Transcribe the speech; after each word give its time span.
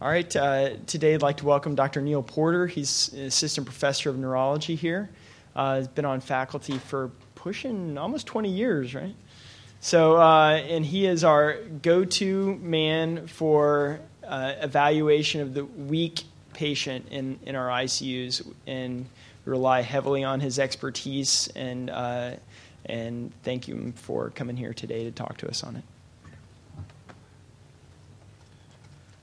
All 0.00 0.08
right, 0.08 0.36
uh, 0.36 0.76
today 0.86 1.14
I'd 1.14 1.22
like 1.22 1.38
to 1.38 1.44
welcome 1.44 1.74
Dr. 1.74 2.00
Neil 2.00 2.22
Porter. 2.22 2.68
He's 2.68 3.12
an 3.14 3.22
assistant 3.22 3.66
professor 3.66 4.08
of 4.08 4.16
neurology 4.16 4.76
here. 4.76 5.10
Uh, 5.56 5.78
he's 5.78 5.88
been 5.88 6.04
on 6.04 6.20
faculty 6.20 6.78
for 6.78 7.10
pushing 7.34 7.98
almost 7.98 8.24
20 8.28 8.48
years, 8.48 8.94
right? 8.94 9.16
So, 9.80 10.16
uh, 10.16 10.50
and 10.50 10.86
he 10.86 11.04
is 11.04 11.24
our 11.24 11.56
go 11.82 12.04
to 12.04 12.54
man 12.58 13.26
for 13.26 13.98
uh, 14.24 14.52
evaluation 14.60 15.40
of 15.40 15.52
the 15.52 15.64
weak 15.64 16.22
patient 16.52 17.08
in, 17.10 17.40
in 17.44 17.56
our 17.56 17.66
ICUs, 17.66 18.46
and 18.68 19.04
we 19.44 19.50
rely 19.50 19.80
heavily 19.80 20.22
on 20.22 20.38
his 20.38 20.60
expertise. 20.60 21.48
And, 21.56 21.90
uh, 21.90 22.36
and 22.86 23.32
thank 23.42 23.66
you 23.66 23.92
for 23.96 24.30
coming 24.30 24.56
here 24.56 24.74
today 24.74 25.02
to 25.02 25.10
talk 25.10 25.38
to 25.38 25.48
us 25.48 25.64
on 25.64 25.74
it. 25.74 25.82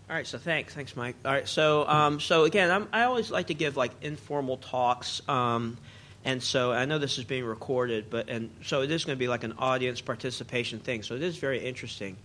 All 0.07 0.15
right, 0.15 0.27
so 0.27 0.37
thanks, 0.37 0.75
thanks, 0.75 0.95
Mike. 0.95 1.15
All 1.25 1.31
right, 1.31 1.47
so 1.47 1.87
um, 1.87 2.19
so 2.19 2.43
again, 2.43 2.69
I'm, 2.69 2.87
i 2.93 3.03
always 3.03 3.31
like 3.31 3.47
to 3.47 3.55
give 3.55 3.75
like 3.75 3.91
informal 4.03 4.57
talks, 4.57 5.27
um, 5.27 5.77
and 6.23 6.43
so 6.43 6.71
I 6.71 6.85
know 6.85 6.99
this 6.99 7.17
is 7.17 7.23
being 7.23 7.43
recorded, 7.43 8.11
but 8.11 8.29
and 8.29 8.51
so 8.63 8.83
it 8.83 8.91
is 8.91 9.03
going 9.03 9.17
to 9.17 9.19
be 9.19 9.27
like 9.27 9.43
an 9.43 9.53
audience 9.57 10.01
participation 10.01 10.77
thing. 10.77 11.01
So 11.01 11.15
it 11.15 11.23
is 11.23 11.37
very 11.37 11.57
interesting 11.57 12.17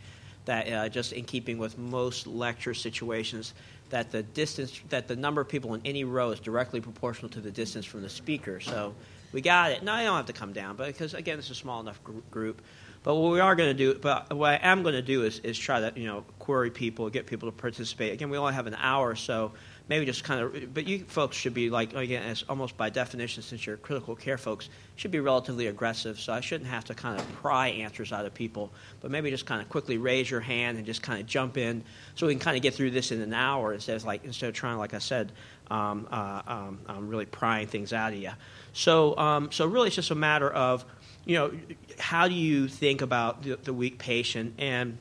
that 0.45 0.71
uh, 0.71 0.89
just 0.91 1.15
in 1.15 1.25
keeping 1.25 1.57
with 1.57 1.79
most 1.79 2.27
lecture 2.27 2.75
situations, 2.75 3.55
that 3.89 4.11
the 4.11 4.25
distance, 4.25 4.79
that 4.91 5.09
the 5.09 5.17
number 5.17 5.41
of 5.41 5.49
people 5.49 5.73
in 5.73 5.81
any 5.87 6.05
row 6.05 6.33
is 6.33 6.41
directly 6.41 6.83
proportional 6.83 7.31
to 7.31 7.41
the 7.41 7.51
distance 7.51 7.87
from 7.87 8.03
the 8.03 8.11
speaker. 8.11 8.61
So 8.61 8.95
we 9.33 9.41
got 9.41 9.71
it. 9.71 9.83
Now 9.83 9.95
I 9.95 10.05
don't 10.05 10.17
have 10.17 10.27
to 10.27 10.35
come 10.35 10.53
down, 10.53 10.77
but 10.77 10.89
because 10.89 11.15
again, 11.15 11.39
it's 11.39 11.49
a 11.49 11.55
small 11.55 11.81
enough 11.81 12.05
gr- 12.05 12.19
group. 12.31 12.61
But 13.03 13.15
what 13.15 13.33
we 13.33 13.41
are 13.41 13.55
going 13.57 13.71
to 13.71 13.75
do, 13.75 13.99
but 13.99 14.33
what 14.35 14.51
I 14.51 14.57
am 14.57 14.83
going 14.83 14.95
to 14.95 15.03
do 15.03 15.25
is, 15.25 15.39
is 15.39 15.59
try 15.59 15.81
to 15.81 15.99
you 15.99 16.07
know 16.07 16.25
query 16.39 16.71
people, 16.71 17.09
get 17.09 17.27
people 17.27 17.51
to 17.51 17.57
participate. 17.57 18.13
Again, 18.13 18.29
we 18.29 18.37
only 18.37 18.53
have 18.53 18.67
an 18.67 18.77
hour, 18.79 19.15
so 19.15 19.53
maybe 19.89 20.05
just 20.05 20.23
kind 20.23 20.43
of. 20.43 20.75
But 20.75 20.87
you 20.87 21.05
folks 21.05 21.35
should 21.35 21.55
be 21.55 21.71
like 21.71 21.95
again, 21.95 22.23
as 22.25 22.45
almost 22.47 22.77
by 22.77 22.91
definition, 22.91 23.43
since 23.43 23.65
you're 23.65 23.79
critical 23.79 24.15
care 24.15 24.37
folks, 24.37 24.69
should 24.97 25.11
be 25.11 25.21
relatively 25.21 25.69
aggressive. 25.69 26.21
So 26.21 26.35
I 26.35 26.41
shouldn't 26.41 26.69
have 26.69 26.85
to 26.87 26.95
kind 26.95 27.19
of 27.19 27.33
pry 27.37 27.69
answers 27.69 28.13
out 28.13 28.27
of 28.27 28.35
people, 28.35 28.71
but 29.01 29.11
maybe 29.11 29.31
just 29.31 29.47
kind 29.47 29.63
of 29.63 29.71
quickly 29.71 29.97
raise 29.97 30.31
your 30.31 30.41
hand 30.41 30.77
and 30.77 30.87
just 30.87 31.01
kind 31.01 31.19
of 31.21 31.27
jump 31.27 31.57
in, 31.57 31.83
so 32.17 32.27
we 32.27 32.35
can 32.35 32.41
kind 32.41 32.57
of 32.59 32.63
get 32.63 32.75
through 32.75 32.91
this 32.91 33.13
in 33.13 33.23
an 33.23 33.33
hour 33.33 33.73
instead 33.73 33.97
of 33.97 34.05
like 34.05 34.27
instead 34.27 34.51
of 34.51 34.55
trying, 34.55 34.77
like 34.77 34.93
I 34.93 34.99
said, 34.99 35.33
um, 35.71 36.07
uh, 36.11 36.43
um, 36.47 36.79
um, 36.87 37.09
really 37.09 37.27
prying 37.27 37.67
things 37.67 37.95
out 37.95 38.13
of 38.13 38.19
you. 38.19 38.33
So 38.75 39.17
um, 39.17 39.51
so 39.53 39.65
really, 39.65 39.87
it's 39.87 39.97
just 39.97 40.11
a 40.11 40.15
matter 40.15 40.51
of 40.51 40.85
you 41.25 41.37
know, 41.37 41.53
how 41.99 42.29
do 42.29 42.35
you 42.35 42.69
think 42.69 43.03
about 43.03 43.43
the, 43.43 43.57
the 43.57 43.73
weak 43.73 43.99
patient? 43.99 44.55
And 44.59 44.99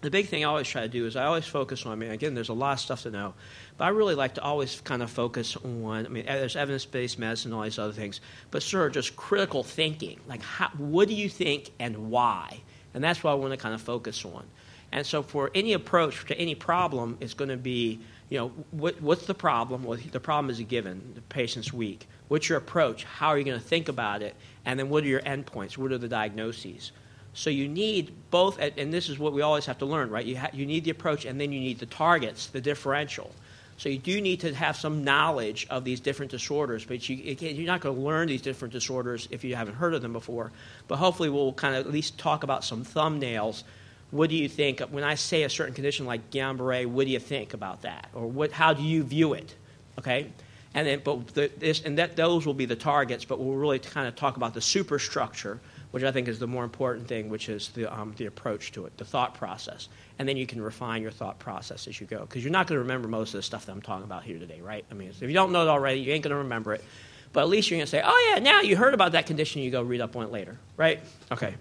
the 0.00 0.10
big 0.10 0.28
thing 0.28 0.44
I 0.44 0.48
always 0.48 0.68
try 0.68 0.82
to 0.82 0.88
do 0.88 1.06
is 1.06 1.16
I 1.16 1.24
always 1.24 1.44
focus 1.44 1.84
on, 1.84 1.92
I 1.92 1.94
mean, 1.94 2.10
again, 2.10 2.34
there's 2.34 2.48
a 2.48 2.54
lot 2.54 2.72
of 2.72 2.80
stuff 2.80 3.02
to 3.02 3.10
know, 3.10 3.34
but 3.76 3.84
I 3.84 3.88
really 3.88 4.14
like 4.14 4.34
to 4.34 4.42
always 4.42 4.80
kind 4.80 5.02
of 5.02 5.10
focus 5.10 5.56
on, 5.56 6.06
I 6.06 6.08
mean, 6.08 6.26
eh, 6.26 6.38
there's 6.38 6.56
evidence 6.56 6.86
based 6.86 7.18
medicine, 7.18 7.52
all 7.52 7.62
these 7.62 7.78
other 7.78 7.92
things, 7.92 8.20
but 8.50 8.62
sort 8.62 8.86
of 8.86 8.92
just 8.92 9.16
critical 9.16 9.62
thinking. 9.62 10.18
Like, 10.26 10.42
how, 10.42 10.68
what 10.78 11.08
do 11.08 11.14
you 11.14 11.28
think 11.28 11.70
and 11.78 12.10
why? 12.10 12.60
And 12.94 13.04
that's 13.04 13.22
what 13.22 13.32
I 13.32 13.34
want 13.34 13.52
to 13.52 13.56
kind 13.56 13.74
of 13.74 13.82
focus 13.82 14.24
on. 14.24 14.44
And 14.92 15.06
so, 15.06 15.22
for 15.22 15.50
any 15.54 15.74
approach 15.74 16.24
to 16.26 16.38
any 16.38 16.54
problem, 16.54 17.16
it's 17.20 17.34
going 17.34 17.50
to 17.50 17.56
be, 17.56 18.00
you 18.30 18.38
know, 18.38 18.48
what, 18.70 19.02
what's 19.02 19.26
the 19.26 19.34
problem? 19.34 19.84
Well, 19.84 19.98
the 20.10 20.20
problem 20.20 20.50
is 20.50 20.60
a 20.60 20.62
given. 20.62 21.12
The 21.14 21.20
patient's 21.20 21.72
weak. 21.72 22.08
What's 22.28 22.48
your 22.48 22.58
approach? 22.58 23.04
How 23.04 23.28
are 23.28 23.38
you 23.38 23.44
going 23.44 23.58
to 23.58 23.64
think 23.64 23.88
about 23.88 24.22
it? 24.22 24.36
And 24.64 24.78
then 24.78 24.88
what 24.88 25.04
are 25.04 25.08
your 25.08 25.20
endpoints? 25.20 25.76
What 25.76 25.90
are 25.90 25.98
the 25.98 26.08
diagnoses? 26.08 26.92
So 27.32 27.50
you 27.50 27.68
need 27.68 28.12
both, 28.30 28.58
and 28.60 28.92
this 28.92 29.08
is 29.08 29.18
what 29.18 29.32
we 29.32 29.42
always 29.42 29.66
have 29.66 29.78
to 29.78 29.86
learn, 29.86 30.10
right? 30.10 30.24
You, 30.24 30.38
ha- 30.38 30.50
you 30.52 30.64
need 30.64 30.84
the 30.84 30.90
approach, 30.90 31.24
and 31.24 31.40
then 31.40 31.52
you 31.52 31.60
need 31.60 31.80
the 31.80 31.86
targets, 31.86 32.46
the 32.46 32.60
differential. 32.60 33.32
So 33.76 33.88
you 33.88 33.98
do 33.98 34.20
need 34.20 34.40
to 34.40 34.54
have 34.54 34.76
some 34.76 35.02
knowledge 35.02 35.66
of 35.70 35.84
these 35.84 36.00
different 36.00 36.30
disorders, 36.30 36.84
but 36.84 37.08
you, 37.08 37.16
you're 37.16 37.66
not 37.66 37.80
going 37.80 37.96
to 37.96 38.00
learn 38.02 38.28
these 38.28 38.42
different 38.42 38.72
disorders 38.72 39.26
if 39.30 39.42
you 39.42 39.56
haven't 39.56 39.74
heard 39.74 39.94
of 39.94 40.02
them 40.02 40.12
before. 40.12 40.52
But 40.86 40.96
hopefully, 40.96 41.30
we'll 41.30 41.52
kind 41.54 41.74
of 41.74 41.86
at 41.86 41.92
least 41.92 42.18
talk 42.18 42.44
about 42.44 42.62
some 42.62 42.84
thumbnails. 42.84 43.64
What 44.10 44.28
do 44.28 44.36
you 44.36 44.48
think 44.48 44.80
when 44.80 45.04
I 45.04 45.14
say 45.14 45.44
a 45.44 45.48
certain 45.48 45.74
condition 45.74 46.04
like 46.04 46.30
Guillain-Barré? 46.30 46.86
What 46.86 47.06
do 47.06 47.12
you 47.12 47.20
think 47.20 47.54
about 47.54 47.82
that, 47.82 48.08
or 48.12 48.26
what, 48.26 48.50
how 48.52 48.72
do 48.72 48.82
you 48.82 49.02
view 49.04 49.34
it? 49.34 49.54
Okay, 49.98 50.32
and 50.74 50.86
then, 50.86 51.00
but 51.04 51.28
the, 51.28 51.50
this, 51.58 51.82
and 51.84 51.98
that 51.98 52.16
those 52.16 52.46
will 52.46 52.54
be 52.54 52.64
the 52.64 52.76
targets. 52.76 53.24
But 53.24 53.38
we'll 53.38 53.56
really 53.56 53.78
kind 53.78 54.08
of 54.08 54.16
talk 54.16 54.36
about 54.36 54.54
the 54.54 54.60
superstructure, 54.60 55.60
which 55.90 56.02
I 56.02 56.10
think 56.10 56.26
is 56.28 56.38
the 56.38 56.46
more 56.46 56.64
important 56.64 57.06
thing, 57.06 57.28
which 57.28 57.48
is 57.48 57.68
the 57.68 57.92
um, 57.92 58.14
the 58.16 58.26
approach 58.26 58.72
to 58.72 58.86
it, 58.86 58.96
the 58.96 59.04
thought 59.04 59.34
process, 59.34 59.88
and 60.18 60.28
then 60.28 60.36
you 60.36 60.46
can 60.46 60.60
refine 60.60 61.02
your 61.02 61.10
thought 61.12 61.38
process 61.38 61.86
as 61.86 62.00
you 62.00 62.06
go, 62.06 62.20
because 62.20 62.42
you're 62.42 62.52
not 62.52 62.66
going 62.66 62.76
to 62.76 62.82
remember 62.82 63.06
most 63.06 63.34
of 63.34 63.38
the 63.38 63.42
stuff 63.42 63.66
that 63.66 63.72
I'm 63.72 63.82
talking 63.82 64.04
about 64.04 64.24
here 64.24 64.38
today, 64.38 64.60
right? 64.60 64.84
I 64.90 64.94
mean, 64.94 65.10
if 65.10 65.22
you 65.22 65.32
don't 65.32 65.52
know 65.52 65.62
it 65.62 65.68
already, 65.68 66.00
you 66.00 66.12
ain't 66.12 66.24
going 66.24 66.30
to 66.30 66.36
remember 66.36 66.74
it. 66.74 66.84
But 67.32 67.42
at 67.42 67.48
least 67.48 67.70
you're 67.70 67.78
going 67.78 67.86
to 67.86 67.90
say, 67.90 68.02
"Oh 68.04 68.32
yeah, 68.32 68.40
now 68.40 68.60
you 68.60 68.76
heard 68.76 68.94
about 68.94 69.12
that 69.12 69.26
condition. 69.26 69.62
You 69.62 69.70
go 69.70 69.82
read 69.82 70.00
up 70.00 70.16
on 70.16 70.24
it 70.24 70.32
later, 70.32 70.58
right?" 70.76 71.00
Okay. 71.30 71.54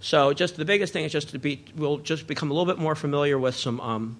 So 0.00 0.32
just 0.32 0.56
the 0.56 0.64
biggest 0.64 0.92
thing 0.92 1.04
is 1.04 1.12
just 1.12 1.30
to 1.30 1.38
be, 1.38 1.64
we'll 1.76 1.98
just 1.98 2.26
become 2.26 2.50
a 2.50 2.54
little 2.54 2.72
bit 2.72 2.80
more 2.80 2.94
familiar 2.94 3.38
with 3.38 3.56
some 3.56 3.80
um, 3.80 4.16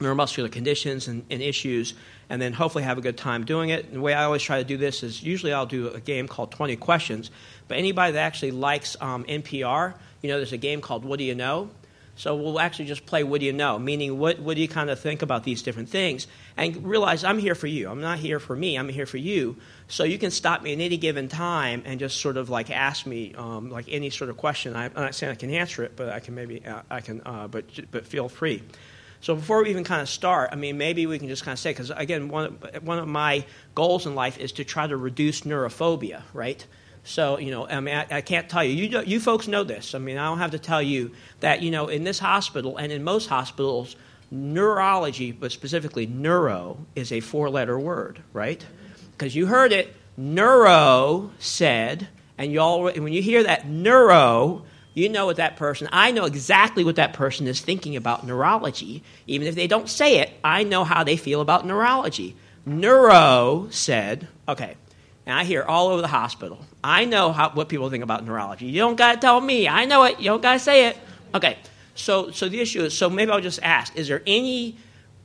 neuromuscular 0.00 0.50
conditions 0.50 1.08
and, 1.08 1.24
and, 1.30 1.40
issues, 1.40 1.94
and 2.28 2.42
then 2.42 2.52
hopefully 2.52 2.84
have 2.84 2.98
a 2.98 3.00
good 3.00 3.16
time 3.16 3.44
doing 3.44 3.70
it. 3.70 3.86
And 3.86 3.94
the 3.96 4.00
way 4.00 4.14
I 4.14 4.24
always 4.24 4.42
try 4.42 4.58
to 4.58 4.64
do 4.64 4.76
this 4.76 5.02
is 5.02 5.22
usually 5.22 5.52
I'll 5.52 5.66
do 5.66 5.88
a 5.88 6.00
game 6.00 6.26
called 6.26 6.50
20 6.50 6.76
Questions. 6.76 7.30
But 7.68 7.78
anybody 7.78 8.12
that 8.12 8.20
actually 8.20 8.50
likes 8.50 8.96
um, 9.00 9.24
NPR, 9.24 9.94
you 10.22 10.28
know, 10.28 10.36
there's 10.38 10.52
a 10.52 10.58
game 10.58 10.80
called 10.80 11.04
What 11.04 11.18
Do 11.18 11.24
You 11.24 11.34
Know? 11.34 11.70
So 12.16 12.34
we'll 12.34 12.58
actually 12.58 12.86
just 12.86 13.04
play 13.06 13.24
What 13.24 13.40
Do 13.40 13.46
You 13.46 13.52
Know? 13.52 13.78
Meaning, 13.78 14.18
what, 14.18 14.40
what 14.40 14.56
do 14.56 14.62
you 14.62 14.68
kind 14.68 14.90
of 14.90 14.98
think 14.98 15.22
about 15.22 15.44
these 15.44 15.62
different 15.62 15.90
things? 15.90 16.26
And 16.56 16.84
realize 16.84 17.24
I'm 17.24 17.38
here 17.38 17.54
for 17.54 17.66
you. 17.66 17.90
I'm 17.90 18.00
not 18.00 18.18
here 18.18 18.40
for 18.40 18.56
me, 18.56 18.76
I'm 18.76 18.88
here 18.88 19.06
for 19.06 19.18
you. 19.18 19.56
So 19.88 20.04
you 20.04 20.18
can 20.18 20.30
stop 20.30 20.62
me 20.62 20.72
at 20.72 20.80
any 20.80 20.96
given 20.96 21.28
time 21.28 21.82
and 21.84 22.00
just 22.00 22.20
sort 22.20 22.36
of 22.38 22.48
like 22.50 22.70
ask 22.70 23.06
me 23.06 23.34
um, 23.34 23.70
like 23.70 23.86
any 23.88 24.10
sort 24.10 24.30
of 24.30 24.36
question. 24.36 24.74
I, 24.74 24.86
am 24.86 24.92
not 24.94 25.14
saying 25.14 25.30
I 25.30 25.36
can 25.36 25.50
answer 25.50 25.84
it, 25.84 25.92
but 25.94 26.08
I 26.08 26.20
can 26.20 26.34
maybe, 26.34 26.64
uh, 26.64 26.82
I 26.90 27.00
can, 27.02 27.20
uh, 27.24 27.48
but, 27.48 27.64
but 27.90 28.06
feel 28.06 28.28
free. 28.28 28.62
So 29.20 29.34
before 29.34 29.62
we 29.62 29.70
even 29.70 29.84
kind 29.84 30.00
of 30.00 30.08
start, 30.08 30.50
I 30.52 30.56
mean, 30.56 30.78
maybe 30.78 31.06
we 31.06 31.18
can 31.18 31.28
just 31.28 31.44
kind 31.44 31.52
of 31.54 31.58
say, 31.58 31.70
because 31.70 31.90
again, 31.90 32.28
one 32.28 32.58
one 32.82 32.98
of 32.98 33.08
my 33.08 33.44
goals 33.74 34.06
in 34.06 34.14
life 34.14 34.38
is 34.38 34.52
to 34.52 34.64
try 34.64 34.86
to 34.86 34.96
reduce 34.96 35.40
neurophobia, 35.40 36.22
right? 36.32 36.64
So, 37.06 37.38
you 37.38 37.52
know, 37.52 37.68
I 37.68 37.78
mean, 37.78 37.94
I, 37.94 38.06
I 38.16 38.20
can't 38.20 38.48
tell 38.48 38.64
you. 38.64 38.72
you. 38.72 39.02
You 39.06 39.20
folks 39.20 39.46
know 39.46 39.62
this. 39.62 39.94
I 39.94 39.98
mean, 39.98 40.18
I 40.18 40.26
don't 40.26 40.38
have 40.38 40.50
to 40.50 40.58
tell 40.58 40.82
you 40.82 41.12
that, 41.40 41.62
you 41.62 41.70
know, 41.70 41.86
in 41.86 42.02
this 42.02 42.18
hospital 42.18 42.76
and 42.76 42.90
in 42.90 43.04
most 43.04 43.28
hospitals, 43.28 43.94
neurology, 44.30 45.30
but 45.30 45.52
specifically 45.52 46.06
neuro, 46.06 46.84
is 46.96 47.12
a 47.12 47.20
four 47.20 47.48
letter 47.48 47.78
word, 47.78 48.20
right? 48.32 48.64
Because 49.12 49.36
you 49.36 49.46
heard 49.46 49.72
it, 49.72 49.94
neuro 50.16 51.30
said, 51.38 52.08
and 52.38 52.52
y'all, 52.52 52.82
when 52.82 53.12
you 53.12 53.22
hear 53.22 53.44
that 53.44 53.68
neuro, 53.68 54.64
you 54.92 55.08
know 55.08 55.26
what 55.26 55.36
that 55.36 55.56
person, 55.56 55.88
I 55.92 56.10
know 56.10 56.24
exactly 56.24 56.82
what 56.82 56.96
that 56.96 57.12
person 57.12 57.46
is 57.46 57.60
thinking 57.60 57.94
about 57.94 58.26
neurology. 58.26 59.04
Even 59.28 59.46
if 59.46 59.54
they 59.54 59.68
don't 59.68 59.88
say 59.88 60.18
it, 60.18 60.32
I 60.42 60.64
know 60.64 60.82
how 60.82 61.04
they 61.04 61.16
feel 61.16 61.40
about 61.40 61.64
neurology. 61.64 62.34
Neuro 62.64 63.68
said, 63.70 64.26
okay, 64.48 64.76
and 65.26 65.38
I 65.38 65.44
hear 65.44 65.62
all 65.62 65.88
over 65.88 66.00
the 66.00 66.08
hospital. 66.08 66.64
I 66.82 67.04
know 67.04 67.32
how, 67.32 67.50
what 67.50 67.68
people 67.68 67.90
think 67.90 68.04
about 68.04 68.24
neurology. 68.24 68.66
You 68.66 68.78
don't 68.78 68.96
got 68.96 69.14
to 69.14 69.20
tell 69.20 69.40
me. 69.40 69.68
I 69.68 69.84
know 69.84 70.04
it. 70.04 70.18
You 70.18 70.26
don't 70.26 70.42
got 70.42 70.54
to 70.54 70.58
say 70.58 70.86
it. 70.86 70.96
Okay, 71.34 71.58
so, 71.94 72.30
so 72.30 72.48
the 72.48 72.60
issue 72.60 72.82
is 72.82 72.96
so 72.96 73.10
maybe 73.10 73.30
I'll 73.30 73.40
just 73.40 73.60
ask 73.62 73.94
is 73.96 74.08
there 74.08 74.22
any 74.26 74.78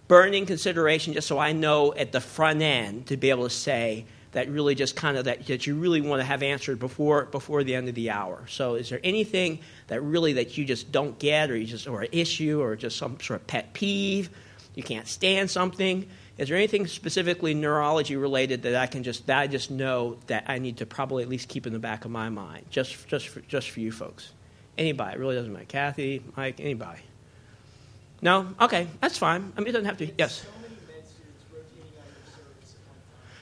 burning 0.08 0.46
consideration 0.46 1.14
just 1.14 1.28
so 1.28 1.38
I 1.40 1.54
know 1.54 1.94
at 1.94 2.12
the 2.12 2.20
front 2.20 2.62
end 2.62 3.08
to 3.08 3.18
be 3.18 3.30
able 3.30 3.44
to 3.44 3.50
say, 3.50 4.06
that 4.32 4.50
really 4.50 4.76
just 4.76 4.96
kind 4.96 5.18
of 5.18 5.26
that, 5.26 5.46
that 5.48 5.68
you 5.68 5.76
really 5.76 6.02
want 6.02 6.22
to 6.22 6.26
have 6.26 6.42
answered 6.42 6.80
before 6.80 7.26
before 7.26 7.64
the 7.64 7.76
end 7.76 7.90
of 7.90 7.96
the 7.96 8.10
hour. 8.10 8.46
So 8.48 8.76
is 8.76 8.90
there 8.90 9.00
anything 9.04 9.60
that 9.88 10.02
really 10.02 10.34
that 10.34 10.58
you 10.58 10.66
just 10.66 10.92
don't 10.92 11.18
get 11.20 11.52
or 11.52 11.58
you 11.58 11.66
just 11.66 11.88
or 11.88 12.02
an 12.02 12.10
issue 12.12 12.62
or 12.62 12.76
just 12.76 12.98
some 12.98 13.20
sort 13.20 13.42
of 13.42 13.48
pet 13.48 13.74
peeve? 13.74 14.30
You 14.74 14.84
can't 14.84 15.08
stand 15.08 15.52
something. 15.52 16.08
Is 16.38 16.48
there 16.48 16.58
anything 16.58 16.88
specifically 16.88 17.54
neurology 17.54 18.16
related 18.16 18.64
that 18.64 18.76
I 18.76 18.88
can 18.88 19.04
just 19.04 19.28
that 19.28 19.40
I 19.40 19.48
just 19.48 19.70
know 19.70 20.18
that 20.28 20.46
I 20.48 20.60
need 20.60 20.78
to 20.78 20.86
probably 20.86 21.24
at 21.24 21.30
least 21.30 21.50
keep 21.50 21.68
in 21.68 21.74
the 21.74 21.80
back 21.80 22.06
of 22.06 22.12
my 22.12 22.30
mind, 22.30 22.66
just 22.70 23.08
just 23.08 23.28
for, 23.28 23.42
just 23.42 23.70
for 23.70 23.80
you 23.80 23.92
folks? 23.92 24.32
Anybody? 24.78 25.16
It 25.16 25.20
really 25.20 25.36
doesn't 25.36 25.52
matter. 25.52 25.66
Kathy, 25.66 26.24
Mike, 26.36 26.60
anybody? 26.60 27.02
No? 28.22 28.48
Okay, 28.60 28.88
that's 29.02 29.18
fine. 29.18 29.52
I 29.56 29.60
mean, 29.60 29.70
it 29.70 29.72
doesn't 29.74 29.86
have 29.86 29.98
to. 29.98 30.12
Yes. 30.18 30.46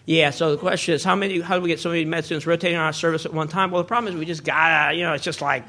Yeah, 0.06 0.32
so 0.32 0.52
the 0.52 0.58
question 0.58 0.96
is, 0.96 1.04
how 1.04 1.16
many? 1.16 1.40
How 1.40 1.56
do 1.56 1.62
we 1.62 1.70
get 1.70 1.80
so 1.80 1.90
many 1.90 2.04
med 2.04 2.26
students 2.26 2.48
rotating 2.48 2.78
on 2.78 2.84
our 2.84 2.94
service 2.94 3.26
at 3.28 3.34
one 3.34 3.48
time? 3.48 3.70
Well, 3.70 3.84
the 3.84 3.88
problem 3.88 4.12
is 4.12 4.20
we 4.20 4.26
just 4.26 4.44
gotta, 4.44 4.96
you 4.96 5.04
know, 5.04 5.14
it's 5.14 5.24
just 5.24 5.40
like 5.40 5.66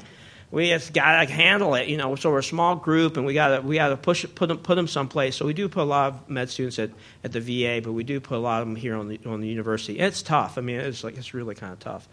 we 0.51 0.67
just 0.67 0.93
gotta 0.93 1.31
handle 1.31 1.75
it, 1.75 1.87
you 1.87 1.97
know. 1.97 2.15
So 2.15 2.29
we're 2.29 2.39
a 2.39 2.43
small 2.43 2.75
group, 2.75 3.15
and 3.15 3.25
we 3.25 3.33
gotta 3.33 3.61
we 3.61 3.75
gotta 3.75 3.95
push 3.95 4.25
put 4.35 4.47
them 4.47 4.57
put 4.57 4.75
them 4.75 4.87
someplace. 4.87 5.37
So 5.37 5.45
we 5.45 5.53
do 5.53 5.69
put 5.69 5.81
a 5.81 5.85
lot 5.85 6.13
of 6.13 6.29
med 6.29 6.49
students 6.49 6.77
at, 6.77 6.91
at 7.23 7.31
the 7.31 7.39
VA, 7.39 7.81
but 7.81 7.93
we 7.93 8.03
do 8.03 8.19
put 8.19 8.35
a 8.35 8.39
lot 8.39 8.61
of 8.61 8.67
them 8.67 8.75
here 8.75 8.95
on 8.95 9.07
the 9.07 9.19
on 9.25 9.39
the 9.39 9.47
university. 9.47 9.97
It's 9.97 10.21
tough. 10.21 10.57
I 10.57 10.61
mean, 10.61 10.79
it's 10.79 11.03
like 11.03 11.17
it's 11.17 11.33
really 11.33 11.55
kind 11.55 11.71
of 11.71 11.79
tough. 11.79 12.07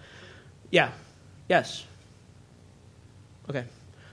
Yeah. 0.71 0.93
Yes. 1.49 1.85
Okay. 3.51 3.65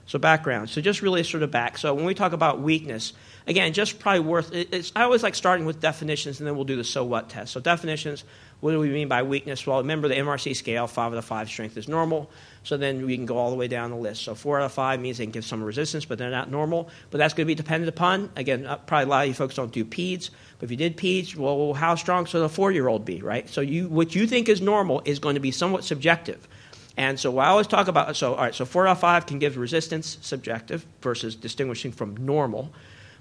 So 0.06 0.18
background. 0.18 0.70
So 0.70 0.80
just 0.80 1.02
really 1.02 1.22
sort 1.24 1.42
of 1.42 1.50
back. 1.50 1.78
So 1.78 1.92
when 1.94 2.04
we 2.04 2.14
talk 2.14 2.32
about 2.32 2.60
weakness, 2.60 3.12
again, 3.46 3.72
just 3.72 3.98
probably 3.98 4.20
worth. 4.20 4.52
It's, 4.52 4.92
I 4.94 5.02
always 5.02 5.22
like 5.22 5.34
starting 5.34 5.66
with 5.66 5.80
definitions, 5.80 6.38
and 6.40 6.46
then 6.46 6.54
we'll 6.54 6.64
do 6.64 6.76
the 6.76 6.84
so 6.84 7.04
what 7.04 7.28
test. 7.28 7.52
So 7.52 7.60
definitions. 7.60 8.24
What 8.60 8.72
do 8.72 8.80
we 8.80 8.88
mean 8.88 9.08
by 9.08 9.22
weakness? 9.22 9.66
Well, 9.66 9.78
remember 9.78 10.08
the 10.08 10.14
MRC 10.14 10.56
scale. 10.56 10.86
Five 10.86 11.12
out 11.12 11.18
of 11.18 11.24
five 11.24 11.48
strength 11.48 11.76
is 11.76 11.88
normal. 11.88 12.30
So 12.66 12.76
then 12.76 13.06
we 13.06 13.14
can 13.14 13.26
go 13.26 13.38
all 13.38 13.50
the 13.50 13.56
way 13.56 13.68
down 13.68 13.90
the 13.90 13.96
list. 13.96 14.22
So 14.22 14.34
four 14.34 14.58
out 14.58 14.64
of 14.64 14.72
five 14.72 14.98
means 14.98 15.18
they 15.18 15.24
can 15.24 15.30
give 15.30 15.44
some 15.44 15.62
resistance, 15.62 16.04
but 16.04 16.18
they're 16.18 16.32
not 16.32 16.50
normal. 16.50 16.88
But 17.10 17.18
that's 17.18 17.32
going 17.32 17.44
to 17.44 17.46
be 17.46 17.54
dependent 17.54 17.88
upon. 17.88 18.28
Again, 18.34 18.66
uh, 18.66 18.78
probably 18.78 19.04
a 19.04 19.08
lot 19.08 19.22
of 19.22 19.28
you 19.28 19.34
folks 19.34 19.54
don't 19.54 19.70
do 19.70 19.84
peds. 19.84 20.30
But 20.58 20.64
if 20.64 20.72
you 20.72 20.76
did 20.76 20.96
peds, 20.96 21.36
well, 21.36 21.74
how 21.74 21.94
strong 21.94 22.24
should 22.24 22.42
a 22.42 22.48
four-year-old 22.48 23.04
be, 23.04 23.22
right? 23.22 23.48
So 23.48 23.60
you, 23.60 23.86
what 23.88 24.16
you 24.16 24.26
think 24.26 24.48
is 24.48 24.60
normal 24.60 25.00
is 25.04 25.20
going 25.20 25.36
to 25.36 25.40
be 25.40 25.52
somewhat 25.52 25.84
subjective. 25.84 26.48
And 26.96 27.20
so 27.20 27.38
I 27.38 27.46
always 27.46 27.68
talk 27.68 27.86
about 27.86 28.16
so 28.16 28.34
all 28.34 28.42
right, 28.42 28.54
so 28.54 28.64
four 28.64 28.88
out 28.88 28.92
of 28.92 29.00
five 29.00 29.26
can 29.26 29.38
give 29.38 29.56
resistance 29.56 30.18
subjective 30.20 30.84
versus 31.02 31.36
distinguishing 31.36 31.92
from 31.92 32.16
normal. 32.16 32.72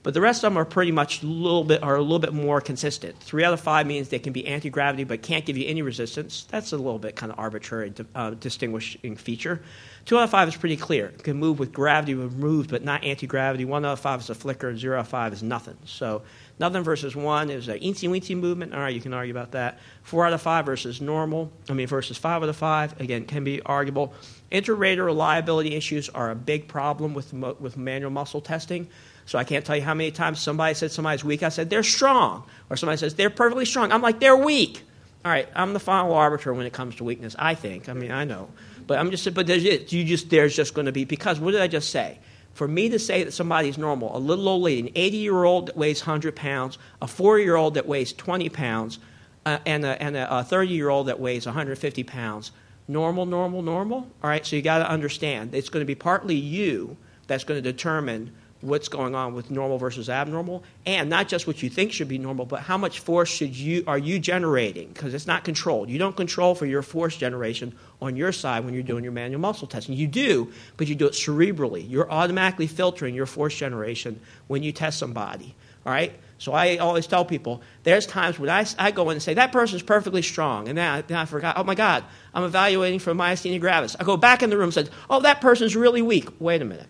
But 0.05 0.13
the 0.13 0.21
rest 0.21 0.43
of 0.43 0.51
them 0.53 0.57
are 0.59 0.65
pretty 0.65 0.91
much 0.91 1.23
a 1.23 1.25
little 1.25 1.63
bit 1.63 1.81
are 1.81 1.95
a 1.95 2.01
little 2.01 2.19
bit 2.19 2.31
more 2.31 2.61
consistent. 2.61 3.17
Three 3.17 3.43
out 3.43 3.53
of 3.53 3.59
five 3.59 3.87
means 3.87 4.09
they 4.09 4.19
can 4.19 4.33
be 4.33 4.45
anti 4.45 4.69
gravity 4.69 5.03
but 5.03 5.23
can't 5.23 5.43
give 5.43 5.57
you 5.57 5.67
any 5.67 5.81
resistance. 5.81 6.45
That's 6.47 6.73
a 6.73 6.77
little 6.77 6.99
bit 6.99 7.15
kind 7.15 7.31
of 7.31 7.39
arbitrary 7.39 7.91
uh, 8.13 8.29
distinguishing 8.29 9.15
feature. 9.15 9.63
Two 10.05 10.19
out 10.19 10.25
of 10.25 10.29
five 10.29 10.47
is 10.47 10.55
pretty 10.55 10.77
clear. 10.77 11.07
It 11.07 11.23
can 11.23 11.37
move 11.37 11.57
with 11.57 11.73
gravity 11.73 12.13
removed 12.13 12.69
but 12.69 12.83
not 12.83 13.03
anti 13.03 13.25
gravity. 13.25 13.65
One 13.65 13.83
out 13.83 13.93
of 13.93 13.99
five 13.99 14.19
is 14.19 14.29
a 14.29 14.35
flicker, 14.35 14.69
and 14.69 14.77
zero 14.77 14.99
out 14.99 15.01
of 15.01 15.07
five 15.07 15.33
is 15.33 15.41
nothing. 15.41 15.77
So 15.85 16.21
Nothing 16.57 16.83
versus 16.83 17.15
one 17.15 17.49
is 17.49 17.67
an 17.67 17.79
eensy 17.79 18.07
weensy 18.07 18.37
movement. 18.37 18.73
All 18.73 18.79
right, 18.79 18.93
you 18.93 19.01
can 19.01 19.13
argue 19.13 19.33
about 19.33 19.51
that. 19.51 19.79
Four 20.03 20.25
out 20.25 20.31
of 20.31 20.41
five 20.41 20.65
versus 20.65 21.01
normal. 21.01 21.51
I 21.69 21.73
mean, 21.73 21.87
versus 21.87 22.17
five 22.17 22.41
out 22.41 22.49
of 22.49 22.55
five. 22.55 22.99
Again, 23.01 23.25
can 23.25 23.43
be 23.43 23.61
arguable. 23.61 24.13
Inter-rater 24.51 25.03
reliability 25.03 25.75
issues 25.75 26.07
are 26.07 26.31
a 26.31 26.35
big 26.35 26.69
problem 26.69 27.13
with, 27.13 27.33
with 27.33 27.75
manual 27.75 28.11
muscle 28.11 28.39
testing. 28.39 28.87
So 29.25 29.39
I 29.39 29.43
can't 29.43 29.65
tell 29.65 29.75
you 29.75 29.81
how 29.81 29.93
many 29.93 30.11
times 30.11 30.39
somebody 30.39 30.75
said 30.75 30.91
somebody's 30.91 31.23
weak. 31.23 31.43
I 31.43 31.49
said, 31.49 31.69
they're 31.69 31.83
strong. 31.83 32.43
Or 32.69 32.77
somebody 32.77 32.97
says, 32.97 33.15
they're 33.15 33.29
perfectly 33.29 33.65
strong. 33.65 33.91
I'm 33.91 34.01
like, 34.01 34.19
they're 34.19 34.37
weak. 34.37 34.83
All 35.23 35.31
right, 35.31 35.49
I'm 35.55 35.73
the 35.73 35.79
final 35.79 36.13
arbiter 36.13 36.53
when 36.53 36.67
it 36.67 36.73
comes 36.73 36.95
to 36.97 37.03
weakness, 37.03 37.35
I 37.39 37.55
think. 37.55 37.89
I 37.89 37.93
mean, 37.93 38.11
I 38.11 38.25
know. 38.25 38.49
But 38.85 38.99
I'm 38.99 39.09
just, 39.09 39.33
but 39.33 39.47
there's, 39.47 39.63
you 39.63 40.03
just, 40.03 40.29
there's 40.29 40.55
just 40.55 40.75
going 40.75 40.85
to 40.85 40.91
be, 40.91 41.05
because 41.05 41.39
what 41.39 41.51
did 41.51 41.61
I 41.61 41.67
just 41.67 41.89
say? 41.89 42.19
for 42.55 42.69
me 42.69 42.87
to 42.87 42.97
say 42.97 43.23
that 43.23 43.33
somebody's 43.33 43.77
normal, 43.77 44.15
a 44.15 44.17
little 44.17 44.47
old 44.47 44.63
lady, 44.63 44.87
an 44.87 44.89
80 44.95 45.17
year 45.17 45.43
old 45.43 45.67
that 45.67 45.77
weighs 45.77 45.99
100 46.01 46.35
pounds, 46.37 46.77
a 47.01 47.07
4 47.07 47.37
year 47.37 47.57
old 47.57 47.73
that 47.73 47.85
weighs 47.85 48.13
20 48.13 48.47
pounds, 48.49 48.97
uh, 49.45 49.59
and 49.65 49.85
a 49.85 50.43
30 50.43 50.71
year 50.71 50.89
old 50.89 51.07
that 51.07 51.19
weighs 51.19 51.45
150 51.45 52.03
pounds, 52.03 52.51
normal, 52.87 53.25
normal, 53.25 53.61
normal? 53.61 53.97
All 54.23 54.29
right, 54.29 54.45
so 54.45 54.55
you 54.55 54.61
got 54.61 54.79
to 54.79 54.89
understand 54.89 55.53
it's 55.53 55.67
going 55.67 55.81
to 55.81 55.85
be 55.85 55.95
partly 55.95 56.35
you 56.35 56.95
that's 57.27 57.43
going 57.43 57.61
to 57.61 57.71
determine 57.71 58.31
what's 58.65 58.87
going 58.87 59.15
on 59.15 59.33
with 59.33 59.51
normal 59.51 59.77
versus 59.77 60.09
abnormal, 60.09 60.63
and 60.85 61.09
not 61.09 61.27
just 61.27 61.47
what 61.47 61.61
you 61.63 61.69
think 61.69 61.91
should 61.91 62.07
be 62.07 62.17
normal, 62.17 62.45
but 62.45 62.61
how 62.61 62.77
much 62.77 62.99
force 62.99 63.29
should 63.29 63.55
you 63.55 63.83
are 63.87 63.97
you 63.97 64.19
generating? 64.19 64.87
Because 64.89 65.13
it's 65.13 65.27
not 65.27 65.43
controlled. 65.43 65.89
You 65.89 65.99
don't 65.99 66.15
control 66.15 66.55
for 66.55 66.65
your 66.65 66.81
force 66.81 67.15
generation 67.15 67.75
on 68.01 68.15
your 68.15 68.31
side 68.31 68.65
when 68.65 68.73
you're 68.73 68.83
doing 68.83 69.03
your 69.03 69.13
manual 69.13 69.41
muscle 69.41 69.67
testing. 69.67 69.95
You 69.95 70.07
do, 70.07 70.51
but 70.77 70.87
you 70.87 70.95
do 70.95 71.05
it 71.05 71.13
cerebrally. 71.13 71.89
You're 71.89 72.11
automatically 72.11 72.67
filtering 72.67 73.15
your 73.15 73.25
force 73.25 73.55
generation 73.55 74.19
when 74.47 74.63
you 74.63 74.71
test 74.71 74.99
somebody. 74.99 75.55
All 75.85 75.91
right. 75.91 76.13
So 76.37 76.51
I 76.51 76.77
always 76.77 77.07
tell 77.07 77.23
people 77.23 77.61
there's 77.83 78.05
times 78.05 78.37
when 78.37 78.49
I, 78.49 78.65
I 78.77 78.91
go 78.91 79.09
in 79.09 79.15
and 79.15 79.23
say 79.23 79.35
that 79.35 79.51
person's 79.51 79.83
perfectly 79.83 80.21
strong, 80.21 80.67
and 80.67 80.77
then 80.77 80.91
I, 80.91 81.01
then 81.01 81.17
I 81.17 81.25
forgot. 81.25 81.57
Oh 81.57 81.63
my 81.63 81.75
God, 81.75 82.03
I'm 82.33 82.43
evaluating 82.43 82.99
for 82.99 83.13
myasthenia 83.13 83.61
gravis. 83.61 83.95
I 83.99 84.03
go 84.03 84.17
back 84.17 84.43
in 84.43 84.49
the 84.49 84.57
room 84.57 84.65
and 84.65 84.73
say, 84.73 84.87
oh 85.09 85.21
that 85.21 85.39
person's 85.39 85.75
really 85.75 86.01
weak. 86.01 86.27
Wait 86.39 86.61
a 86.61 86.65
minute. 86.65 86.87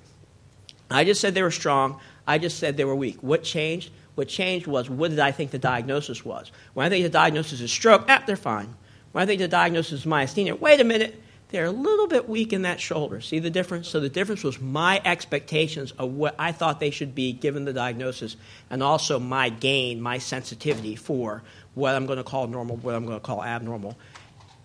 I 0.89 1.03
just 1.03 1.21
said 1.21 1.33
they 1.33 1.43
were 1.43 1.51
strong. 1.51 1.99
I 2.27 2.37
just 2.37 2.59
said 2.59 2.77
they 2.77 2.85
were 2.85 2.95
weak. 2.95 3.17
What 3.21 3.43
changed? 3.43 3.91
What 4.15 4.27
changed 4.27 4.67
was 4.67 4.89
what 4.89 5.09
did 5.09 5.19
I 5.19 5.31
think 5.31 5.51
the 5.51 5.59
diagnosis 5.59 6.23
was? 6.23 6.51
When 6.73 6.85
I 6.85 6.89
think 6.89 7.03
the 7.03 7.09
diagnosis 7.09 7.61
is 7.61 7.71
stroke, 7.71 8.05
ah, 8.07 8.23
they're 8.25 8.35
fine. 8.35 8.75
When 9.11 9.21
I 9.21 9.25
think 9.25 9.41
the 9.41 9.47
diagnosis 9.47 10.01
is 10.01 10.05
myasthenia, 10.05 10.59
wait 10.59 10.79
a 10.79 10.83
minute, 10.83 11.21
they're 11.49 11.65
a 11.65 11.71
little 11.71 12.07
bit 12.07 12.27
weak 12.27 12.53
in 12.53 12.63
that 12.63 12.79
shoulder. 12.79 13.21
See 13.21 13.39
the 13.39 13.49
difference? 13.49 13.87
So 13.87 13.99
the 13.99 14.09
difference 14.09 14.43
was 14.43 14.59
my 14.59 15.01
expectations 15.05 15.91
of 15.93 16.13
what 16.13 16.35
I 16.39 16.51
thought 16.51 16.79
they 16.79 16.89
should 16.89 17.13
be 17.13 17.31
given 17.31 17.65
the 17.65 17.73
diagnosis, 17.73 18.35
and 18.69 18.81
also 18.81 19.19
my 19.19 19.49
gain, 19.49 20.01
my 20.01 20.17
sensitivity 20.17 20.95
for 20.95 21.43
what 21.75 21.95
I'm 21.95 22.05
going 22.05 22.17
to 22.17 22.23
call 22.23 22.47
normal, 22.47 22.77
what 22.77 22.95
I'm 22.95 23.05
going 23.05 23.17
to 23.17 23.25
call 23.25 23.43
abnormal. 23.43 23.95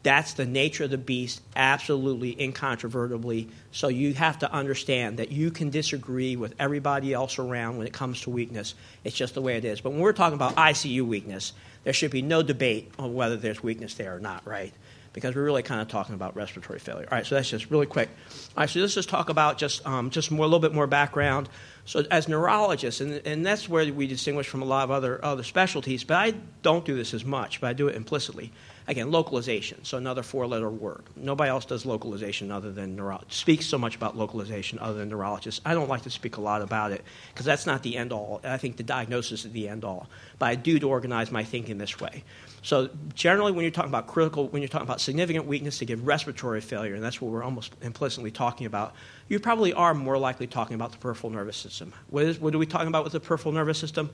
That's 0.02 0.32
the 0.32 0.47
nature 0.47 0.85
of 0.85 0.91
the 0.91 0.99
beast, 0.99 1.43
absolutely 1.55 2.35
incontrovertibly. 2.41 3.49
So 3.70 3.88
you 3.88 4.14
have 4.14 4.38
to 4.38 4.50
understand 4.50 5.19
that 5.19 5.31
you 5.31 5.50
can 5.50 5.69
disagree 5.69 6.37
with 6.37 6.55
everybody 6.58 7.12
else 7.12 7.38
around 7.38 7.76
when 7.76 7.87
it 7.87 7.93
comes 7.93 8.23
to 8.23 8.31
weakness. 8.31 8.75
It's 9.05 9.14
just 9.14 9.35
the 9.35 9.43
way 9.43 9.56
it 9.56 9.64
is. 9.67 9.82
But 9.82 9.91
when 9.91 10.00
we're 10.00 10.14
talking 10.14 10.37
about 10.37 10.56
ICU 10.56 11.02
weakness, 11.02 11.52
there 11.85 11.93
should 11.93 12.11
be 12.11 12.23
no 12.23 12.43
debate 12.43 12.91
on 12.99 13.12
whether 13.12 13.37
there's 13.37 13.62
weakness 13.62 13.94
there 13.94 14.17
or 14.17 14.20
not, 14.20 14.47
right? 14.47 14.73
Because 15.12 15.35
we're 15.35 15.44
really 15.44 15.62
kind 15.62 15.82
of 15.82 15.88
talking 15.88 16.14
about 16.14 16.35
respiratory 16.35 16.79
failure. 16.79 17.06
All 17.11 17.19
right, 17.19 17.26
so 17.26 17.35
that's 17.35 17.50
just 17.50 17.70
really 17.70 17.87
quick. 17.87 18.08
All 18.56 18.62
right, 18.62 18.70
so 18.70 18.81
let's 18.81 18.94
just 18.94 19.08
talk 19.08 19.29
about 19.29 19.58
just 19.58 19.85
um, 19.87 20.08
just 20.08 20.31
more 20.31 20.44
a 20.44 20.49
little 20.49 20.61
bit 20.61 20.73
more 20.73 20.87
background. 20.87 21.49
So 21.85 22.05
as 22.11 22.29
neurologists, 22.29 23.00
and, 23.00 23.20
and 23.26 23.44
that's 23.44 23.69
where 23.69 23.93
we 23.93 24.06
distinguish 24.06 24.49
from 24.49 24.62
a 24.62 24.67
lot 24.67 24.85
of 24.85 24.91
other 24.93 25.23
other 25.23 25.43
specialties. 25.43 26.05
But 26.05 26.14
I 26.17 26.31
don't 26.62 26.85
do 26.85 26.96
this 26.96 27.12
as 27.12 27.25
much, 27.25 27.61
but 27.61 27.67
I 27.67 27.73
do 27.73 27.88
it 27.88 27.96
implicitly. 27.96 28.53
Again, 28.90 29.12
localization, 29.12 29.84
so 29.84 29.98
another 29.98 30.25
four 30.25 30.48
letter 30.48 30.69
word. 30.69 31.04
Nobody 31.14 31.48
else 31.48 31.64
does 31.64 31.87
localization 31.87 32.50
other 32.50 32.72
than 32.72 32.96
neurologists, 32.96 33.37
speaks 33.37 33.66
so 33.66 33.78
much 33.78 33.94
about 33.94 34.16
localization 34.16 34.81
other 34.81 34.98
than 34.98 35.10
neurologists. 35.10 35.60
I 35.64 35.75
don't 35.75 35.88
like 35.88 36.02
to 36.02 36.10
speak 36.10 36.38
a 36.38 36.40
lot 36.40 36.60
about 36.60 36.90
it 36.90 37.04
because 37.32 37.46
that's 37.46 37.66
not 37.66 37.84
the 37.84 37.96
end 37.96 38.12
all. 38.12 38.40
I 38.42 38.56
think 38.56 38.78
the 38.78 38.82
diagnosis 38.82 39.44
is 39.44 39.52
the 39.52 39.69
end 39.69 39.84
all. 39.84 40.08
But 40.40 40.46
I 40.46 40.54
do 40.56 40.81
to 40.81 40.88
organize 40.88 41.31
my 41.31 41.44
thinking 41.44 41.78
this 41.78 42.00
way. 42.00 42.25
So 42.62 42.90
generally, 43.14 43.52
when 43.52 43.62
you're 43.62 43.70
talking 43.70 43.92
about 43.92 44.08
critical, 44.08 44.48
when 44.48 44.60
you're 44.60 44.69
talking 44.69 44.88
about 44.88 45.00
significant 45.00 45.46
weakness 45.46 45.78
to 45.78 45.84
give 45.84 46.04
respiratory 46.04 46.60
failure, 46.60 46.96
and 46.96 47.04
that's 47.04 47.20
what 47.20 47.31
we're 47.31 47.44
almost 47.44 47.72
implicitly 47.82 48.32
talking 48.32 48.66
about, 48.66 48.96
you 49.28 49.38
probably 49.38 49.72
are 49.72 49.94
more 49.94 50.19
likely 50.19 50.48
talking 50.48 50.75
about 50.75 50.90
the 50.90 50.98
peripheral 50.98 51.32
nervous 51.32 51.56
system. 51.56 51.93
What, 52.08 52.25
is, 52.25 52.40
what 52.40 52.52
are 52.56 52.58
we 52.58 52.66
talking 52.66 52.88
about 52.88 53.04
with 53.04 53.12
the 53.12 53.20
peripheral 53.20 53.54
nervous 53.54 53.78
system? 53.78 54.10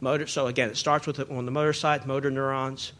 Motor. 0.00 0.26
So 0.26 0.48
again, 0.48 0.68
it 0.68 0.76
starts 0.76 1.06
with 1.06 1.14
the, 1.14 1.28
on 1.28 1.44
the 1.44 1.52
motor 1.52 1.72
side, 1.72 2.06
motor 2.06 2.28
neurons 2.28 2.92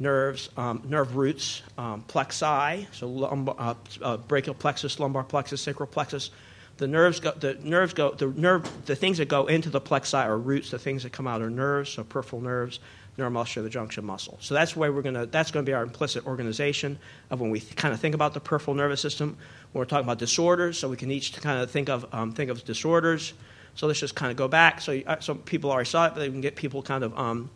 nerves, 0.00 0.48
um, 0.56 0.82
nerve 0.88 1.14
roots, 1.14 1.62
um, 1.78 2.02
plexi, 2.08 2.86
so 2.92 3.06
lumbar, 3.06 3.54
uh, 3.58 3.74
uh, 4.02 4.16
brachial 4.16 4.54
plexus, 4.54 4.98
lumbar 4.98 5.22
plexus, 5.22 5.60
sacral 5.60 5.86
plexus. 5.86 6.30
The 6.78 6.88
nerves 6.88 7.20
go, 7.20 7.32
the 7.32 7.54
nerves 7.62 7.92
go, 7.92 8.12
the 8.12 8.28
nerve, 8.28 8.66
the 8.86 8.96
things 8.96 9.18
that 9.18 9.28
go 9.28 9.46
into 9.46 9.68
the 9.68 9.80
plexi 9.80 10.24
are 10.24 10.38
roots. 10.38 10.70
The 10.70 10.78
things 10.78 11.02
that 11.02 11.12
come 11.12 11.26
out 11.26 11.42
are 11.42 11.50
nerves, 11.50 11.90
so 11.90 12.02
peripheral 12.02 12.40
nerves, 12.40 12.80
neuromuscular, 13.18 13.64
the 13.64 13.68
junction 13.68 14.06
muscle. 14.06 14.38
So 14.40 14.54
that's 14.54 14.74
why 14.74 14.88
we're 14.88 15.02
gonna, 15.02 15.26
that's 15.26 15.50
to 15.50 15.62
be 15.62 15.74
our 15.74 15.82
implicit 15.82 16.26
organization 16.26 16.98
of 17.28 17.42
when 17.42 17.50
we 17.50 17.60
th- 17.60 17.76
kind 17.76 17.92
of 17.92 18.00
think 18.00 18.14
about 18.14 18.32
the 18.32 18.40
peripheral 18.40 18.74
nervous 18.74 19.02
system. 19.02 19.36
When 19.72 19.80
we're 19.80 19.84
talking 19.84 20.04
about 20.06 20.18
disorders, 20.18 20.78
so 20.78 20.88
we 20.88 20.96
can 20.96 21.10
each 21.10 21.34
kind 21.34 21.60
of 21.60 21.70
think 21.70 21.90
of 21.90 22.06
um, 22.14 22.32
think 22.32 22.50
of 22.50 22.64
disorders. 22.64 23.34
So 23.74 23.86
let's 23.86 24.00
just 24.00 24.14
kind 24.14 24.30
of 24.30 24.36
go 24.36 24.48
back. 24.48 24.80
So, 24.80 25.00
uh, 25.06 25.20
some 25.20 25.38
people 25.38 25.70
already 25.70 25.88
saw 25.88 26.06
it, 26.06 26.14
but 26.14 26.20
they 26.20 26.28
can 26.28 26.40
get 26.40 26.56
people 26.56 26.82
kind 26.82 27.04
of 27.04 27.16
um, 27.16 27.50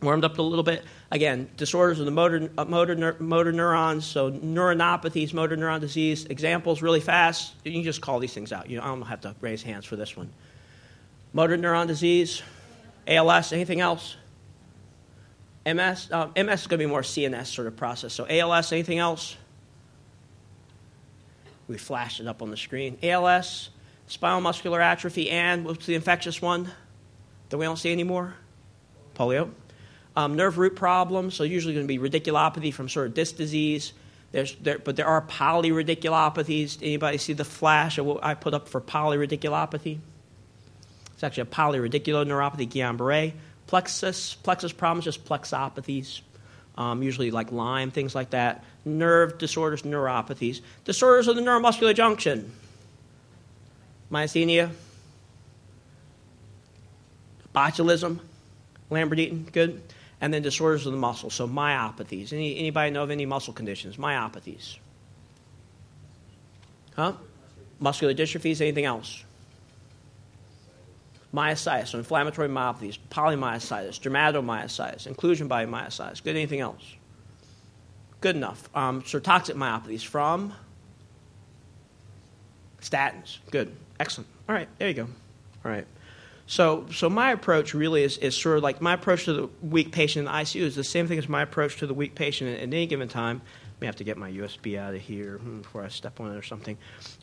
warmed 0.00 0.24
up 0.24 0.38
a 0.38 0.42
little 0.42 0.62
bit. 0.62 0.84
Again, 1.10 1.48
disorders 1.56 1.98
of 1.98 2.04
the 2.04 2.10
motor, 2.10 2.50
uh, 2.56 2.64
motor, 2.64 3.16
motor 3.18 3.52
neurons, 3.52 4.04
so 4.04 4.30
neuronopathies, 4.30 5.32
motor 5.32 5.56
neuron 5.56 5.80
disease. 5.80 6.26
Examples 6.26 6.82
really 6.82 7.00
fast. 7.00 7.54
You 7.64 7.72
can 7.72 7.82
just 7.82 8.00
call 8.00 8.18
these 8.18 8.32
things 8.32 8.52
out. 8.52 8.68
You 8.70 8.80
I 8.80 8.86
don't 8.86 9.02
have 9.02 9.22
to 9.22 9.34
raise 9.40 9.62
hands 9.62 9.84
for 9.84 9.96
this 9.96 10.16
one. 10.16 10.30
Motor 11.32 11.58
neuron 11.58 11.86
disease, 11.86 12.42
ALS, 13.06 13.52
anything 13.52 13.80
else? 13.80 14.16
MS, 15.66 16.08
uh, 16.10 16.28
MS 16.36 16.62
is 16.62 16.66
going 16.66 16.78
to 16.78 16.86
be 16.86 16.86
more 16.86 17.02
CNS 17.02 17.46
sort 17.46 17.66
of 17.66 17.76
process. 17.76 18.14
So 18.14 18.26
ALS, 18.28 18.72
anything 18.72 18.98
else? 18.98 19.36
We 21.66 21.76
flashed 21.76 22.20
it 22.20 22.26
up 22.26 22.40
on 22.40 22.50
the 22.50 22.56
screen. 22.56 22.96
ALS, 23.02 23.68
spinal 24.06 24.40
muscular 24.40 24.80
atrophy, 24.80 25.30
and 25.30 25.66
what's 25.66 25.84
the 25.84 25.94
infectious 25.94 26.40
one 26.40 26.70
that 27.50 27.58
we 27.58 27.66
don't 27.66 27.76
see 27.76 27.92
anymore? 27.92 28.34
Polio. 29.14 29.50
Um, 30.18 30.34
nerve 30.34 30.58
root 30.58 30.74
problems, 30.74 31.36
so 31.36 31.44
usually 31.44 31.74
going 31.74 31.86
to 31.86 31.88
be 31.88 32.00
radiculopathy 32.00 32.74
from 32.74 32.88
sort 32.88 33.06
of 33.06 33.14
disc 33.14 33.36
disease. 33.36 33.92
There, 34.32 34.80
but 34.80 34.96
there 34.96 35.06
are 35.06 35.22
polyradiculopathies. 35.22 36.78
Anybody 36.82 37.18
see 37.18 37.34
the 37.34 37.44
flash 37.44 37.98
of 37.98 38.06
what 38.06 38.24
I 38.24 38.34
put 38.34 38.52
up 38.52 38.66
for 38.66 38.80
polyradiculopathy? 38.80 40.00
It's 41.12 41.22
actually 41.22 41.42
a 41.42 41.46
polyradicular 41.46 42.26
neuropathy, 42.26 42.68
Guillain-Barré. 42.68 43.34
Plexus, 43.68 44.34
plexus 44.34 44.72
problems, 44.72 45.04
just 45.04 45.24
plexopathies, 45.24 46.22
um, 46.76 47.00
usually 47.00 47.30
like 47.30 47.52
Lyme, 47.52 47.92
things 47.92 48.16
like 48.16 48.30
that. 48.30 48.64
Nerve 48.84 49.38
disorders, 49.38 49.82
neuropathies. 49.82 50.62
Disorders 50.84 51.28
of 51.28 51.36
the 51.36 51.42
neuromuscular 51.42 51.94
junction. 51.94 52.50
Myasthenia. 54.10 54.72
Botulism. 57.54 58.18
Lambert-Eaton, 58.90 59.46
good 59.52 59.80
and 60.20 60.34
then 60.34 60.42
disorders 60.42 60.86
of 60.86 60.92
the 60.92 60.98
muscle, 60.98 61.30
so 61.30 61.46
myopathies. 61.46 62.32
Any, 62.32 62.58
anybody 62.58 62.90
know 62.90 63.02
of 63.02 63.10
any 63.10 63.26
muscle 63.26 63.52
conditions? 63.52 63.96
Myopathies. 63.96 64.78
Huh? 66.96 67.12
Muscular 67.78 68.14
dystrophies, 68.14 68.60
anything 68.60 68.84
else? 68.84 69.24
Myositis, 71.32 71.88
so 71.88 71.98
inflammatory 71.98 72.48
myopathies, 72.48 72.98
polymyositis, 73.10 74.00
dermatomyositis, 74.00 75.06
inclusion 75.06 75.46
body 75.46 75.66
myositis. 75.66 76.22
Good, 76.24 76.34
anything 76.34 76.60
else? 76.60 76.82
Good 78.20 78.34
enough. 78.34 78.68
Um, 78.74 79.02
toxic 79.02 79.54
myopathies 79.54 80.04
from 80.04 80.52
statins. 82.80 83.38
Good, 83.50 83.76
excellent. 84.00 84.28
All 84.48 84.54
right, 84.54 84.68
there 84.78 84.88
you 84.88 84.94
go. 84.94 85.08
All 85.64 85.70
right. 85.70 85.86
So, 86.48 86.86
so 86.90 87.10
my 87.10 87.32
approach 87.32 87.74
really 87.74 88.02
is, 88.02 88.16
is 88.16 88.34
sort 88.34 88.56
of 88.56 88.62
like 88.62 88.80
my 88.80 88.94
approach 88.94 89.26
to 89.26 89.34
the 89.34 89.50
weak 89.60 89.92
patient 89.92 90.26
in 90.26 90.32
the 90.32 90.38
ICU 90.38 90.62
is 90.62 90.74
the 90.74 90.82
same 90.82 91.06
thing 91.06 91.18
as 91.18 91.28
my 91.28 91.42
approach 91.42 91.76
to 91.80 91.86
the 91.86 91.92
weak 91.92 92.14
patient 92.14 92.56
at 92.56 92.62
any 92.62 92.86
given 92.86 93.06
time. 93.06 93.42
I 93.44 93.68
may 93.80 93.86
have 93.86 93.96
to 93.96 94.04
get 94.04 94.16
my 94.16 94.32
USB 94.32 94.78
out 94.78 94.94
of 94.94 95.02
here 95.02 95.36
hmm, 95.36 95.58
before 95.58 95.84
I 95.84 95.88
step 95.88 96.20
on 96.20 96.32
it 96.32 96.38
or 96.38 96.42
something. 96.42 96.78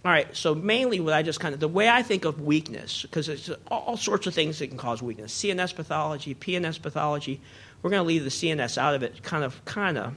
All 0.06 0.12
right, 0.12 0.34
so 0.38 0.54
mainly 0.54 1.00
what 1.00 1.16
I 1.16 1.24
just 1.24 1.40
kind 1.40 1.56
of, 1.56 1.60
the 1.60 1.68
way 1.68 1.90
I 1.90 2.04
think 2.04 2.24
of 2.24 2.40
weakness, 2.40 3.02
because 3.02 3.28
it's 3.28 3.50
all 3.72 3.98
sorts 3.98 4.28
of 4.28 4.36
things 4.36 4.60
that 4.60 4.68
can 4.68 4.78
cause 4.78 5.02
weakness 5.02 5.34
CNS 5.34 5.76
pathology, 5.76 6.36
PNS 6.36 6.80
pathology. 6.80 7.42
We're 7.82 7.90
going 7.90 8.04
to 8.04 8.08
leave 8.08 8.24
the 8.24 8.30
CNS 8.30 8.78
out 8.78 8.94
of 8.94 9.02
it, 9.02 9.24
kind 9.24 9.44
of, 9.44 9.66
kind 9.66 9.98
of. 9.98 10.14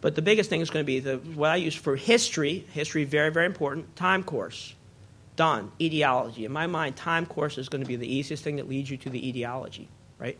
But 0.00 0.14
the 0.14 0.22
biggest 0.22 0.48
thing 0.48 0.62
is 0.62 0.70
going 0.70 0.82
to 0.82 0.86
be 0.86 1.00
the, 1.00 1.18
what 1.18 1.50
I 1.50 1.56
use 1.56 1.74
for 1.74 1.94
history, 1.94 2.64
history, 2.72 3.04
very, 3.04 3.30
very 3.30 3.44
important, 3.44 3.96
time 3.96 4.24
course 4.24 4.74
done. 5.36 5.70
Etiology. 5.80 6.44
In 6.44 6.52
my 6.52 6.66
mind, 6.66 6.96
time 6.96 7.26
course 7.26 7.58
is 7.58 7.68
going 7.68 7.82
to 7.82 7.88
be 7.88 7.96
the 7.96 8.12
easiest 8.12 8.42
thing 8.42 8.56
that 8.56 8.68
leads 8.68 8.90
you 8.90 8.96
to 8.98 9.10
the 9.10 9.28
etiology, 9.28 9.88
right? 10.18 10.38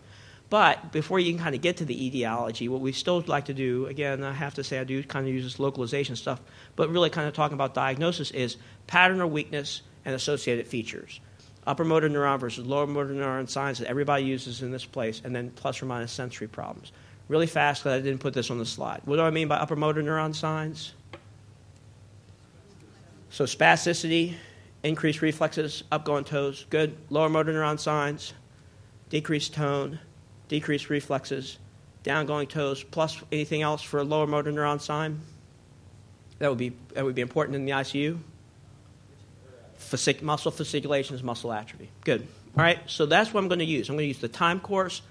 But 0.48 0.92
before 0.92 1.18
you 1.18 1.32
can 1.32 1.42
kind 1.42 1.54
of 1.54 1.60
get 1.60 1.78
to 1.78 1.84
the 1.84 2.06
etiology, 2.06 2.68
what 2.68 2.80
we 2.80 2.92
still 2.92 3.22
like 3.26 3.46
to 3.46 3.54
do, 3.54 3.86
again, 3.86 4.22
I 4.22 4.32
have 4.32 4.54
to 4.54 4.64
say 4.64 4.78
I 4.78 4.84
do 4.84 5.02
kind 5.02 5.26
of 5.26 5.34
use 5.34 5.44
this 5.44 5.58
localization 5.58 6.14
stuff, 6.14 6.40
but 6.76 6.88
really 6.88 7.10
kind 7.10 7.26
of 7.26 7.34
talking 7.34 7.54
about 7.54 7.74
diagnosis 7.74 8.30
is 8.30 8.56
pattern 8.86 9.20
or 9.20 9.26
weakness 9.26 9.82
and 10.04 10.14
associated 10.14 10.68
features. 10.68 11.20
Upper 11.66 11.84
motor 11.84 12.08
neuron 12.08 12.38
versus 12.38 12.64
lower 12.64 12.86
motor 12.86 13.12
neuron 13.12 13.48
signs 13.48 13.80
that 13.80 13.88
everybody 13.88 14.24
uses 14.24 14.62
in 14.62 14.70
this 14.70 14.84
place, 14.84 15.20
and 15.24 15.34
then 15.34 15.50
plus 15.50 15.82
or 15.82 15.86
minus 15.86 16.12
sensory 16.12 16.46
problems. 16.46 16.92
Really 17.28 17.48
fast 17.48 17.82
because 17.82 17.98
I 17.98 18.02
didn't 18.02 18.20
put 18.20 18.34
this 18.34 18.52
on 18.52 18.58
the 18.58 18.66
slide. 18.66 19.00
What 19.04 19.16
do 19.16 19.22
I 19.22 19.30
mean 19.30 19.48
by 19.48 19.56
upper 19.56 19.74
motor 19.74 20.00
neuron 20.00 20.32
signs? 20.32 20.92
So 23.30 23.44
spasticity, 23.44 24.34
increased 24.86 25.20
reflexes, 25.20 25.82
upgoing 25.90 26.24
toes, 26.24 26.66
good. 26.70 26.96
Lower 27.10 27.28
motor 27.28 27.52
neuron 27.52 27.78
signs, 27.78 28.32
decreased 29.10 29.54
tone, 29.54 29.98
decreased 30.48 30.90
reflexes, 30.90 31.58
downgoing 32.04 32.48
toes, 32.48 32.82
plus 32.82 33.20
anything 33.32 33.62
else 33.62 33.82
for 33.82 33.98
a 33.98 34.04
lower 34.04 34.26
motor 34.26 34.52
neuron 34.52 34.80
sign. 34.80 35.20
That 36.38 36.50
would 36.50 36.58
be, 36.58 36.72
that 36.94 37.04
would 37.04 37.14
be 37.14 37.22
important 37.22 37.56
in 37.56 37.64
the 37.64 37.72
ICU. 37.72 38.18
Fascic- 39.78 40.22
muscle 40.22 40.52
fasciculations, 40.52 41.22
muscle 41.22 41.52
atrophy. 41.52 41.90
Good. 42.04 42.26
All 42.56 42.62
right, 42.62 42.78
so 42.86 43.06
that's 43.06 43.34
what 43.34 43.42
I'm 43.42 43.48
going 43.48 43.58
to 43.58 43.64
use. 43.64 43.88
I'm 43.88 43.96
going 43.96 44.04
to 44.04 44.08
use 44.08 44.20
the 44.20 44.28
time 44.28 44.60
course, 44.60 45.02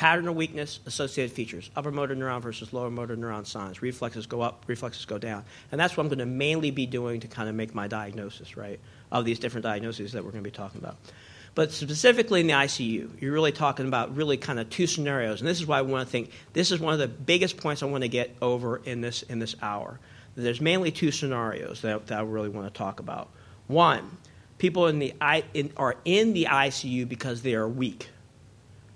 pattern 0.00 0.26
of 0.26 0.34
weakness, 0.34 0.80
associated 0.86 1.30
features, 1.30 1.70
upper 1.76 1.92
motor 1.92 2.16
neuron 2.16 2.40
versus 2.40 2.72
lower 2.72 2.90
motor 2.90 3.16
neuron 3.16 3.46
signs. 3.46 3.82
Reflexes 3.82 4.26
go 4.26 4.40
up, 4.40 4.64
reflexes 4.66 5.04
go 5.04 5.18
down. 5.18 5.44
And 5.70 5.78
that's 5.78 5.94
what 5.94 6.02
I'm 6.02 6.08
going 6.08 6.20
to 6.20 6.26
mainly 6.26 6.70
be 6.70 6.86
doing 6.86 7.20
to 7.20 7.28
kind 7.28 7.48
of 7.50 7.54
make 7.54 7.74
my 7.74 7.86
diagnosis, 7.86 8.56
right? 8.56 8.80
of 9.12 9.24
these 9.24 9.38
different 9.38 9.64
diagnoses 9.64 10.12
that 10.12 10.24
we're 10.24 10.30
going 10.30 10.42
to 10.42 10.48
be 10.48 10.56
talking 10.56 10.80
about. 10.80 10.96
But 11.54 11.72
specifically 11.72 12.40
in 12.40 12.46
the 12.46 12.52
ICU, 12.52 13.20
you're 13.20 13.32
really 13.32 13.52
talking 13.52 13.86
about 13.88 14.14
really 14.14 14.36
kind 14.36 14.60
of 14.60 14.70
two 14.70 14.86
scenarios. 14.86 15.40
And 15.40 15.48
this 15.48 15.60
is 15.60 15.66
why 15.66 15.78
I 15.78 15.82
want 15.82 16.06
to 16.06 16.10
think 16.10 16.30
this 16.52 16.70
is 16.70 16.78
one 16.78 16.92
of 16.92 17.00
the 17.00 17.08
biggest 17.08 17.56
points 17.56 17.82
I 17.82 17.86
want 17.86 18.02
to 18.02 18.08
get 18.08 18.34
over 18.40 18.76
in 18.76 19.00
this, 19.00 19.22
in 19.22 19.40
this 19.40 19.56
hour. 19.60 19.98
There's 20.36 20.60
mainly 20.60 20.92
two 20.92 21.10
scenarios 21.10 21.82
that, 21.82 22.06
that 22.06 22.18
I 22.18 22.22
really 22.22 22.48
want 22.48 22.72
to 22.72 22.78
talk 22.78 23.00
about. 23.00 23.30
One, 23.66 24.18
people 24.58 24.86
in 24.86 25.00
the, 25.00 25.12
in, 25.52 25.72
are 25.76 25.96
in 26.04 26.34
the 26.34 26.46
ICU 26.48 27.08
because 27.08 27.42
they 27.42 27.54
are 27.54 27.68
weak. 27.68 28.10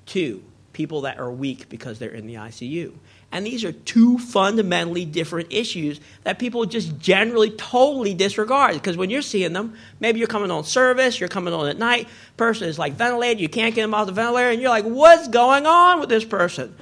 Two, 0.07 0.45
people 0.75 1.03
that 1.03 1.19
are 1.19 1.31
weak 1.31 1.71
because 1.71 1.99
they're 1.99 2.11
in 2.11 2.27
the 2.27 2.35
ICU. 2.35 2.93
And 3.33 3.47
these 3.47 3.65
are 3.65 3.73
two 3.73 4.19
fundamentally 4.19 5.05
different 5.05 5.53
issues 5.53 6.01
that 6.23 6.39
people 6.39 6.67
just 6.67 6.99
generally 6.99 7.51
totally 7.51 8.15
disregard. 8.15 8.75
Because 8.75 8.97
when 8.97 9.11
you're 9.11 9.23
seeing 9.23 9.55
them, 9.55 9.75
maybe 9.99 10.19
you're 10.19 10.29
coming 10.29 10.51
on 10.51 10.65
service, 10.65 11.19
you're 11.19 11.29
coming 11.29 11.55
on 11.55 11.67
at 11.69 11.79
night, 11.79 12.09
person 12.37 12.69
is 12.69 12.79
like 12.79 12.93
ventilated, 12.93 13.41
you 13.41 13.49
can't 13.49 13.75
get 13.75 13.83
them 13.83 13.95
off 13.95 14.07
the 14.07 14.13
ventilator, 14.13 14.51
and 14.51 14.61
you're 14.61 14.71
like, 14.71 14.85
what's 14.85 15.27
going 15.29 15.67
on 15.67 15.99
with 16.01 16.11
this 16.11 16.25
person? 16.25 16.77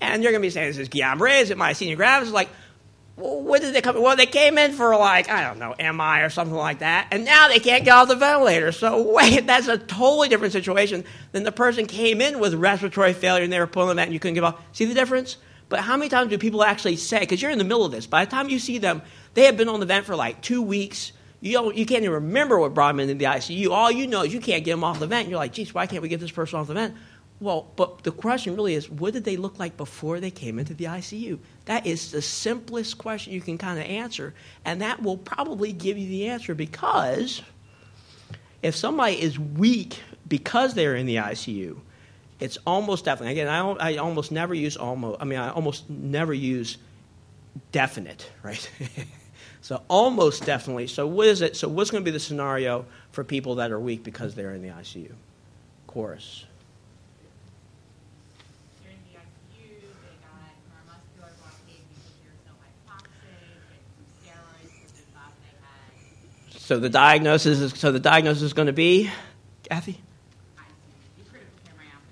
And 0.00 0.22
you're 0.24 0.32
going 0.32 0.42
to 0.42 0.46
be 0.46 0.50
saying, 0.50 0.68
this 0.68 0.78
is 0.78 0.88
Guillain-Barré, 0.88 1.42
is 1.42 1.50
it 1.50 1.58
myasthenia 1.58 1.96
gravis? 1.96 2.32
Like, 2.32 2.48
when 3.16 3.60
did 3.60 3.74
they 3.74 3.82
come? 3.82 4.00
Well, 4.00 4.16
they 4.16 4.26
came 4.26 4.56
in 4.56 4.72
for 4.72 4.96
like 4.96 5.28
I 5.28 5.42
don't 5.42 5.58
know 5.58 5.74
MI 5.78 6.22
or 6.22 6.30
something 6.30 6.56
like 6.56 6.78
that, 6.78 7.08
and 7.10 7.24
now 7.24 7.48
they 7.48 7.58
can't 7.58 7.84
get 7.84 7.92
off 7.92 8.08
the 8.08 8.16
ventilator. 8.16 8.72
So 8.72 9.12
wait, 9.14 9.46
that's 9.46 9.68
a 9.68 9.78
totally 9.78 10.28
different 10.28 10.52
situation 10.52 11.04
than 11.32 11.42
the 11.44 11.52
person 11.52 11.86
came 11.86 12.20
in 12.20 12.38
with 12.38 12.54
respiratory 12.54 13.12
failure 13.12 13.44
and 13.44 13.52
they 13.52 13.58
were 13.58 13.66
pulling 13.66 13.98
out 13.98 14.04
and 14.04 14.12
you 14.12 14.20
couldn't 14.20 14.34
get 14.34 14.44
off. 14.44 14.62
See 14.72 14.84
the 14.84 14.94
difference? 14.94 15.36
But 15.68 15.80
how 15.80 15.96
many 15.96 16.10
times 16.10 16.28
do 16.28 16.36
people 16.36 16.62
actually 16.62 16.96
say, 16.96 17.20
because 17.20 17.40
you're 17.40 17.50
in 17.50 17.56
the 17.56 17.64
middle 17.64 17.86
of 17.86 17.92
this, 17.92 18.06
by 18.06 18.26
the 18.26 18.30
time 18.30 18.50
you 18.50 18.58
see 18.58 18.76
them, 18.76 19.00
they 19.32 19.44
have 19.44 19.56
been 19.56 19.70
on 19.70 19.80
the 19.80 19.86
vent 19.86 20.04
for 20.04 20.14
like 20.14 20.42
two 20.42 20.60
weeks. 20.60 21.12
You, 21.40 21.54
don't, 21.54 21.74
you 21.74 21.86
can't 21.86 22.02
even 22.02 22.12
remember 22.12 22.58
what 22.58 22.74
brought 22.74 22.92
them 22.92 23.00
into 23.00 23.14
the 23.14 23.24
ICU. 23.24 23.70
All 23.70 23.90
you 23.90 24.06
know 24.06 24.22
is 24.22 24.34
you 24.34 24.40
can't 24.40 24.64
get 24.64 24.72
them 24.72 24.84
off 24.84 25.00
the 25.00 25.06
vent. 25.06 25.28
You're 25.28 25.38
like, 25.38 25.54
geez, 25.54 25.72
why 25.72 25.86
can't 25.86 26.02
we 26.02 26.10
get 26.10 26.20
this 26.20 26.30
person 26.30 26.58
off 26.58 26.66
the 26.66 26.74
vent? 26.74 26.94
Well, 27.42 27.72
but 27.74 28.04
the 28.04 28.12
question 28.12 28.54
really 28.54 28.74
is, 28.74 28.88
what 28.88 29.14
did 29.14 29.24
they 29.24 29.36
look 29.36 29.58
like 29.58 29.76
before 29.76 30.20
they 30.20 30.30
came 30.30 30.60
into 30.60 30.74
the 30.74 30.84
ICU? 30.84 31.40
That 31.64 31.84
is 31.84 32.12
the 32.12 32.22
simplest 32.22 32.98
question 32.98 33.32
you 33.32 33.40
can 33.40 33.58
kind 33.58 33.80
of 33.80 33.84
answer, 33.84 34.32
and 34.64 34.80
that 34.80 35.02
will 35.02 35.16
probably 35.16 35.72
give 35.72 35.98
you 35.98 36.06
the 36.06 36.28
answer 36.28 36.54
because 36.54 37.42
if 38.62 38.76
somebody 38.76 39.20
is 39.20 39.40
weak 39.40 39.98
because 40.28 40.74
they're 40.74 40.94
in 40.94 41.04
the 41.04 41.16
ICU, 41.16 41.78
it's 42.38 42.58
almost 42.64 43.06
definitely. 43.06 43.32
Again, 43.32 43.48
I, 43.48 43.94
I 43.94 43.96
almost 43.96 44.30
never 44.30 44.54
use 44.54 44.76
almost. 44.76 45.20
I 45.20 45.24
mean, 45.24 45.40
I 45.40 45.50
almost 45.50 45.90
never 45.90 46.32
use 46.32 46.78
definite, 47.72 48.30
right? 48.44 48.70
so 49.62 49.82
almost 49.88 50.46
definitely. 50.46 50.86
So 50.86 51.08
what 51.08 51.26
is 51.26 51.42
it? 51.42 51.56
So 51.56 51.66
what's 51.66 51.90
going 51.90 52.04
to 52.04 52.08
be 52.08 52.12
the 52.12 52.20
scenario 52.20 52.86
for 53.10 53.24
people 53.24 53.56
that 53.56 53.72
are 53.72 53.80
weak 53.80 54.04
because 54.04 54.36
they're 54.36 54.54
in 54.54 54.62
the 54.62 54.68
ICU? 54.68 55.10
Chorus. 55.88 56.44
So 66.72 66.78
the 66.78 66.88
diagnosis 66.88 67.60
is 67.60 67.78
so 67.78 67.92
the 67.92 68.00
diagnosis 68.00 68.44
is 68.44 68.52
going 68.54 68.64
to 68.64 68.72
be, 68.72 69.10
Kathy. 69.68 70.00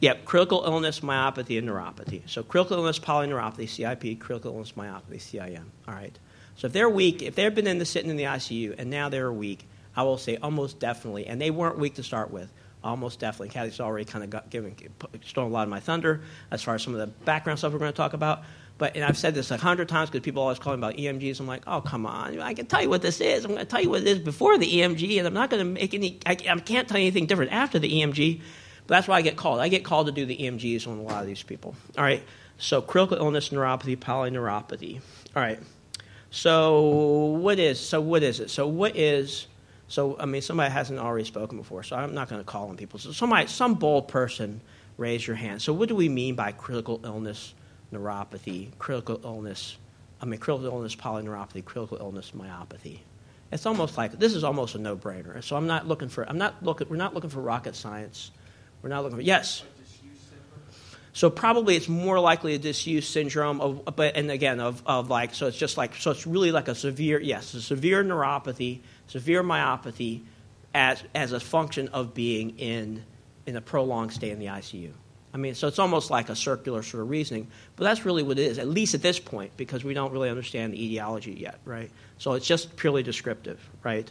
Yep, 0.00 0.26
critical 0.26 0.64
illness, 0.67 1.00
myopathy, 1.00 1.57
and 1.57 1.67
neuropathy. 1.67 2.29
So 2.29 2.43
critical 2.43 2.76
illness, 2.76 2.99
polyneuropathy, 2.99 3.67
CIP, 3.67 4.21
critical 4.21 4.52
illness, 4.52 4.73
myopathy, 4.73 5.17
CIM. 5.17 5.64
All 5.88 5.95
right. 5.95 6.14
So 6.57 6.67
if 6.67 6.75
they're 6.75 6.90
weak, 6.90 7.23
if 7.23 7.37
they've 7.37 7.55
been 7.55 7.67
in 7.67 7.79
the 7.79 7.87
sitting 7.87 8.11
in 8.11 8.19
the 8.19 8.25
ICU 8.25 8.75
and 8.76 8.90
now 8.90 9.09
they're 9.09 9.33
weak, 9.33 9.67
I 9.97 10.02
will 10.02 10.19
say 10.19 10.37
almost 10.37 10.79
definitely, 10.79 11.26
and 11.26 11.40
they 11.40 11.50
weren't 11.50 11.79
weak 11.79 11.95
to 11.95 12.02
start 12.02 12.31
with. 12.31 12.52
Almost 12.85 13.19
definitely. 13.19 13.49
Kathy's 13.49 13.81
already 13.81 14.05
kind 14.05 14.25
of 14.25 14.29
got 14.29 14.50
given 14.50 14.76
stolen 15.25 15.50
a 15.50 15.55
lot 15.55 15.62
of 15.62 15.71
my 15.71 15.81
thunder 15.81 16.21
as 16.50 16.62
far 16.62 16.75
as 16.75 16.83
some 16.83 16.93
of 16.93 17.00
the 17.00 17.07
background 17.07 17.61
stuff 17.61 17.73
we're 17.73 17.79
going 17.79 17.93
to 17.93 17.97
talk 17.97 18.12
about. 18.12 18.43
But 18.81 18.97
and 18.97 19.05
I've 19.05 19.17
said 19.17 19.37
this 19.37 19.53
a 19.53 19.57
hundred 19.57 19.89
times 19.89 20.11
because 20.11 20.25
people 20.25 20.43
always 20.43 20.59
call 20.59 20.77
me 20.77 20.81
about 20.81 20.97
EMGs. 20.97 21.39
I'm 21.39 21.47
like, 21.47 21.63
oh 21.69 21.81
come 21.81 22.05
on, 22.05 22.41
I 22.41 22.55
can 22.55 22.67
tell 22.67 22.83
you 22.83 22.89
what 22.89 23.03
this 23.03 23.21
is. 23.21 23.45
I'm 23.45 23.53
going 23.53 23.61
to 23.61 23.71
tell 23.71 23.81
you 23.81 23.91
what 23.91 24.01
it 24.01 24.09
is 24.09 24.19
before 24.19 24.59
the 24.59 24.67
EMG, 24.67 25.19
and 25.19 25.29
I'm 25.29 25.35
not 25.35 25.51
going 25.51 25.65
to 25.65 25.71
make 25.71 25.95
any. 25.95 26.19
I, 26.27 26.33
I 26.33 26.59
can't 26.59 26.89
tell 26.89 26.99
you 26.99 27.05
anything 27.05 27.27
different 27.27 27.53
after 27.53 27.79
the 27.79 27.89
EMG 27.89 28.41
but 28.91 28.97
that's 28.97 29.07
why 29.07 29.19
I 29.19 29.23
get 29.23 29.37
called. 29.37 29.61
I 29.61 29.69
get 29.69 29.85
called 29.85 30.07
to 30.07 30.13
do 30.13 30.27
the 30.27 30.37
EMGs 30.37 30.89
on 30.89 30.99
a 30.99 31.03
lot 31.03 31.21
of 31.21 31.29
these 31.29 31.45
people. 31.45 31.77
All 31.97 32.03
right. 32.03 32.25
So 32.59 32.83
critical 32.83 33.19
illness, 33.19 33.51
neuropathy, 33.51 33.97
polyneuropathy. 33.97 35.01
All 35.37 35.41
right. 35.41 35.61
So 36.33 37.37
what 37.41 37.61
is 37.61 37.79
so 37.79 38.01
what 38.01 38.25
is 38.25 38.41
it? 38.41 38.51
So 38.51 38.67
what 38.67 38.97
is 38.97 39.47
so 39.87 40.17
I 40.19 40.27
mean 40.27 40.43
somebody 40.43 40.73
hasn't 40.73 40.99
already 40.99 41.25
spoken 41.25 41.57
before, 41.57 41.85
so 41.85 41.95
I'm 41.95 42.15
not 42.15 42.29
going 42.29 42.41
to 42.41 42.45
call 42.45 42.69
on 42.69 42.77
people. 42.77 42.99
So 42.99 43.13
somebody 43.13 43.47
some 43.47 43.75
bold 43.75 44.09
person 44.09 44.61
raise 44.97 45.25
your 45.25 45.37
hand. 45.37 45.63
So 45.63 45.73
what 45.73 45.89
do 45.89 45.95
we 45.95 46.09
mean 46.09 46.35
by 46.35 46.51
critical 46.51 47.01
illness, 47.05 47.55
neuropathy, 47.92 48.70
critical 48.78 49.20
illness? 49.25 49.76
I 50.20 50.26
mean 50.26 50.38
critical 50.38 50.66
illness, 50.66 50.94
polyneuropathy, 50.94 51.64
critical 51.64 51.99
illness, 51.99 52.32
myopathy. 52.37 53.00
It's 53.52 53.66
almost 53.66 53.97
like 53.97 54.18
this 54.18 54.35
is 54.35 54.44
almost 54.44 54.75
a 54.75 54.78
no-brainer. 54.78 55.42
So 55.42 55.56
I'm 55.56 55.66
not 55.66 55.88
looking 55.88 56.09
for 56.09 56.28
I'm 56.28 56.38
not 56.38 56.62
looking 56.62 56.88
we're 56.88 56.97
not 56.97 57.14
looking 57.14 57.30
for 57.30 57.40
rocket 57.40 57.75
science. 57.75 58.30
We're 58.82 58.90
not 58.90 59.02
looking 59.02 59.18
for 59.18 59.23
yes. 59.23 59.62
So 61.12 61.28
probably 61.28 61.75
it's 61.75 61.88
more 61.88 62.20
likely 62.20 62.54
a 62.54 62.59
disuse 62.59 63.09
syndrome 63.09 63.61
of, 63.61 63.97
but 63.97 64.16
and 64.16 64.30
again 64.30 64.61
of, 64.61 64.82
of 64.87 65.11
like 65.11 65.35
so 65.35 65.49
it's 65.49 65.56
just 65.56 65.76
like 65.76 65.97
so 65.97 66.12
it's 66.12 66.26
really 66.26 66.52
like 66.52 66.68
a 66.68 66.75
severe 66.75 67.20
yes 67.20 67.52
a 67.54 67.61
severe 67.61 68.04
neuropathy, 68.04 68.80
severe 69.09 69.42
myopathy, 69.42 70.23
as 70.73 71.02
as 71.14 71.32
a 71.32 71.40
function 71.40 71.88
of 71.88 72.14
being 72.14 72.59
in 72.59 73.04
in 73.47 73.56
a 73.56 73.61
prolonged 73.61 74.12
stay 74.12 74.30
in 74.30 74.38
the 74.38 74.47
ICU. 74.47 74.92
I 75.33 75.37
mean, 75.37 75.55
so 75.55 75.69
it's 75.69 75.79
almost 75.79 76.11
like 76.11 76.29
a 76.29 76.37
circular 76.37 76.83
sort 76.83 77.03
of 77.03 77.11
reasoning, 77.11 77.47
but 77.77 77.85
that's 77.85 78.05
really 78.05 78.23
what 78.23 78.39
it 78.39 78.43
is, 78.43 78.59
at 78.59 78.69
least 78.69 78.95
at 78.95 79.03
this 79.03 79.21
point, 79.21 79.57
because 79.57 79.85
we 79.85 79.95
don't 79.95 80.13
really 80.13 80.29
understand 80.29 80.73
the 80.73 80.85
etiology 80.85 81.33
yet, 81.33 81.61
right? 81.65 81.91
So 82.19 82.33
it's 82.33 82.47
just 82.47 82.77
purely 82.77 83.03
descriptive, 83.03 83.61
right? 83.85 84.11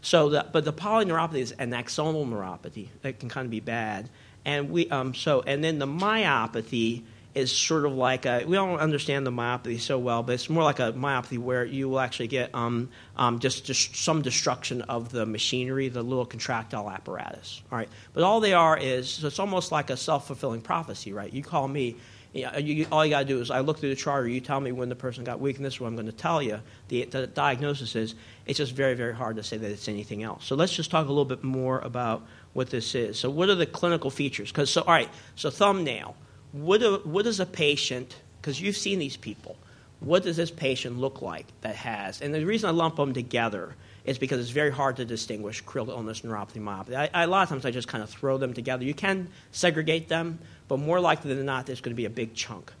So, 0.00 0.28
the, 0.28 0.46
but 0.52 0.64
the 0.64 0.72
polyneuropathy 0.72 1.38
is 1.38 1.52
an 1.52 1.70
axonal 1.70 2.28
neuropathy 2.28 2.88
that 3.02 3.18
can 3.18 3.28
kind 3.28 3.46
of 3.46 3.50
be 3.50 3.60
bad, 3.60 4.10
and 4.44 4.70
we 4.70 4.88
um, 4.90 5.14
so 5.14 5.42
and 5.46 5.64
then 5.64 5.78
the 5.78 5.86
myopathy 5.86 7.02
is 7.34 7.50
sort 7.50 7.84
of 7.84 7.92
like 7.92 8.26
a, 8.26 8.44
we 8.46 8.54
don't 8.54 8.78
understand 8.78 9.26
the 9.26 9.32
myopathy 9.32 9.80
so 9.80 9.98
well, 9.98 10.22
but 10.22 10.34
it's 10.34 10.48
more 10.48 10.62
like 10.62 10.78
a 10.78 10.92
myopathy 10.92 11.38
where 11.38 11.64
you 11.64 11.88
will 11.88 12.00
actually 12.00 12.28
get 12.28 12.54
um, 12.54 12.88
um, 13.16 13.40
just, 13.40 13.64
just 13.64 13.96
some 13.96 14.22
destruction 14.22 14.82
of 14.82 15.10
the 15.10 15.26
machinery, 15.26 15.88
the 15.88 16.02
little 16.02 16.26
contractile 16.26 16.88
apparatus. 16.88 17.62
All 17.72 17.78
right, 17.78 17.88
but 18.12 18.22
all 18.22 18.40
they 18.40 18.52
are 18.52 18.76
is 18.78 19.08
so 19.08 19.26
it's 19.26 19.38
almost 19.38 19.72
like 19.72 19.90
a 19.90 19.96
self 19.96 20.28
fulfilling 20.28 20.60
prophecy, 20.60 21.12
right? 21.12 21.32
You 21.32 21.42
call 21.42 21.66
me. 21.66 21.96
You 22.32 22.48
you, 22.58 22.86
all 22.90 23.04
you 23.04 23.10
got 23.10 23.20
to 23.20 23.24
do 23.24 23.40
is 23.40 23.50
I 23.50 23.60
look 23.60 23.78
through 23.78 23.90
the 23.90 23.96
chart, 23.96 24.24
or 24.24 24.28
you 24.28 24.40
tell 24.40 24.58
me 24.58 24.72
when 24.72 24.88
the 24.88 24.96
person 24.96 25.22
got 25.22 25.38
weakness, 25.38 25.80
what 25.80 25.86
I'm 25.86 25.94
going 25.94 26.06
to 26.06 26.12
tell 26.12 26.42
you. 26.42 26.60
The, 26.88 27.04
the 27.04 27.28
diagnosis 27.28 27.94
is 27.94 28.16
it's 28.44 28.58
just 28.58 28.72
very, 28.72 28.94
very 28.94 29.14
hard 29.14 29.36
to 29.36 29.44
say 29.44 29.56
that 29.56 29.70
it's 29.70 29.86
anything 29.86 30.24
else. 30.24 30.44
So 30.44 30.56
let's 30.56 30.74
just 30.74 30.90
talk 30.90 31.06
a 31.06 31.10
little 31.10 31.24
bit 31.24 31.44
more 31.44 31.78
about 31.78 32.26
what 32.52 32.70
this 32.70 32.96
is. 32.96 33.20
So, 33.20 33.30
what 33.30 33.48
are 33.50 33.54
the 33.54 33.66
clinical 33.66 34.10
features? 34.10 34.50
Because 34.50 34.68
so, 34.68 34.80
all 34.80 34.92
right, 34.92 35.08
so 35.36 35.48
thumbnail 35.48 36.16
what, 36.54 36.82
a, 36.82 37.00
what 37.02 37.24
does 37.24 37.40
a 37.40 37.46
patient, 37.46 38.14
because 38.40 38.60
you've 38.60 38.76
seen 38.76 39.00
these 39.00 39.16
people, 39.16 39.56
what 39.98 40.22
does 40.22 40.36
this 40.36 40.50
patient 40.50 40.98
look 40.98 41.20
like 41.20 41.46
that 41.62 41.74
has, 41.74 42.20
and 42.20 42.32
the 42.32 42.44
reason 42.44 42.68
I 42.68 42.72
lump 42.72 42.96
them 42.96 43.12
together 43.12 43.74
is 44.04 44.18
because 44.18 44.38
it's 44.38 44.50
very 44.50 44.70
hard 44.70 44.96
to 44.96 45.04
distinguish 45.04 45.62
critical 45.62 45.94
illness, 45.94 46.20
neuropathy, 46.20 46.62
myopathy. 46.62 46.94
I, 46.94 47.10
I, 47.12 47.24
a 47.24 47.26
lot 47.26 47.42
of 47.42 47.48
times 47.48 47.66
I 47.66 47.72
just 47.72 47.88
kind 47.88 48.04
of 48.04 48.10
throw 48.10 48.38
them 48.38 48.54
together. 48.54 48.84
You 48.84 48.94
can 48.94 49.28
segregate 49.50 50.08
them, 50.08 50.38
but 50.68 50.78
more 50.78 51.00
likely 51.00 51.34
than 51.34 51.44
not, 51.44 51.66
there's 51.66 51.80
going 51.80 51.94
to 51.94 51.96
be 51.96 52.04
a 52.04 52.10
big 52.10 52.34
chunk. 52.34 52.72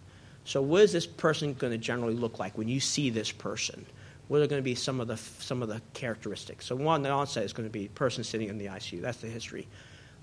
So, 0.44 0.60
what 0.60 0.82
is 0.82 0.92
this 0.92 1.06
person 1.06 1.54
going 1.54 1.72
to 1.72 1.78
generally 1.78 2.14
look 2.14 2.38
like 2.38 2.56
when 2.58 2.68
you 2.68 2.78
see 2.78 3.08
this 3.10 3.32
person? 3.32 3.86
What 4.28 4.42
are 4.42 4.46
going 4.46 4.60
to 4.60 4.64
be 4.64 4.74
some 4.74 5.00
of 5.00 5.08
the 5.08 5.16
some 5.16 5.62
of 5.62 5.68
the 5.68 5.80
characteristics? 5.94 6.66
So, 6.66 6.76
one, 6.76 7.02
the 7.02 7.08
onset 7.08 7.44
is 7.44 7.54
going 7.54 7.68
to 7.68 7.72
be 7.72 7.88
person 7.88 8.22
sitting 8.22 8.50
in 8.50 8.58
the 8.58 8.66
ICU. 8.66 9.00
That's 9.00 9.18
the 9.18 9.28
history. 9.28 9.66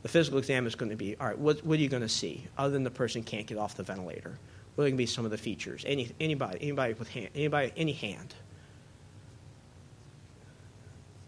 The 0.04 0.10
physical 0.10 0.40
exam 0.40 0.66
is 0.66 0.76
going 0.76 0.90
to 0.90 0.96
be 0.96 1.16
all 1.20 1.28
right, 1.28 1.38
what, 1.38 1.64
what 1.66 1.78
are 1.78 1.82
you 1.82 1.90
going 1.90 2.02
to 2.02 2.10
see 2.10 2.48
other 2.58 2.72
than 2.72 2.84
the 2.84 2.92
person 2.92 3.24
can't 3.24 3.46
get 3.46 3.58
off 3.58 3.76
the 3.76 3.84
ventilator? 3.84 4.38
What 4.76 4.84
are 4.84 4.88
going 4.88 4.94
to 4.94 4.98
be 4.98 5.06
some 5.06 5.26
of 5.26 5.32
the 5.32 5.38
features? 5.38 5.84
Any, 5.88 6.12
anybody, 6.20 6.58
anybody 6.62 6.94
with 6.94 7.10
hand, 7.10 7.30
anybody, 7.36 7.72
any 7.76 7.92
hand? 7.92 8.34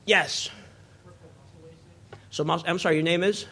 Yes. 0.05 0.49
So, 2.29 2.49
I'm 2.49 2.79
sorry, 2.79 2.95
your 2.95 3.03
name 3.03 3.21
is? 3.21 3.45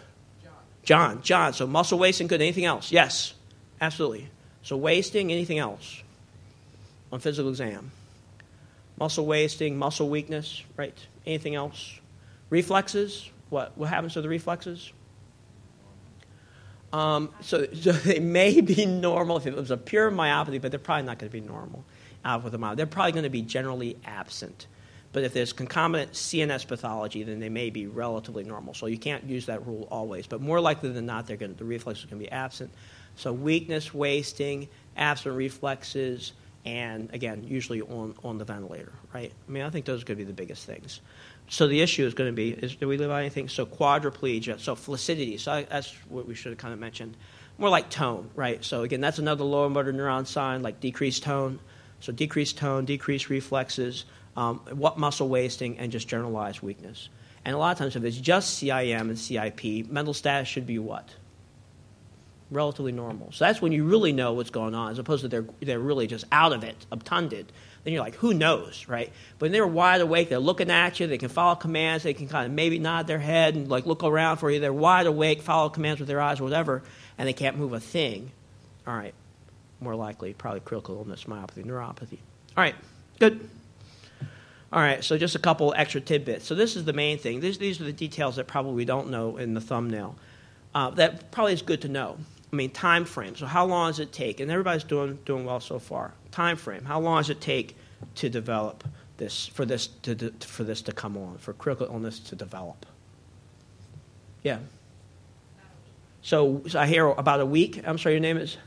John. 0.43 0.53
John. 0.83 1.21
John. 1.21 1.53
So, 1.53 1.67
muscle 1.67 1.99
wasting, 1.99 2.27
good. 2.27 2.41
Anything 2.41 2.65
else? 2.65 2.91
Yes. 2.91 3.33
Absolutely. 3.79 4.29
So, 4.63 4.75
wasting, 4.75 5.31
anything 5.31 5.59
else 5.59 6.01
on 7.11 7.19
physical 7.19 7.49
exam? 7.51 7.91
Muscle 8.97 9.25
wasting, 9.25 9.77
muscle 9.77 10.09
weakness, 10.09 10.63
right? 10.77 10.97
Anything 11.27 11.55
else? 11.55 11.99
Reflexes? 12.49 13.29
What? 13.49 13.77
What 13.77 13.89
happens 13.89 14.13
to 14.13 14.21
the 14.21 14.29
reflexes? 14.29 14.91
Um, 16.93 17.29
so, 17.41 17.67
so, 17.73 17.91
they 17.91 18.19
may 18.19 18.61
be 18.61 18.85
normal 18.85 19.37
if 19.37 19.47
it 19.47 19.55
was 19.55 19.71
a 19.71 19.77
pure 19.77 20.11
myopathy, 20.11 20.61
but 20.61 20.71
they're 20.71 20.79
probably 20.79 21.05
not 21.05 21.19
going 21.19 21.31
to 21.31 21.33
be 21.33 21.45
normal 21.45 21.83
uh, 22.25 22.39
with 22.43 22.53
a 22.53 22.57
myopathy. 22.57 22.77
They're 22.77 22.85
probably 22.85 23.11
going 23.13 23.23
to 23.23 23.29
be 23.29 23.41
generally 23.41 23.97
absent. 24.05 24.67
But 25.13 25.23
if 25.23 25.33
there's 25.33 25.51
concomitant 25.51 26.13
CNS 26.13 26.67
pathology, 26.67 27.23
then 27.23 27.39
they 27.39 27.49
may 27.49 27.69
be 27.69 27.85
relatively 27.85 28.45
normal. 28.45 28.73
So 28.73 28.85
you 28.85 28.97
can't 28.97 29.25
use 29.25 29.47
that 29.47 29.65
rule 29.67 29.87
always. 29.91 30.25
But 30.25 30.39
more 30.39 30.61
likely 30.61 30.89
than 30.91 31.05
not, 31.05 31.27
they're 31.27 31.37
going 31.37 31.51
to, 31.51 31.57
the 31.57 31.65
reflexes 31.65 32.05
are 32.05 32.07
going 32.07 32.21
to 32.21 32.25
be 32.25 32.31
absent. 32.31 32.71
So 33.17 33.33
weakness, 33.33 33.93
wasting, 33.93 34.69
absent 34.95 35.35
reflexes, 35.35 36.31
and 36.63 37.09
again, 37.13 37.43
usually 37.43 37.81
on, 37.81 38.15
on 38.23 38.37
the 38.37 38.45
ventilator, 38.45 38.93
right? 39.13 39.31
I 39.47 39.51
mean, 39.51 39.63
I 39.63 39.69
think 39.69 39.85
those 39.85 40.03
to 40.03 40.15
be 40.15 40.23
the 40.23 40.33
biggest 40.33 40.65
things. 40.65 41.01
So 41.51 41.67
the 41.67 41.81
issue 41.81 42.05
is 42.05 42.13
going 42.13 42.29
to 42.29 42.33
be: 42.33 42.51
is 42.51 42.77
do 42.77 42.87
we 42.87 42.95
live 42.95 43.11
on 43.11 43.19
anything? 43.19 43.49
So 43.49 43.65
quadriplegia, 43.65 44.57
so 44.57 44.73
flaccidity. 44.73 45.37
So 45.37 45.51
I, 45.51 45.63
that's 45.63 45.91
what 46.07 46.25
we 46.25 46.33
should 46.33 46.53
have 46.53 46.57
kind 46.57 46.73
of 46.73 46.79
mentioned. 46.79 47.17
More 47.57 47.69
like 47.69 47.89
tone, 47.89 48.29
right? 48.35 48.63
So 48.63 48.83
again, 48.83 49.01
that's 49.01 49.19
another 49.19 49.43
lower 49.43 49.69
motor 49.69 49.91
neuron 49.91 50.25
sign, 50.25 50.61
like 50.61 50.79
decreased 50.79 51.23
tone. 51.23 51.59
So 51.99 52.13
decreased 52.13 52.57
tone, 52.57 52.85
decreased 52.85 53.29
reflexes, 53.29 54.05
um, 54.37 54.59
what 54.71 54.97
muscle 54.97 55.27
wasting, 55.27 55.77
and 55.77 55.91
just 55.91 56.07
generalized 56.07 56.61
weakness. 56.61 57.09
And 57.43 57.53
a 57.53 57.57
lot 57.57 57.73
of 57.73 57.77
times, 57.77 57.97
if 57.97 58.03
it's 58.05 58.17
just 58.17 58.63
CIM 58.63 59.01
and 59.01 59.19
CIP, 59.19 59.91
mental 59.91 60.13
status 60.13 60.47
should 60.47 60.65
be 60.65 60.79
what? 60.79 61.09
Relatively 62.49 62.93
normal. 62.93 63.33
So 63.33 63.43
that's 63.43 63.61
when 63.61 63.73
you 63.73 63.83
really 63.83 64.13
know 64.13 64.31
what's 64.31 64.51
going 64.51 64.73
on, 64.73 64.91
as 64.91 64.99
opposed 64.99 65.23
to 65.23 65.27
they're, 65.27 65.45
they're 65.59 65.79
really 65.79 66.07
just 66.07 66.23
out 66.31 66.53
of 66.53 66.63
it, 66.63 66.85
obtunded 66.91 67.51
then 67.83 67.93
you're 67.93 68.03
like, 68.03 68.15
who 68.15 68.33
knows, 68.33 68.85
right? 68.87 69.11
But 69.39 69.45
when 69.45 69.51
they're 69.51 69.65
wide 69.65 70.01
awake, 70.01 70.29
they're 70.29 70.39
looking 70.39 70.69
at 70.69 70.99
you, 70.99 71.07
they 71.07 71.17
can 71.17 71.29
follow 71.29 71.55
commands, 71.55 72.03
they 72.03 72.13
can 72.13 72.27
kind 72.27 72.45
of 72.45 72.51
maybe 72.51 72.77
nod 72.77 73.07
their 73.07 73.19
head 73.19 73.55
and 73.55 73.69
like 73.69 73.85
look 73.85 74.03
around 74.03 74.37
for 74.37 74.51
you. 74.51 74.59
They're 74.59 74.71
wide 74.71 75.07
awake, 75.07 75.41
follow 75.41 75.69
commands 75.69 75.99
with 75.99 76.07
their 76.07 76.21
eyes 76.21 76.39
or 76.39 76.43
whatever, 76.43 76.83
and 77.17 77.27
they 77.27 77.33
can't 77.33 77.57
move 77.57 77.73
a 77.73 77.79
thing. 77.79 78.31
All 78.85 78.95
right, 78.95 79.13
more 79.79 79.95
likely, 79.95 80.33
probably 80.33 80.59
critical 80.59 80.95
illness, 80.97 81.23
myopathy, 81.25 81.65
neuropathy. 81.65 82.19
All 82.55 82.63
right, 82.63 82.75
good. 83.19 83.49
All 84.73 84.81
right, 84.81 85.03
so 85.03 85.17
just 85.17 85.35
a 85.35 85.39
couple 85.39 85.73
extra 85.75 85.99
tidbits. 85.99 86.45
So 86.45 86.55
this 86.55 86.75
is 86.75 86.85
the 86.85 86.93
main 86.93 87.17
thing. 87.17 87.41
These, 87.41 87.57
these 87.57 87.81
are 87.81 87.83
the 87.83 87.91
details 87.91 88.37
that 88.37 88.47
probably 88.47 88.73
we 88.73 88.85
don't 88.85 89.09
know 89.09 89.37
in 89.37 89.53
the 89.53 89.59
thumbnail. 89.59 90.15
Uh, 90.73 90.91
that 90.91 91.31
probably 91.31 91.53
is 91.53 91.61
good 91.61 91.81
to 91.81 91.89
know. 91.89 92.17
I 92.51 92.55
mean, 92.55 92.69
time 92.69 93.05
frame. 93.05 93.35
So 93.35 93.45
how 93.45 93.65
long 93.65 93.89
does 93.89 93.99
it 93.99 94.13
take? 94.13 94.39
And 94.39 94.49
everybody's 94.49 94.83
doing 94.83 95.19
doing 95.25 95.45
well 95.45 95.59
so 95.59 95.79
far. 95.79 96.13
Time 96.31 96.57
frame. 96.57 96.83
How 96.83 96.99
long 96.99 97.17
does 97.17 97.29
it 97.29 97.41
take 97.41 97.75
to 98.15 98.29
develop 98.29 98.83
this 99.17 99.47
for 99.47 99.65
this 99.65 99.87
to 99.87 100.31
for 100.39 100.63
this 100.63 100.81
to 100.83 100.91
come 100.91 101.17
on 101.17 101.37
for 101.37 101.53
critical 101.53 101.87
illness 101.87 102.19
to 102.19 102.35
develop? 102.35 102.85
Yeah. 104.43 104.59
So, 106.23 106.63
so 106.67 106.79
I 106.79 106.87
hear 106.87 107.07
about 107.07 107.39
a 107.39 107.45
week. 107.45 107.81
I'm 107.85 107.97
sorry, 107.97 108.15
your 108.15 108.21
name 108.21 108.37
is. 108.37 108.57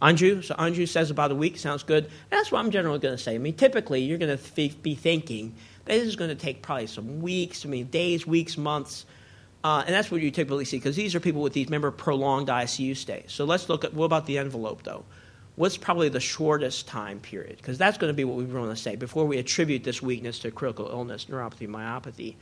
Anju. 0.00 0.44
So 0.44 0.54
Anju 0.54 0.86
says 0.86 1.10
about 1.10 1.32
a 1.32 1.34
week. 1.34 1.58
Sounds 1.58 1.82
good. 1.82 2.08
That's 2.30 2.52
what 2.52 2.60
I'm 2.60 2.70
generally 2.70 3.00
going 3.00 3.16
to 3.16 3.22
say. 3.22 3.34
I 3.34 3.38
mean, 3.38 3.54
typically 3.54 4.02
you're 4.02 4.18
going 4.18 4.36
to 4.36 4.68
be 4.82 4.94
thinking 4.94 5.54
this 5.86 6.04
is 6.04 6.14
going 6.14 6.30
to 6.30 6.36
take 6.36 6.62
probably 6.62 6.86
some 6.86 7.20
weeks. 7.20 7.66
I 7.66 7.68
mean, 7.68 7.86
days, 7.86 8.26
weeks, 8.26 8.56
months 8.56 9.06
uh, 9.64 9.82
and 9.86 9.94
that's 9.94 10.10
what 10.10 10.20
you 10.20 10.30
typically 10.30 10.64
see 10.64 10.76
because 10.76 10.96
these 10.96 11.14
are 11.14 11.20
people 11.20 11.42
with 11.42 11.52
these, 11.52 11.66
remember, 11.66 11.90
prolonged 11.90 12.48
ICU 12.48 12.96
stays. 12.96 13.24
So 13.28 13.44
let's 13.44 13.68
look 13.68 13.84
at 13.84 13.92
what 13.92 14.04
about 14.04 14.26
the 14.26 14.38
envelope, 14.38 14.82
though? 14.84 15.04
What's 15.58 15.76
probably 15.76 16.08
the 16.08 16.20
shortest 16.20 16.86
time 16.86 17.18
period? 17.18 17.56
Because 17.56 17.78
that's 17.78 17.98
going 17.98 18.10
to 18.10 18.14
be 18.14 18.22
what 18.22 18.36
we 18.36 18.44
want 18.44 18.70
to 18.70 18.80
say 18.80 18.94
before 18.94 19.24
we 19.24 19.38
attribute 19.38 19.82
this 19.82 20.00
weakness 20.00 20.38
to 20.40 20.52
critical 20.52 20.88
illness, 20.88 21.24
neuropathy, 21.24 21.66
myopathy. 21.66 22.36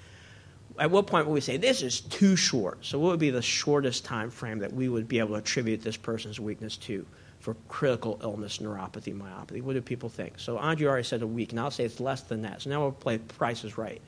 At 0.79 0.91
what 0.91 1.07
point 1.07 1.27
would 1.27 1.33
we 1.33 1.41
say 1.41 1.57
this 1.57 1.81
is 1.81 2.01
too 2.03 2.37
short? 2.37 2.85
So, 2.85 2.99
what 2.99 3.13
would 3.13 3.19
be 3.19 3.31
the 3.31 3.41
shortest 3.41 4.05
time 4.05 4.29
frame 4.31 4.59
that 4.59 4.71
we 4.71 4.91
would 4.91 5.09
be 5.09 5.19
able 5.19 5.31
to 5.31 5.37
attribute 5.37 5.81
this 5.81 5.97
person's 5.97 6.39
weakness 6.39 6.77
to 6.77 7.07
for 7.41 7.57
critical 7.69 8.21
illness, 8.23 8.59
neuropathy, 8.59 9.19
myopathy? 9.19 9.63
What 9.63 9.73
do 9.73 9.81
people 9.81 10.11
think? 10.11 10.35
So, 10.39 10.59
Andre 10.59 10.87
already 10.87 11.05
said 11.05 11.23
a 11.23 11.27
week, 11.27 11.53
and 11.53 11.61
I'll 11.61 11.71
say 11.71 11.85
it's 11.85 12.01
less 12.01 12.21
than 12.21 12.43
that. 12.43 12.61
So 12.61 12.69
now 12.69 12.83
we'll 12.83 12.93
play 12.93 13.17
Price 13.17 13.65
is 13.65 13.79
Right. 13.79 14.03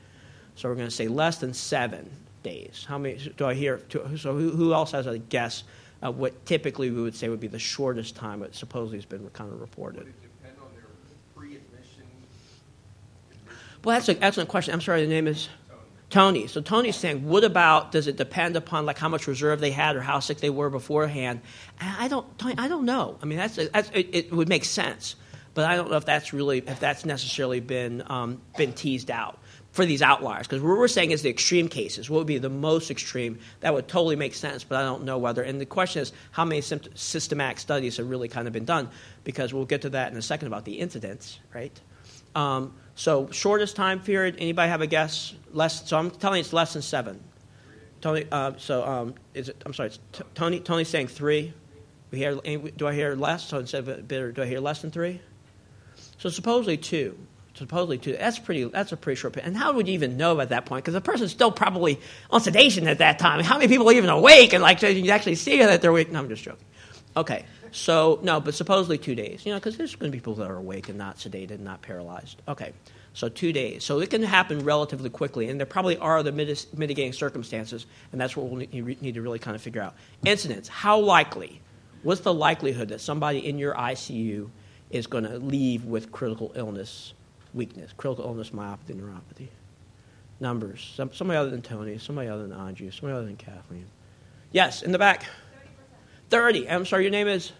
So 0.53 0.69
we're 0.69 0.75
going 0.75 0.87
to 0.87 0.95
say 0.95 1.07
less 1.07 1.39
than 1.39 1.55
seven 1.55 2.07
days. 2.43 2.85
How 2.87 2.99
many 2.99 3.17
do 3.37 3.47
I 3.47 3.55
hear? 3.55 3.81
So 3.89 4.35
who 4.35 4.71
else 4.71 4.91
has 4.91 5.07
a 5.07 5.17
guess 5.17 5.63
of 6.01 6.17
what 6.17 6.45
typically 6.45 6.91
we 6.91 7.01
would 7.01 7.15
say 7.15 7.29
would 7.29 7.39
be 7.39 7.47
the 7.47 7.59
shortest 7.59 8.15
time 8.15 8.43
it 8.43 8.55
supposedly 8.55 8.97
has 8.97 9.05
been 9.05 9.29
kind 9.29 9.51
of 9.51 9.59
reported? 9.59 10.13
Well, 13.83 13.95
that's 13.95 14.09
an 14.09 14.17
excellent 14.21 14.49
question. 14.49 14.73
I'm 14.73 14.81
sorry, 14.81 15.03
the 15.03 15.09
name 15.09 15.27
is 15.27 15.47
Tony. 16.09 16.41
Tony. 16.41 16.47
So 16.47 16.61
Tony's 16.61 16.97
saying, 16.97 17.25
what 17.25 17.43
about? 17.43 17.91
Does 17.91 18.07
it 18.07 18.17
depend 18.17 18.57
upon 18.57 18.85
like 18.85 18.97
how 18.97 19.07
much 19.07 19.25
reserve 19.27 19.61
they 19.61 19.71
had 19.71 19.95
or 19.95 20.01
how 20.01 20.19
sick 20.19 20.39
they 20.39 20.49
were 20.49 20.69
beforehand? 20.69 21.41
I 21.79 22.09
don't. 22.09 22.37
Tony, 22.37 22.55
I 22.57 22.67
don't 22.67 22.85
know. 22.85 23.17
I 23.21 23.25
mean, 23.25 23.37
that's, 23.37 23.55
that's 23.55 23.89
it, 23.93 24.09
it, 24.11 24.31
would 24.33 24.49
make 24.49 24.65
sense, 24.65 25.15
but 25.53 25.69
I 25.69 25.77
don't 25.77 25.89
know 25.89 25.97
if 25.97 26.05
that's 26.05 26.33
really 26.33 26.57
if 26.57 26.79
that's 26.79 27.05
necessarily 27.05 27.61
been 27.61 28.03
um, 28.07 28.41
been 28.57 28.73
teased 28.73 29.09
out 29.11 29.38
for 29.71 29.85
these 29.85 30.01
outliers. 30.01 30.47
Because 30.47 30.61
what 30.61 30.77
we're 30.77 30.87
saying 30.87 31.11
is 31.11 31.21
the 31.21 31.29
extreme 31.29 31.67
cases. 31.67 32.09
What 32.09 32.19
would 32.19 32.27
be 32.27 32.37
the 32.37 32.49
most 32.49 32.89
extreme? 32.89 33.39
That 33.61 33.73
would 33.73 33.87
totally 33.87 34.15
make 34.15 34.33
sense, 34.33 34.63
but 34.63 34.77
I 34.77 34.83
don't 34.83 35.03
know 35.03 35.17
whether. 35.17 35.41
And 35.41 35.59
the 35.59 35.65
question 35.65 36.01
is, 36.01 36.11
how 36.31 36.45
many 36.45 36.61
systematic 36.61 37.59
studies 37.59 37.97
have 37.97 38.09
really 38.09 38.27
kind 38.27 38.47
of 38.47 38.53
been 38.53 38.65
done? 38.65 38.89
Because 39.23 39.53
we'll 39.53 39.65
get 39.65 39.81
to 39.83 39.89
that 39.91 40.11
in 40.11 40.17
a 40.17 40.21
second 40.21 40.47
about 40.47 40.65
the 40.65 40.79
incidents, 40.79 41.39
right? 41.53 41.79
Um, 42.35 42.73
so 42.95 43.29
shortest 43.31 43.75
time 43.75 43.99
period. 44.01 44.35
Anybody 44.39 44.69
have 44.69 44.81
a 44.81 44.87
guess? 44.87 45.33
Less. 45.51 45.87
So 45.87 45.97
I'm 45.97 46.11
telling 46.11 46.37
you, 46.37 46.41
it's 46.41 46.53
less 46.53 46.73
than 46.73 46.81
seven. 46.81 47.23
Tony. 48.01 48.25
Uh, 48.31 48.53
so 48.57 48.85
um, 48.85 49.15
is 49.33 49.49
it? 49.49 49.61
I'm 49.65 49.73
sorry. 49.73 49.89
T- 49.89 50.23
Tony. 50.35 50.59
Tony's 50.59 50.89
saying 50.89 51.07
three. 51.07 51.53
We 52.11 52.19
hear. 52.19 52.35
Do 52.35 52.87
I 52.87 52.93
hear 52.93 53.15
less? 53.15 53.45
So 53.45 53.59
instead 53.59 53.87
of 53.87 53.87
a 53.87 54.01
do 54.01 54.33
I 54.41 54.45
hear 54.45 54.59
less 54.59 54.81
than 54.81 54.91
three? 54.91 55.21
So 56.17 56.29
supposedly 56.29 56.77
two 56.77 57.17
supposedly 57.59 57.99
two. 57.99 58.13
That's 58.13 58.39
pretty. 58.39 58.63
That's 58.63 58.91
a 58.91 58.97
pretty 58.97 59.19
short. 59.19 59.37
And 59.37 59.55
how 59.55 59.73
would 59.73 59.87
you 59.87 59.93
even 59.93 60.17
know 60.17 60.39
at 60.39 60.49
that 60.49 60.65
point? 60.65 60.83
Because 60.83 60.95
the 60.95 61.01
person's 61.01 61.29
still 61.31 61.51
probably 61.51 61.99
on 62.31 62.41
sedation 62.41 62.87
at 62.87 62.97
that 62.97 63.19
time. 63.19 63.43
How 63.43 63.57
many 63.59 63.67
people 63.67 63.87
are 63.89 63.93
even 63.93 64.09
awake 64.09 64.53
and 64.53 64.63
like 64.63 64.81
you 64.81 65.11
actually 65.11 65.35
see 65.35 65.59
that 65.59 65.81
they're 65.81 65.91
awake? 65.91 66.11
No, 66.11 66.19
I'm 66.19 66.29
just 66.29 66.41
joking. 66.41 66.65
Okay, 67.15 67.45
so 67.71 68.19
no, 68.23 68.39
but 68.39 68.55
supposedly 68.55 68.97
two 68.97 69.13
days. 69.13 69.45
You 69.45 69.51
know, 69.51 69.59
because 69.59 69.77
there's 69.77 69.95
going 69.95 70.11
to 70.11 70.15
be 70.15 70.19
people 70.19 70.35
that 70.35 70.49
are 70.49 70.55
awake 70.57 70.89
and 70.89 70.97
not 70.97 71.17
sedated, 71.17 71.51
and 71.51 71.63
not 71.65 71.81
paralyzed. 71.81 72.41
Okay, 72.47 72.73
So 73.13 73.27
two 73.27 73.51
days. 73.51 73.83
So 73.83 73.99
it 73.99 74.09
can 74.09 74.23
happen 74.23 74.63
relatively 74.63 75.09
quickly, 75.09 75.49
and 75.49 75.59
there 75.59 75.65
probably 75.65 75.97
are 75.97 76.17
other 76.17 76.31
mitigating 76.31 77.13
circumstances, 77.13 77.85
and 78.11 78.21
that's 78.21 78.37
what 78.37 78.47
we'll 78.47 78.59
need 78.59 79.13
to 79.13 79.21
really 79.21 79.39
kind 79.39 79.55
of 79.55 79.61
figure 79.61 79.81
out. 79.81 79.95
Incidents. 80.25 80.69
How 80.69 80.99
likely? 80.99 81.61
What's 82.03 82.21
the 82.21 82.33
likelihood 82.33 82.89
that 82.89 83.01
somebody 83.01 83.45
in 83.45 83.57
your 83.57 83.73
ICU 83.73 84.49
is 84.89 85.07
going 85.07 85.25
to 85.25 85.37
leave 85.37 85.83
with 85.85 86.11
critical 86.11 86.51
illness 86.55 87.13
weakness, 87.53 87.91
critical 87.95 88.25
illness 88.25 88.51
myopathy, 88.51 88.95
neuropathy? 88.95 89.47
Numbers. 90.39 90.93
Some, 90.95 91.11
somebody 91.13 91.37
other 91.37 91.49
than 91.49 91.61
Tony, 91.61 91.97
somebody 91.97 92.29
other 92.29 92.47
than 92.47 92.57
Angie, 92.57 92.89
somebody 92.91 93.13
other 93.13 93.25
than 93.25 93.35
Kathleen. 93.35 93.85
Yes, 94.51 94.81
in 94.81 94.91
the 94.91 94.99
back. 94.99 95.23
30%. 95.23 95.27
30. 96.29 96.69
I'm 96.69 96.85
sorry, 96.85 97.03
your 97.03 97.11
name 97.11 97.27
is? 97.27 97.51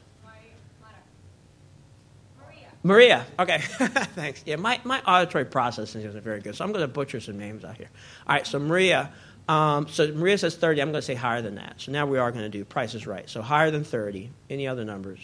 Maria. 2.84 3.26
Maria. 3.26 3.26
Okay, 3.38 3.58
thanks. 4.16 4.44
Yeah, 4.46 4.56
my, 4.56 4.80
my 4.84 5.02
auditory 5.02 5.46
processing 5.46 6.02
isn't 6.02 6.24
very 6.24 6.40
good, 6.40 6.56
so 6.56 6.64
I'm 6.64 6.72
going 6.72 6.84
to 6.84 6.88
butcher 6.88 7.20
some 7.20 7.38
names 7.38 7.66
out 7.66 7.78
here. 7.78 7.90
All 8.28 8.36
right, 8.36 8.48
so 8.48 8.60
Maria. 8.60 9.12
Um, 9.50 9.88
so 9.88 10.12
Maria 10.14 10.38
says 10.38 10.56
30. 10.56 10.82
I'm 10.82 10.92
going 10.92 11.02
to 11.02 11.06
say 11.06 11.16
higher 11.16 11.42
than 11.42 11.56
that. 11.56 11.76
So 11.78 11.92
now 11.92 12.06
we 12.06 12.20
are 12.20 12.32
going 12.32 12.44
to 12.44 12.50
do 12.50 12.64
Price 12.64 12.94
is 12.94 13.08
Right. 13.08 13.28
So 13.28 13.42
higher 13.42 13.72
than 13.72 13.84
30. 13.84 14.30
Any 14.48 14.68
other 14.68 14.86
numbers? 14.86 15.20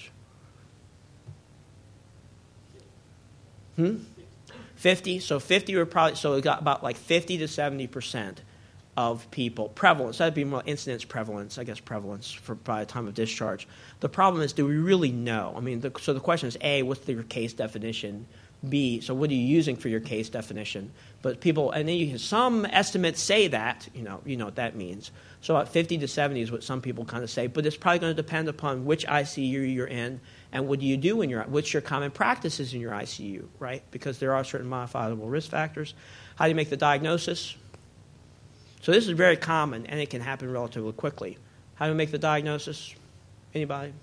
Hmm? 3.75 3.97
50. 4.85 5.17
So 5.17 5.39
50 5.39 5.75
were 5.77 5.87
probably, 5.87 6.15
so 6.15 6.35
we 6.35 6.41
got 6.41 6.61
about 6.61 6.83
like 6.83 6.95
50 6.95 7.39
to 7.39 7.47
70 7.47 7.87
percent 7.87 8.43
of 8.95 9.31
people. 9.31 9.69
Prevalence, 9.69 10.19
that'd 10.19 10.35
be 10.35 10.43
more 10.43 10.61
incidence 10.67 11.03
prevalence, 11.03 11.57
I 11.57 11.63
guess 11.63 11.79
prevalence 11.79 12.31
for 12.31 12.53
by 12.53 12.81
the 12.81 12.85
time 12.85 13.07
of 13.07 13.15
discharge. 13.15 13.67
The 14.01 14.09
problem 14.09 14.43
is, 14.43 14.53
do 14.53 14.63
we 14.63 14.75
really 14.75 15.11
know? 15.11 15.55
I 15.57 15.59
mean, 15.59 15.79
the, 15.79 15.91
so 15.99 16.13
the 16.13 16.19
question 16.19 16.49
is 16.49 16.57
A, 16.61 16.83
what's 16.83 17.07
your 17.07 17.23
case 17.23 17.53
definition? 17.53 18.27
B, 18.69 19.01
so 19.01 19.13
what 19.13 19.29
are 19.29 19.33
you 19.33 19.45
using 19.45 19.75
for 19.75 19.89
your 19.89 19.99
case 19.99 20.29
definition? 20.29 20.91
But 21.21 21.39
people, 21.39 21.71
and 21.71 21.87
then 21.87 21.95
you, 21.95 22.07
can 22.07 22.19
some 22.19 22.65
estimates 22.65 23.21
say 23.21 23.47
that, 23.47 23.87
you 23.93 24.03
know, 24.03 24.21
you 24.25 24.37
know 24.37 24.45
what 24.45 24.55
that 24.55 24.75
means. 24.75 25.11
So 25.41 25.55
about 25.55 25.69
50 25.69 25.97
to 25.99 26.07
70 26.07 26.41
is 26.41 26.51
what 26.51 26.63
some 26.63 26.81
people 26.81 27.05
kind 27.05 27.23
of 27.23 27.29
say, 27.29 27.47
but 27.47 27.65
it's 27.65 27.77
probably 27.77 27.99
going 27.99 28.15
to 28.15 28.21
depend 28.21 28.47
upon 28.47 28.85
which 28.85 29.05
ICU 29.05 29.73
you're 29.73 29.87
in 29.87 30.19
and 30.51 30.67
what 30.67 30.79
do 30.79 30.85
you 30.85 30.97
do 30.97 31.21
in 31.21 31.29
your, 31.29 31.43
what's 31.43 31.73
your 31.73 31.81
common 31.81 32.11
practices 32.11 32.73
in 32.73 32.79
your 32.79 32.91
ICU, 32.91 33.45
right? 33.59 33.83
Because 33.91 34.19
there 34.19 34.33
are 34.33 34.43
certain 34.43 34.67
modifiable 34.67 35.27
risk 35.27 35.51
factors. 35.51 35.93
How 36.35 36.45
do 36.45 36.49
you 36.49 36.55
make 36.55 36.69
the 36.69 36.77
diagnosis? 36.77 37.55
So 38.81 38.91
this 38.91 39.07
is 39.07 39.11
very 39.11 39.35
common, 39.35 39.85
and 39.87 39.99
it 39.99 40.09
can 40.09 40.21
happen 40.21 40.51
relatively 40.51 40.93
quickly. 40.93 41.37
How 41.75 41.85
do 41.85 41.91
you 41.91 41.97
make 41.97 42.11
the 42.11 42.19
diagnosis? 42.19 42.93
Anybody? 43.53 43.93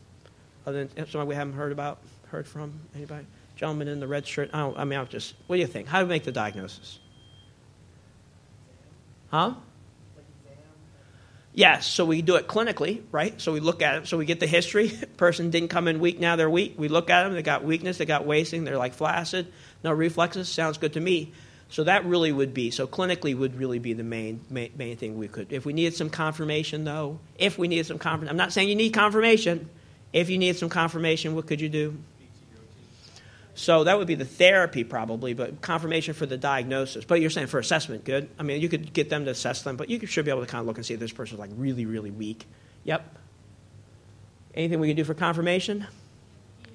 Other 0.67 0.85
than 0.85 1.07
somebody 1.07 1.29
we 1.29 1.35
haven't 1.35 1.55
heard 1.55 1.73
about, 1.73 1.99
heard 2.29 2.47
from? 2.47 2.73
Anybody? 2.95 3.27
Gentleman 3.63 3.87
in 3.87 4.01
the 4.01 4.09
red 4.09 4.27
shirt. 4.27 4.51
I, 4.53 4.73
I 4.75 4.83
mean, 4.83 4.99
I'll 4.99 5.07
just. 5.07 5.35
What 5.47 5.55
do 5.55 5.61
you 5.61 5.69
think? 5.69 5.87
How 5.87 6.01
do 6.01 6.07
we 6.07 6.09
make 6.09 6.25
the 6.25 6.33
diagnosis? 6.33 6.99
Huh? 9.31 9.55
Yes, 11.55 11.87
so 11.87 12.05
we 12.05 12.23
do 12.23 12.35
it 12.35 12.49
clinically, 12.49 13.03
right? 13.13 13.41
So 13.41 13.53
we 13.53 13.61
look 13.61 13.81
at 13.81 13.99
it, 13.99 14.09
so 14.09 14.19
we 14.19 14.25
get 14.25 14.41
the 14.41 14.49
history. 14.49 14.89
Person 15.17 15.51
didn't 15.51 15.69
come 15.69 15.87
in 15.87 16.01
weak, 16.01 16.19
now 16.19 16.35
they're 16.35 16.51
weak. 16.51 16.75
We 16.77 16.89
look 16.89 17.09
at 17.09 17.23
them, 17.23 17.35
they 17.35 17.43
got 17.43 17.63
weakness, 17.63 17.99
they 17.99 18.05
got 18.05 18.27
wasting, 18.27 18.65
they're 18.65 18.79
like 18.79 18.95
flaccid, 18.95 19.53
no 19.85 19.93
reflexes, 19.93 20.49
sounds 20.49 20.77
good 20.77 20.95
to 20.95 21.01
me. 21.01 21.33
So 21.69 21.85
that 21.85 22.05
really 22.05 22.33
would 22.33 22.53
be 22.53 22.73
so 22.73 22.89
clinically 22.89 23.39
would 23.39 23.57
really 23.57 23.79
be 23.79 23.93
the 23.93 24.03
main, 24.03 24.41
main 24.51 24.73
main, 24.77 24.97
thing 24.97 25.17
we 25.19 25.29
could. 25.29 25.53
If 25.53 25.65
we 25.65 25.73
needed 25.73 25.95
some 25.95 26.11
confirmation, 26.11 26.83
though, 26.83 27.21
if 27.39 27.59
we 27.59 27.69
needed 27.69 27.87
some 27.87 28.01
confirmation, 28.01 28.31
I'm 28.31 28.37
not 28.37 28.53
saying 28.53 28.69
you 28.69 28.75
need 28.75 28.93
confirmation. 28.93 29.71
If 30.13 30.31
you 30.31 30.39
need 30.39 30.57
some 30.57 30.69
confirmation, 30.69 31.37
what 31.37 31.47
could 31.47 31.61
you 31.61 31.69
do? 31.69 31.97
So 33.55 33.85
that 33.85 33.99
would 33.99 34.07
be 34.07 34.15
the 34.15 34.25
therapy 34.25 34.83
probably, 34.83 35.35
but 35.35 35.61
confirmation 35.61 36.15
for 36.15 36.25
the 36.25 36.39
diagnosis. 36.39 37.05
But 37.05 37.21
you're 37.21 37.31
saying 37.31 37.49
for 37.49 37.59
assessment, 37.59 38.05
good. 38.05 38.31
I 38.39 38.43
mean, 38.43 38.61
you 38.61 38.69
could 38.69 38.93
get 38.93 39.11
them 39.11 39.27
to 39.27 39.31
assess 39.31 39.63
them, 39.63 39.77
but 39.77 39.91
you 39.91 40.07
should 40.07 40.25
be 40.25 40.31
able 40.31 40.41
to 40.41 40.47
kind 40.47 40.61
of 40.61 40.67
look 40.67 40.79
and 40.79 40.87
see 40.87 40.95
if 40.95 41.01
this 41.01 41.13
person's 41.13 41.39
like 41.39 41.51
really, 41.57 41.85
really 41.85 42.11
weak. 42.11 42.47
Yep. 42.85 43.19
Anything 44.55 44.81
we 44.81 44.89
can 44.89 44.97
do 44.97 45.05
for 45.05 45.15
confirmation? 45.15 45.87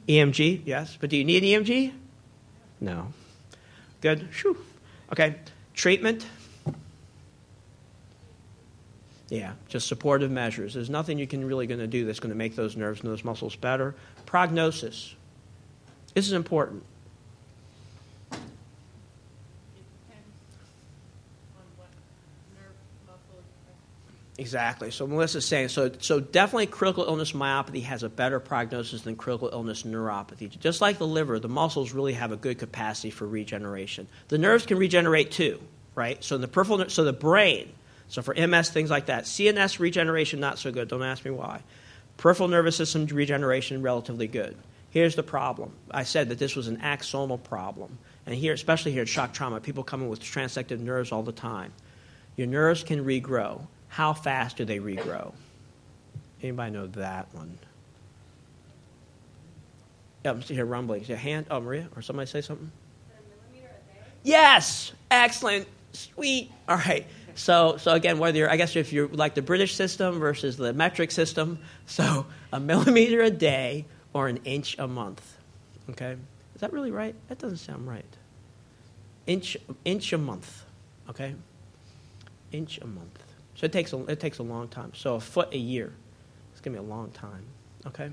EMG, 0.08 0.62
yes. 0.66 0.98
But 1.00 1.10
do 1.10 1.18
you 1.18 1.26
need 1.26 1.44
EMG? 1.44 1.94
No. 2.80 3.14
Good. 4.02 4.30
Whew. 4.42 4.58
Okay, 5.12 5.36
treatment. 5.74 6.26
Yeah, 9.30 9.54
just 9.68 9.88
supportive 9.88 10.32
measures. 10.32 10.74
There's 10.74 10.90
nothing 10.90 11.18
you 11.18 11.28
can 11.28 11.44
really 11.44 11.68
going 11.68 11.82
to 11.82 11.88
do 11.88 12.06
that's 12.06 12.20
going 12.20 12.30
to 12.30 12.38
make 12.38 12.56
those 12.56 12.78
nerves 12.78 13.02
and 13.02 13.12
those 13.12 13.26
muscles 13.26 13.56
better. 13.56 13.96
Prognosis. 14.26 15.16
This 16.18 16.26
is 16.26 16.34
important. 16.34 16.82
Exactly. 24.40 24.90
So 24.90 25.06
Melissa's 25.06 25.46
saying 25.46 25.68
so. 25.68 25.92
So 26.00 26.20
definitely, 26.20 26.66
critical 26.66 27.04
illness 27.04 27.34
myopathy 27.34 27.84
has 27.84 28.02
a 28.02 28.10
better 28.10 28.40
prognosis 28.40 29.04
than 29.04 29.16
critical 29.16 29.50
illness 29.54 29.84
neuropathy. 29.84 30.50
Just 30.60 30.82
like 30.82 30.98
the 30.98 31.06
liver, 31.06 31.38
the 31.38 31.50
muscles 31.50 31.92
really 31.92 32.14
have 32.14 32.32
a 32.32 32.36
good 32.36 32.58
capacity 32.58 33.12
for 33.12 33.28
regeneration. 33.28 34.08
The 34.30 34.40
nerves 34.40 34.66
can 34.66 34.80
regenerate 34.80 35.30
too, 35.30 35.62
right? 35.94 36.24
So 36.24 36.40
the 36.40 36.48
peripheral, 36.48 36.90
so 36.90 37.04
the 37.04 37.14
brain. 37.14 37.72
So 38.08 38.24
for 38.24 38.34
MS, 38.34 38.72
things 38.72 38.90
like 38.90 39.06
that. 39.06 39.26
CNS 39.26 39.78
regeneration 39.78 40.40
not 40.40 40.58
so 40.58 40.72
good. 40.72 40.88
Don't 40.88 41.04
ask 41.04 41.24
me 41.24 41.30
why. 41.30 41.62
Peripheral 42.18 42.50
nervous 42.50 42.76
system 42.76 43.06
regeneration 43.06 43.84
relatively 43.84 44.26
good. 44.26 44.58
Here's 44.98 45.14
the 45.14 45.22
problem. 45.22 45.74
I 45.92 46.02
said 46.02 46.30
that 46.30 46.40
this 46.40 46.56
was 46.56 46.68
an 46.68 46.78
axonal 46.78 47.44
problem, 47.44 48.00
and 48.26 48.34
here, 48.34 48.52
especially 48.52 48.94
here 48.94 49.02
in 49.02 49.06
shock 49.06 49.32
trauma, 49.32 49.60
people 49.60 49.84
come 49.84 50.02
in 50.02 50.10
with 50.10 50.20
transected 50.20 50.80
nerves 50.80 51.12
all 51.12 51.22
the 51.22 51.32
time. 51.32 51.72
Your 52.36 52.48
nerves 52.48 52.82
can 52.82 53.06
regrow 53.06 53.68
how 53.90 54.14
fast 54.14 54.58
do 54.58 54.66
they 54.66 54.80
regrow? 54.80 55.34
Anybody 56.42 56.72
know 56.72 56.88
that 56.88 57.28
one? 57.32 57.60
Yeah, 60.26 60.32
I'm 60.32 60.42
here 60.42 60.66
rumbling. 60.66 61.04
Is 61.04 61.10
your 61.10 61.20
hand? 61.20 61.46
Oh, 61.52 61.60
Maria, 61.60 61.90
or 61.96 62.02
somebody 62.02 62.28
say 62.28 62.42
something? 62.42 62.72
Yes, 64.24 64.94
excellent, 65.12 65.68
sweet. 65.92 66.52
All 66.68 66.76
right. 66.76 67.06
So, 67.36 67.78
so 67.78 67.92
again, 67.92 68.18
whether 68.18 68.40
you're, 68.40 68.50
I 68.50 68.58
guess 68.58 68.76
if 68.76 68.92
you're 68.92 69.10
like 69.10 69.36
the 69.36 69.44
British 69.44 69.76
system 69.76 70.18
versus 70.18 70.58
the 70.58 70.74
metric 70.74 71.12
system, 71.12 71.60
so 71.86 72.26
a 72.52 72.60
millimeter 72.60 73.22
a 73.22 73.30
day 73.30 73.86
or 74.14 74.28
an 74.28 74.38
inch 74.46 74.78
a 74.80 74.88
month. 74.88 75.38
Okay, 75.90 76.16
is 76.56 76.62
that 76.62 76.74
really 76.74 76.92
right? 76.92 77.16
That 77.30 77.40
doesn't 77.40 77.58
sound 77.58 77.88
right. 77.88 78.06
Inch, 79.26 79.58
inch 79.86 80.14
a 80.14 80.18
month. 80.18 80.64
Okay, 81.10 81.36
inch 82.52 82.80
a 82.80 82.88
month. 82.88 83.24
So 83.56 83.66
it 83.66 83.72
takes 83.72 83.92
a, 83.92 84.04
it 84.06 84.20
takes 84.20 84.38
a 84.38 84.44
long 84.44 84.68
time. 84.68 84.92
So 84.94 85.16
a 85.16 85.20
foot 85.20 85.54
a 85.54 85.58
year. 85.58 85.92
It's 86.52 86.62
going 86.62 86.76
to 86.76 86.82
be 86.82 86.88
a 86.88 86.90
long 86.90 87.10
time. 87.12 87.44
Okay? 87.88 88.10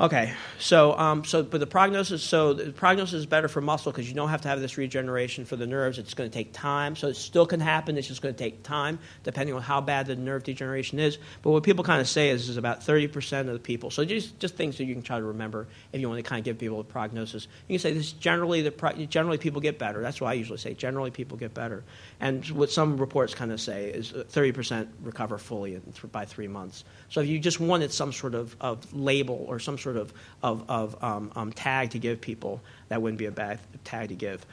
Okay, 0.00 0.32
so 0.58 0.98
um, 0.98 1.26
so 1.26 1.42
but 1.42 1.60
the 1.60 1.66
prognosis 1.66 2.22
so 2.22 2.54
the 2.54 2.72
prognosis 2.72 3.12
is 3.12 3.26
better 3.26 3.48
for 3.48 3.60
muscle 3.60 3.92
because 3.92 4.08
you 4.08 4.14
don't 4.14 4.30
have 4.30 4.40
to 4.40 4.48
have 4.48 4.58
this 4.58 4.78
regeneration 4.78 5.44
for 5.44 5.56
the 5.56 5.66
nerves. 5.66 5.98
It's 5.98 6.14
going 6.14 6.30
to 6.30 6.32
take 6.32 6.54
time, 6.54 6.96
so 6.96 7.08
it 7.08 7.16
still 7.16 7.44
can 7.44 7.60
happen. 7.60 7.98
It's 7.98 8.08
just 8.08 8.22
going 8.22 8.34
to 8.34 8.38
take 8.42 8.62
time 8.62 8.98
depending 9.24 9.54
on 9.54 9.60
how 9.60 9.82
bad 9.82 10.06
the 10.06 10.16
nerve 10.16 10.42
degeneration 10.42 10.98
is. 10.98 11.18
But 11.42 11.50
what 11.50 11.64
people 11.64 11.84
kind 11.84 12.00
of 12.00 12.08
say 12.08 12.30
is, 12.30 12.48
is 12.48 12.56
about 12.56 12.82
thirty 12.82 13.08
percent 13.08 13.48
of 13.48 13.52
the 13.52 13.60
people. 13.60 13.90
So 13.90 14.02
just 14.06 14.38
just 14.38 14.54
things 14.54 14.78
that 14.78 14.84
you 14.84 14.94
can 14.94 15.02
try 15.02 15.18
to 15.18 15.24
remember 15.26 15.68
if 15.92 16.00
you 16.00 16.08
want 16.08 16.24
to 16.24 16.26
kind 16.26 16.38
of 16.38 16.46
give 16.46 16.56
people 16.56 16.80
a 16.80 16.84
prognosis. 16.84 17.46
You 17.68 17.74
can 17.74 17.82
say 17.82 17.92
this 17.92 18.12
generally 18.12 18.62
the 18.62 19.06
generally 19.06 19.36
people 19.36 19.60
get 19.60 19.78
better. 19.78 20.00
That's 20.00 20.18
what 20.18 20.28
I 20.28 20.32
usually 20.32 20.56
say. 20.56 20.72
Generally 20.72 21.10
people 21.10 21.36
get 21.36 21.52
better, 21.52 21.84
and 22.20 22.42
what 22.52 22.70
some 22.70 22.96
reports 22.96 23.34
kind 23.34 23.52
of 23.52 23.60
say 23.60 23.90
is 23.90 24.12
thirty 24.12 24.52
percent 24.52 24.88
recover 25.02 25.36
fully 25.36 25.78
by 26.10 26.24
three 26.24 26.48
months. 26.48 26.84
So 27.10 27.20
if 27.20 27.26
you 27.26 27.38
just 27.38 27.60
wanted 27.60 27.92
some 27.92 28.14
sort 28.14 28.34
of, 28.34 28.56
of 28.62 28.94
label 28.94 29.44
or 29.46 29.58
some 29.58 29.76
sort 29.76 29.89
of, 29.96 30.12
of, 30.42 30.64
of 30.68 31.02
um, 31.02 31.32
um, 31.36 31.52
tag 31.52 31.90
to 31.90 31.98
give 31.98 32.20
people, 32.20 32.60
that 32.88 33.00
wouldn't 33.02 33.18
be 33.18 33.26
a 33.26 33.30
bad 33.30 33.58
tag 33.84 34.08
to 34.08 34.14
give. 34.14 34.44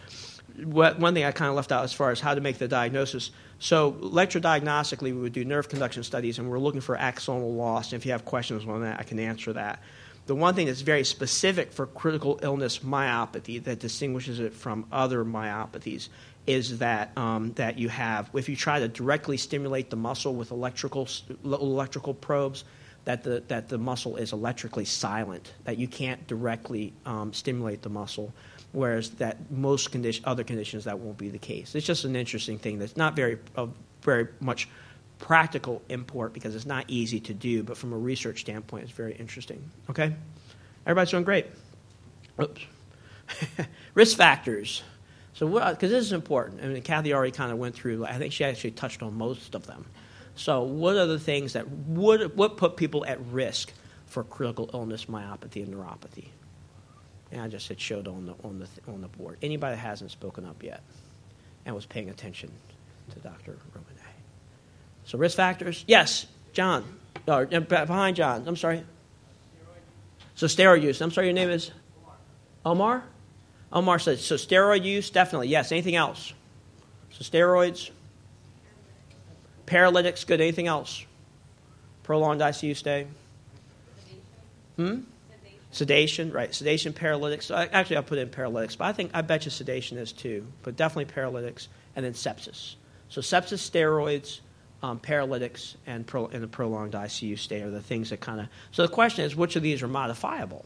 What, 0.63 0.99
one 0.99 1.13
thing 1.13 1.23
I 1.23 1.31
kind 1.31 1.49
of 1.49 1.55
left 1.55 1.71
out 1.71 1.83
as 1.83 1.93
far 1.93 2.11
as 2.11 2.19
how 2.19 2.33
to 2.33 2.41
make 2.41 2.57
the 2.57 2.67
diagnosis. 2.67 3.31
So 3.59 3.93
electrodiagnostically, 3.93 5.01
we 5.03 5.13
would 5.13 5.33
do 5.33 5.45
nerve 5.45 5.69
conduction 5.69 6.03
studies, 6.03 6.39
and 6.39 6.49
we're 6.49 6.59
looking 6.59 6.81
for 6.81 6.97
axonal 6.97 7.55
loss. 7.55 7.91
And 7.91 8.01
if 8.01 8.05
you 8.05 8.11
have 8.11 8.25
questions 8.25 8.65
on 8.65 8.81
that, 8.81 8.99
I 8.99 9.03
can 9.03 9.19
answer 9.19 9.53
that. 9.53 9.79
The 10.27 10.35
one 10.35 10.55
thing 10.55 10.67
that's 10.67 10.81
very 10.81 11.05
specific 11.05 11.71
for 11.71 11.85
critical 11.85 12.37
illness 12.43 12.79
myopathy 12.79 13.63
that 13.63 13.79
distinguishes 13.79 14.41
it 14.41 14.53
from 14.53 14.85
other 14.91 15.23
myopathies 15.23 16.09
is 16.45 16.79
that 16.79 17.17
um, 17.17 17.53
that 17.53 17.77
you 17.77 17.89
have 17.89 18.29
if 18.33 18.49
you 18.49 18.55
try 18.55 18.79
to 18.79 18.87
directly 18.87 19.37
stimulate 19.37 19.89
the 19.89 19.95
muscle 19.95 20.33
with 20.33 20.51
electrical 20.51 21.07
electrical 21.43 22.13
probes 22.13 22.63
that 23.07 23.23
the 23.23 23.41
that 23.47 23.69
the 23.69 23.77
muscle 23.77 24.17
is 24.17 24.33
electrically 24.33 24.83
silent 24.83 25.53
that 25.63 25.77
you 25.77 25.87
can't 25.87 26.27
directly 26.27 26.91
um, 27.05 27.31
stimulate 27.31 27.81
the 27.81 27.89
muscle 27.89 28.33
whereas 28.73 29.11
that 29.11 29.49
most 29.49 29.93
condition, 29.93 30.21
other 30.25 30.43
conditions 30.43 30.83
that 30.83 30.99
won't 30.99 31.17
be 31.17 31.29
the 31.29 31.37
case. 31.37 31.73
It's 31.73 31.85
just 31.85 32.03
an 32.03 32.17
interesting 32.17 32.59
thing 32.59 32.79
that's 32.79 32.97
not 32.97 33.15
very 33.15 33.39
uh, 33.55 33.67
very 34.01 34.27
much 34.41 34.67
practical 35.19 35.81
import 35.87 36.33
because 36.33 36.53
it's 36.53 36.65
not 36.65 36.83
easy 36.89 37.21
to 37.21 37.33
do 37.33 37.63
but 37.63 37.77
from 37.77 37.93
a 37.93 37.97
research 37.97 38.41
standpoint 38.41 38.83
it's 38.83 38.91
very 38.91 39.15
interesting. 39.15 39.71
Okay? 39.89 40.13
Everybody's 40.85 41.11
doing 41.11 41.23
great. 41.23 41.45
Oops. 42.41 42.61
Risk 43.93 44.17
factors. 44.17 44.83
So, 45.33 45.47
because 45.47 45.91
this 45.91 46.03
is 46.03 46.11
important, 46.11 46.61
I 46.61 46.67
mean, 46.67 46.81
Kathy 46.81 47.13
already 47.13 47.31
kind 47.31 47.53
of 47.53 47.57
went 47.57 47.75
through. 47.75 48.05
I 48.05 48.17
think 48.17 48.33
she 48.33 48.43
actually 48.43 48.71
touched 48.71 49.01
on 49.01 49.13
most 49.13 49.55
of 49.55 49.65
them. 49.65 49.85
So, 50.37 50.63
what 50.63 50.95
are 50.95 51.05
the 51.05 51.19
things 51.19 51.53
that 51.53 51.69
would 51.69 52.37
what 52.37 52.57
put 52.57 52.77
people 52.77 53.05
at 53.05 53.19
risk 53.27 53.73
for 54.05 54.23
critical 54.23 54.69
illness, 54.73 55.05
myopathy, 55.05 55.63
and 55.63 55.73
neuropathy? 55.73 56.27
And 57.31 57.41
I 57.41 57.47
just 57.47 57.67
had 57.67 57.79
showed 57.79 58.07
on 58.07 58.25
the 58.25 58.35
on 58.43 58.59
the 58.59 58.67
on 58.91 59.01
the 59.01 59.09
board. 59.09 59.37
Anybody 59.41 59.75
that 59.75 59.81
hasn't 59.81 60.11
spoken 60.11 60.45
up 60.45 60.63
yet 60.63 60.81
and 61.65 61.75
was 61.75 61.85
paying 61.85 62.09
attention 62.09 62.51
to 63.11 63.19
Dr. 63.19 63.57
Romane. 63.73 63.97
So, 65.03 65.17
risk 65.17 65.35
factors. 65.35 65.83
Yes, 65.87 66.27
John. 66.53 66.85
Or, 67.27 67.49
uh, 67.51 67.59
behind 67.59 68.15
John. 68.15 68.47
I'm 68.47 68.55
sorry. 68.55 68.83
So, 70.35 70.45
steroid 70.47 70.83
use. 70.83 71.01
I'm 71.01 71.11
sorry. 71.11 71.27
Your 71.27 71.33
name 71.33 71.49
is 71.49 71.71
Omar. 72.65 73.03
Omar 73.71 73.99
said, 73.99 74.19
so 74.19 74.35
steroid 74.35 74.83
use, 74.83 75.09
definitely, 75.09 75.49
yes. 75.49 75.71
Anything 75.71 75.95
else? 75.95 76.33
So 77.11 77.23
steroids, 77.23 77.91
paralytics, 79.67 80.23
good. 80.23 80.41
Anything 80.41 80.65
else? 80.65 81.05
Prolonged 82.01 82.41
ICU 82.41 82.75
stay? 82.75 83.05
Hmm? 84.77 85.01
Sedation, 85.71 86.31
right? 86.31 86.53
Sedation, 86.55 86.93
paralytics. 86.93 87.51
Actually, 87.51 87.97
I'll 87.97 88.03
put 88.03 88.17
in 88.17 88.29
paralytics, 88.29 88.75
but 88.75 88.85
I 88.85 88.93
think 88.93 89.11
I 89.13 89.21
bet 89.21 89.45
you 89.45 89.51
sedation 89.51 89.97
is 89.97 90.11
too. 90.11 90.47
But 90.63 90.75
definitely 90.75 91.05
paralytics, 91.13 91.67
and 91.95 92.03
then 92.03 92.13
sepsis. 92.13 92.75
So 93.09 93.21
sepsis, 93.21 93.69
steroids, 93.69 94.39
um, 94.81 94.99
paralytics, 94.99 95.75
and, 95.85 96.07
pro, 96.07 96.27
and 96.27 96.41
the 96.41 96.47
prolonged 96.47 96.93
ICU 96.93 97.37
stay 97.37 97.61
are 97.61 97.69
the 97.69 97.81
things 97.81 98.09
that 98.09 98.21
kind 98.21 98.39
of. 98.39 98.47
So 98.71 98.81
the 98.81 98.91
question 98.91 99.25
is, 99.25 99.35
which 99.35 99.55
of 99.55 99.61
these 99.61 99.83
are 99.83 99.87
modifiable? 99.87 100.65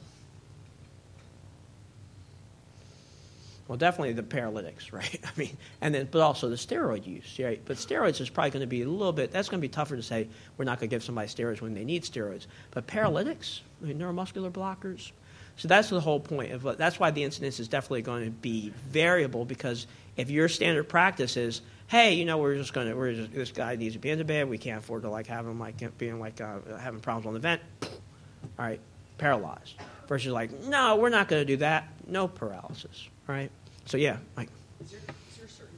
Well, 3.71 3.77
definitely 3.77 4.11
the 4.11 4.23
paralytics, 4.23 4.91
right? 4.91 5.17
I 5.23 5.29
mean, 5.39 5.55
and 5.79 5.95
then, 5.95 6.09
but 6.11 6.19
also 6.19 6.49
the 6.49 6.57
steroid 6.57 7.07
use, 7.07 7.39
right? 7.39 7.61
But 7.63 7.77
steroids 7.77 8.19
is 8.19 8.29
probably 8.29 8.51
going 8.51 8.63
to 8.63 8.67
be 8.67 8.81
a 8.81 8.85
little 8.85 9.13
bit. 9.13 9.31
That's 9.31 9.47
going 9.47 9.61
to 9.61 9.65
be 9.65 9.71
tougher 9.71 9.95
to 9.95 10.03
say. 10.03 10.27
We're 10.57 10.65
not 10.65 10.81
going 10.81 10.89
to 10.89 10.93
give 10.93 11.05
somebody 11.05 11.29
steroids 11.29 11.61
when 11.61 11.73
they 11.73 11.85
need 11.85 12.03
steroids. 12.03 12.47
But 12.71 12.85
paralytics, 12.85 13.61
I 13.81 13.85
mean, 13.85 13.97
neuromuscular 13.97 14.51
blockers. 14.51 15.13
So 15.55 15.69
that's 15.69 15.87
the 15.87 16.01
whole 16.01 16.19
point. 16.19 16.51
Of, 16.51 16.77
that's 16.77 16.99
why 16.99 17.11
the 17.11 17.23
incidence 17.23 17.61
is 17.61 17.69
definitely 17.69 18.01
going 18.01 18.25
to 18.25 18.31
be 18.31 18.73
variable 18.89 19.45
because 19.45 19.87
if 20.17 20.29
your 20.29 20.49
standard 20.49 20.89
practice 20.89 21.37
is, 21.37 21.61
hey, 21.87 22.15
you 22.15 22.25
know, 22.25 22.39
we're 22.39 22.57
just 22.57 22.73
going 22.73 22.89
to, 22.89 22.93
we're 22.93 23.13
just, 23.13 23.31
this 23.31 23.51
guy 23.53 23.77
needs 23.77 23.93
to 23.93 23.99
be 23.99 24.09
in 24.09 24.17
the 24.17 24.25
bed. 24.25 24.49
We 24.49 24.57
can't 24.57 24.79
afford 24.79 25.03
to 25.03 25.09
like 25.09 25.27
have 25.27 25.47
him 25.47 25.61
like 25.61 25.97
being 25.97 26.19
like 26.19 26.41
uh, 26.41 26.57
having 26.77 26.99
problems 26.99 27.25
on 27.25 27.35
the 27.35 27.39
vent. 27.39 27.61
All 27.83 28.65
right, 28.65 28.81
paralyzed. 29.17 29.75
Versus 30.09 30.33
like, 30.33 30.51
no, 30.65 30.97
we're 30.97 31.07
not 31.07 31.29
going 31.29 31.41
to 31.41 31.45
do 31.45 31.55
that. 31.57 31.87
No 32.05 32.27
paralysis. 32.27 33.07
Right. 33.27 33.49
So 33.91 33.97
yeah, 33.97 34.15
Mike. 34.37 34.47
Is 34.79 34.91
there, 34.91 35.01
is 35.01 35.35
there 35.35 35.45
a 35.45 35.49
certain 35.49 35.75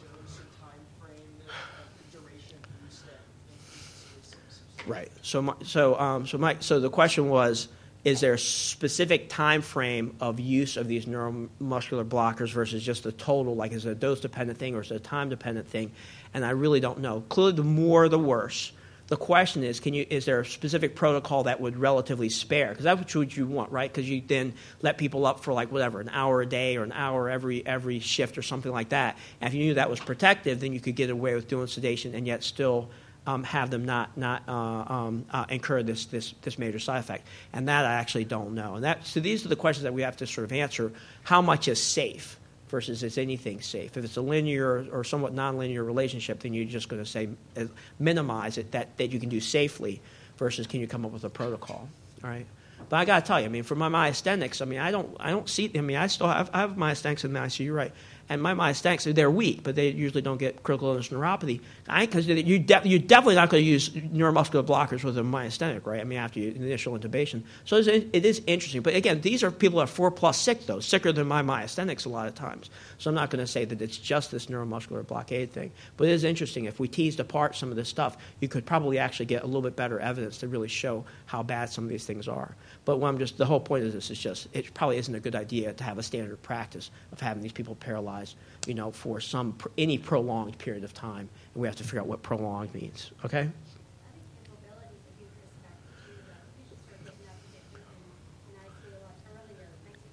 dose 0.00 0.38
or 0.38 0.46
time 0.58 0.80
frame 0.98 1.20
of 1.44 2.10
the 2.10 2.18
duration 2.18 2.56
use 2.88 3.02
that 3.02 4.88
Right. 4.90 5.12
So 5.20 5.54
so 5.62 6.00
um, 6.00 6.26
so 6.26 6.38
Mike. 6.38 6.62
So 6.62 6.80
the 6.80 6.88
question 6.88 7.28
was. 7.28 7.68
Is 8.04 8.20
there 8.20 8.32
a 8.32 8.38
specific 8.38 9.28
time 9.28 9.62
frame 9.62 10.16
of 10.18 10.40
use 10.40 10.76
of 10.76 10.88
these 10.88 11.06
neuromuscular 11.06 12.04
blockers 12.04 12.50
versus 12.50 12.82
just 12.82 13.04
the 13.04 13.12
total? 13.12 13.54
Like, 13.54 13.70
is 13.70 13.86
it 13.86 13.90
a 13.90 13.94
dose 13.94 14.18
dependent 14.18 14.58
thing 14.58 14.74
or 14.74 14.80
is 14.80 14.90
it 14.90 14.96
a 14.96 14.98
time 14.98 15.28
dependent 15.28 15.68
thing? 15.68 15.92
And 16.34 16.44
I 16.44 16.50
really 16.50 16.80
don't 16.80 16.98
know. 16.98 17.20
Clearly, 17.28 17.52
the 17.52 17.62
more, 17.62 18.08
the 18.08 18.18
worse. 18.18 18.72
The 19.12 19.18
question 19.18 19.62
is, 19.62 19.78
can 19.78 19.92
you, 19.92 20.06
is 20.08 20.24
there 20.24 20.40
a 20.40 20.46
specific 20.46 20.96
protocol 20.96 21.42
that 21.42 21.60
would 21.60 21.76
relatively 21.76 22.30
spare? 22.30 22.70
Because 22.70 22.84
that's 22.84 23.14
what 23.14 23.36
you 23.36 23.46
want, 23.46 23.70
right? 23.70 23.92
Because 23.92 24.08
you 24.08 24.22
then 24.26 24.54
let 24.80 24.96
people 24.96 25.26
up 25.26 25.40
for 25.40 25.52
like 25.52 25.70
whatever, 25.70 26.00
an 26.00 26.08
hour 26.08 26.40
a 26.40 26.46
day 26.46 26.78
or 26.78 26.82
an 26.82 26.92
hour 26.92 27.28
every 27.28 27.66
every 27.66 27.98
shift 27.98 28.38
or 28.38 28.42
something 28.42 28.72
like 28.72 28.88
that. 28.88 29.18
And 29.42 29.48
if 29.48 29.54
you 29.54 29.66
knew 29.66 29.74
that 29.74 29.90
was 29.90 30.00
protective, 30.00 30.60
then 30.60 30.72
you 30.72 30.80
could 30.80 30.96
get 30.96 31.10
away 31.10 31.34
with 31.34 31.46
doing 31.46 31.66
sedation 31.66 32.14
and 32.14 32.26
yet 32.26 32.42
still 32.42 32.88
um, 33.26 33.44
have 33.44 33.68
them 33.68 33.84
not 33.84 34.16
not 34.16 34.44
uh, 34.48 34.50
um, 34.50 35.26
uh, 35.30 35.44
incur 35.50 35.82
this, 35.82 36.06
this 36.06 36.32
this 36.40 36.58
major 36.58 36.78
side 36.78 37.00
effect. 37.00 37.26
And 37.52 37.68
that 37.68 37.84
I 37.84 37.92
actually 37.92 38.24
don't 38.24 38.54
know. 38.54 38.76
And 38.76 38.84
that 38.84 39.06
so 39.06 39.20
these 39.20 39.44
are 39.44 39.50
the 39.50 39.56
questions 39.56 39.82
that 39.82 39.92
we 39.92 40.00
have 40.00 40.16
to 40.16 40.26
sort 40.26 40.46
of 40.46 40.52
answer. 40.52 40.90
How 41.22 41.42
much 41.42 41.68
is 41.68 41.82
safe? 41.82 42.38
Versus 42.72 43.02
is 43.02 43.18
anything 43.18 43.60
safe. 43.60 43.96
If 43.98 44.04
it's 44.04 44.16
a 44.16 44.22
linear 44.22 44.86
or 44.90 45.04
somewhat 45.04 45.34
nonlinear 45.34 45.86
relationship, 45.86 46.40
then 46.40 46.54
you're 46.54 46.64
just 46.64 46.88
going 46.88 47.04
to 47.04 47.08
say 47.08 47.28
uh, 47.56 47.66
minimize 48.00 48.56
it 48.56 48.72
that, 48.72 48.96
that 48.96 49.12
you 49.12 49.20
can 49.20 49.28
do 49.28 49.40
safely 49.40 50.00
versus 50.38 50.66
can 50.66 50.80
you 50.80 50.88
come 50.88 51.04
up 51.04 51.12
with 51.12 51.22
a 51.22 51.28
protocol, 51.28 51.86
all 52.24 52.30
right? 52.30 52.46
But 52.88 52.96
I 52.96 53.04
got 53.04 53.24
to 53.24 53.28
tell 53.28 53.38
you, 53.38 53.46
I 53.46 53.50
mean, 53.50 53.62
for 53.62 53.76
my 53.76 53.90
myasthenics, 53.90 54.62
I 54.62 54.64
mean, 54.64 54.80
I 54.80 54.90
don't, 54.90 55.14
I 55.20 55.30
don't 55.30 55.48
see. 55.48 55.70
I 55.76 55.82
mean, 55.82 55.98
I 55.98 56.06
still 56.06 56.28
have, 56.28 56.50
I 56.52 56.60
have 56.60 56.72
myasthenics 56.72 57.24
in 57.24 57.34
the 57.34 57.40
ICU, 57.40 57.66
you're 57.66 57.74
right 57.74 57.92
and 58.32 58.42
my 58.42 58.54
myasthenics, 58.54 59.14
they're 59.14 59.30
weak, 59.30 59.62
but 59.62 59.74
they 59.74 59.90
usually 59.90 60.22
don't 60.22 60.38
get 60.38 60.62
critical 60.62 60.88
illness 60.88 61.08
neuropathy. 61.08 61.60
Because 61.86 62.26
you 62.26 62.58
de- 62.58 62.80
you're 62.84 62.98
definitely 62.98 63.34
not 63.34 63.50
going 63.50 63.62
to 63.62 63.68
use 63.68 63.90
neuromuscular 63.90 64.64
blockers 64.64 65.04
with 65.04 65.18
a 65.18 65.22
myasthenic, 65.22 65.86
right? 65.86 66.00
I 66.00 66.04
mean, 66.04 66.18
after 66.18 66.40
initial 66.40 66.98
intubation. 66.98 67.42
So 67.64 67.76
it's, 67.76 67.88
it 67.88 68.24
is 68.24 68.40
interesting. 68.46 68.80
But 68.80 68.94
again, 68.94 69.20
these 69.20 69.42
are 69.42 69.50
people 69.50 69.78
that 69.78 69.84
are 69.84 69.86
four 69.86 70.10
plus 70.10 70.38
sick, 70.38 70.66
though, 70.66 70.80
sicker 70.80 71.12
than 71.12 71.26
my 71.26 71.42
myasthenics 71.42 72.06
a 72.06 72.08
lot 72.08 72.26
of 72.26 72.34
times. 72.34 72.70
So 72.98 73.10
I'm 73.10 73.14
not 73.14 73.30
going 73.30 73.44
to 73.44 73.50
say 73.50 73.64
that 73.66 73.82
it's 73.82 73.98
just 73.98 74.30
this 74.30 74.46
neuromuscular 74.46 75.06
blockade 75.06 75.52
thing. 75.52 75.72
But 75.96 76.08
it 76.08 76.12
is 76.12 76.24
interesting. 76.24 76.64
If 76.64 76.80
we 76.80 76.88
teased 76.88 77.20
apart 77.20 77.54
some 77.54 77.70
of 77.70 77.76
this 77.76 77.88
stuff, 77.88 78.16
you 78.40 78.48
could 78.48 78.64
probably 78.64 78.98
actually 78.98 79.26
get 79.26 79.42
a 79.42 79.46
little 79.46 79.62
bit 79.62 79.76
better 79.76 80.00
evidence 80.00 80.38
to 80.38 80.48
really 80.48 80.68
show 80.68 81.04
how 81.26 81.42
bad 81.42 81.70
some 81.70 81.84
of 81.84 81.90
these 81.90 82.06
things 82.06 82.28
are. 82.28 82.56
But 82.84 82.98
what 82.98 83.08
I'm 83.08 83.18
just, 83.18 83.36
the 83.36 83.46
whole 83.46 83.60
point 83.60 83.84
of 83.84 83.92
this 83.92 84.10
is 84.10 84.18
just, 84.18 84.48
it 84.52 84.72
probably 84.74 84.96
isn't 84.96 85.14
a 85.14 85.20
good 85.20 85.34
idea 85.34 85.72
to 85.72 85.84
have 85.84 85.98
a 85.98 86.02
standard 86.02 86.40
practice 86.42 86.90
of 87.12 87.20
having 87.20 87.42
these 87.42 87.52
people 87.52 87.74
paralyzed 87.74 88.21
you 88.66 88.74
know, 88.74 88.90
for 88.90 89.20
some 89.20 89.56
any 89.76 89.98
prolonged 89.98 90.58
period 90.58 90.84
of 90.84 90.94
time, 90.94 91.28
and 91.54 91.60
we 91.60 91.66
have 91.68 91.76
to 91.76 91.84
figure 91.84 92.00
out 92.00 92.06
what 92.06 92.22
prolonged 92.22 92.74
means. 92.74 93.10
Okay. 93.24 93.48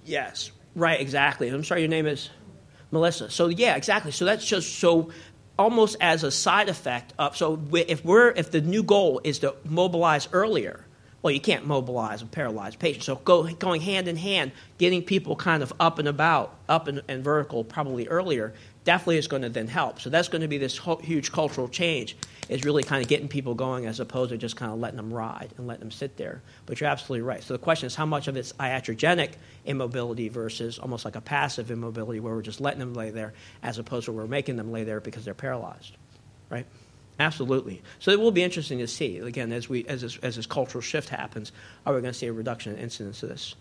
Yes, 0.04 0.50
right, 0.74 1.00
exactly. 1.00 1.48
I'm 1.48 1.62
sorry, 1.62 1.82
your 1.82 1.88
name 1.88 2.06
is 2.06 2.30
Melissa. 2.90 3.30
So 3.30 3.48
yeah, 3.48 3.76
exactly. 3.76 4.10
So 4.10 4.24
that's 4.24 4.44
just 4.44 4.78
so 4.78 5.10
almost 5.58 5.96
as 6.00 6.24
a 6.24 6.30
side 6.30 6.68
effect 6.68 7.12
of 7.18 7.36
so 7.36 7.60
if 7.74 8.04
we're 8.04 8.30
if 8.30 8.50
the 8.50 8.60
new 8.62 8.82
goal 8.82 9.20
is 9.24 9.40
to 9.40 9.54
mobilize 9.64 10.26
earlier 10.32 10.86
well, 11.22 11.32
you 11.32 11.40
can't 11.40 11.66
mobilize 11.66 12.22
a 12.22 12.26
paralyzed 12.26 12.78
patient. 12.78 13.04
So 13.04 13.16
go, 13.16 13.42
going 13.54 13.82
hand 13.82 14.08
in 14.08 14.16
hand, 14.16 14.52
getting 14.78 15.02
people 15.02 15.36
kind 15.36 15.62
of 15.62 15.72
up 15.78 15.98
and 15.98 16.08
about, 16.08 16.56
up 16.68 16.88
and, 16.88 17.02
and 17.08 17.22
vertical 17.22 17.62
probably 17.62 18.08
earlier, 18.08 18.54
definitely 18.84 19.18
is 19.18 19.28
going 19.28 19.42
to 19.42 19.50
then 19.50 19.68
help. 19.68 20.00
So 20.00 20.08
that's 20.08 20.28
going 20.28 20.40
to 20.40 20.48
be 20.48 20.56
this 20.56 20.78
whole, 20.78 20.96
huge 20.96 21.30
cultural 21.30 21.68
change 21.68 22.16
is 22.48 22.64
really 22.64 22.82
kind 22.82 23.02
of 23.02 23.08
getting 23.08 23.28
people 23.28 23.54
going 23.54 23.86
as 23.86 24.00
opposed 24.00 24.30
to 24.30 24.38
just 24.38 24.56
kind 24.56 24.72
of 24.72 24.78
letting 24.78 24.96
them 24.96 25.12
ride 25.12 25.52
and 25.58 25.66
letting 25.66 25.80
them 25.80 25.90
sit 25.90 26.16
there. 26.16 26.42
But 26.66 26.80
you're 26.80 26.90
absolutely 26.90 27.22
right. 27.22 27.42
So 27.42 27.52
the 27.52 27.58
question 27.58 27.86
is 27.86 27.94
how 27.94 28.06
much 28.06 28.26
of 28.26 28.36
it's 28.36 28.52
iatrogenic 28.54 29.32
immobility 29.66 30.28
versus 30.28 30.78
almost 30.78 31.04
like 31.04 31.16
a 31.16 31.20
passive 31.20 31.70
immobility 31.70 32.18
where 32.18 32.34
we're 32.34 32.42
just 32.42 32.60
letting 32.60 32.80
them 32.80 32.94
lay 32.94 33.10
there 33.10 33.34
as 33.62 33.78
opposed 33.78 34.06
to 34.06 34.12
we're 34.12 34.26
making 34.26 34.56
them 34.56 34.72
lay 34.72 34.84
there 34.84 35.00
because 35.00 35.24
they're 35.24 35.34
paralyzed, 35.34 35.96
right? 36.48 36.66
Absolutely. 37.20 37.82
So 37.98 38.10
it 38.10 38.18
will 38.18 38.30
be 38.30 38.42
interesting 38.42 38.78
to 38.78 38.86
see 38.86 39.18
again 39.18 39.52
as 39.52 39.68
we 39.68 39.84
as 39.86 40.00
this, 40.00 40.16
as 40.22 40.36
this 40.36 40.46
cultural 40.46 40.80
shift 40.80 41.10
happens. 41.10 41.52
Are 41.84 41.94
we 41.94 42.00
going 42.00 42.14
to 42.14 42.18
see 42.18 42.26
a 42.26 42.32
reduction 42.32 42.72
in 42.72 42.78
incidence 42.78 43.22
of 43.22 43.28
this? 43.28 43.54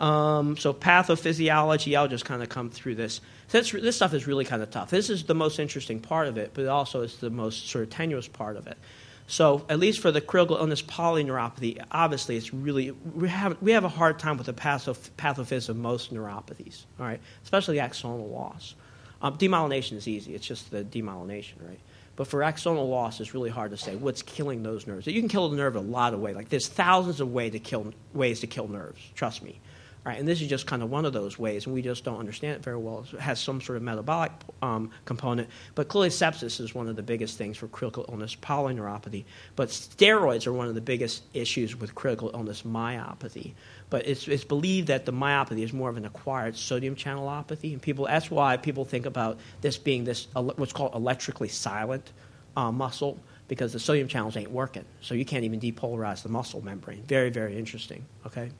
Um, 0.00 0.56
so 0.56 0.72
pathophysiology, 0.72 1.98
I'll 1.98 2.08
just 2.08 2.24
kind 2.24 2.42
of 2.42 2.48
come 2.48 2.70
through 2.70 2.94
this. 2.94 3.20
This 3.50 3.96
stuff 3.96 4.14
is 4.14 4.26
really 4.26 4.46
kind 4.46 4.62
of 4.62 4.70
tough. 4.70 4.88
This 4.88 5.10
is 5.10 5.24
the 5.24 5.34
most 5.34 5.58
interesting 5.58 6.00
part 6.00 6.28
of 6.28 6.38
it, 6.38 6.52
but 6.54 6.66
also 6.66 7.02
it's 7.02 7.16
the 7.16 7.30
most 7.30 7.68
sort 7.68 7.84
of 7.84 7.90
tenuous 7.90 8.26
part 8.26 8.56
of 8.56 8.66
it. 8.66 8.78
So 9.26 9.66
at 9.68 9.78
least 9.78 10.00
for 10.00 10.10
the 10.10 10.22
critical 10.22 10.56
illness 10.56 10.80
polyneuropathy, 10.80 11.84
obviously 11.92 12.38
it's 12.38 12.54
really 12.54 12.92
we 12.92 13.28
have 13.28 13.60
we 13.60 13.72
have 13.72 13.84
a 13.84 13.90
hard 13.90 14.18
time 14.18 14.38
with 14.38 14.46
the 14.46 14.54
pathophys 14.54 15.10
pathophys 15.18 15.68
of 15.68 15.76
most 15.76 16.14
neuropathies. 16.14 16.84
All 16.98 17.04
right, 17.04 17.20
especially 17.42 17.76
axonal 17.76 18.32
loss. 18.32 18.74
Um, 19.20 19.36
demyelination 19.36 19.94
is 19.98 20.08
easy; 20.08 20.34
it's 20.34 20.46
just 20.46 20.70
the 20.70 20.84
demyelination, 20.84 21.56
right? 21.60 21.80
But 22.18 22.26
for 22.26 22.40
axonal 22.40 22.90
loss, 22.90 23.20
it's 23.20 23.32
really 23.32 23.48
hard 23.48 23.70
to 23.70 23.76
say 23.76 23.94
what's 23.94 24.22
killing 24.22 24.64
those 24.64 24.88
nerves. 24.88 25.06
You 25.06 25.20
can 25.20 25.28
kill 25.28 25.48
the 25.50 25.56
nerve 25.56 25.76
a 25.76 25.80
lot 25.80 26.14
of 26.14 26.18
ways. 26.18 26.34
Like 26.34 26.48
there's 26.48 26.66
thousands 26.66 27.20
of 27.20 27.32
way 27.32 27.48
to 27.48 27.60
kill, 27.60 27.94
ways 28.12 28.40
to 28.40 28.48
kill 28.48 28.66
nerves. 28.66 29.00
Trust 29.14 29.40
me. 29.40 29.60
Right, 30.04 30.18
and 30.18 30.26
this 30.26 30.40
is 30.40 30.48
just 30.48 30.66
kind 30.66 30.82
of 30.82 30.90
one 30.90 31.04
of 31.04 31.12
those 31.12 31.38
ways, 31.38 31.66
and 31.66 31.74
we 31.74 31.82
just 31.82 32.02
don't 32.02 32.18
understand 32.18 32.54
it 32.56 32.62
very 32.62 32.78
well. 32.78 33.04
It 33.12 33.20
has 33.20 33.38
some 33.40 33.60
sort 33.60 33.76
of 33.76 33.82
metabolic 33.82 34.32
um, 34.62 34.90
component, 35.04 35.50
but 35.74 35.88
clearly 35.88 36.08
sepsis 36.08 36.60
is 36.60 36.74
one 36.74 36.88
of 36.88 36.96
the 36.96 37.02
biggest 37.02 37.36
things 37.36 37.58
for 37.58 37.68
critical 37.68 38.06
illness 38.08 38.34
polyneuropathy. 38.34 39.24
But 39.54 39.68
steroids 39.68 40.46
are 40.46 40.52
one 40.52 40.66
of 40.66 40.74
the 40.74 40.80
biggest 40.80 41.24
issues 41.34 41.76
with 41.76 41.94
critical 41.94 42.30
illness 42.32 42.62
myopathy. 42.62 43.52
But 43.90 44.06
it's, 44.06 44.28
it's 44.28 44.44
believed 44.44 44.88
that 44.88 45.04
the 45.04 45.12
myopathy 45.12 45.62
is 45.62 45.72
more 45.72 45.90
of 45.90 45.96
an 45.96 46.06
acquired 46.06 46.56
sodium 46.56 46.94
channelopathy, 46.94 47.72
and 47.72 47.82
people 47.82 48.06
that's 48.06 48.30
why 48.30 48.56
people 48.56 48.84
think 48.84 49.04
about 49.04 49.38
this 49.60 49.76
being 49.76 50.04
this 50.04 50.28
what's 50.34 50.72
called 50.72 50.94
electrically 50.94 51.48
silent 51.48 52.12
uh, 52.56 52.72
muscle 52.72 53.18
because 53.48 53.72
the 53.72 53.78
sodium 53.78 54.08
channels 54.08 54.36
ain't 54.36 54.50
working, 54.50 54.84
so 55.00 55.14
you 55.14 55.24
can't 55.24 55.44
even 55.44 55.58
depolarize 55.58 56.22
the 56.22 56.28
muscle 56.28 56.62
membrane. 56.62 57.02
Very 57.02 57.30
very 57.30 57.58
interesting. 57.58 58.04
Okay. 58.24 58.50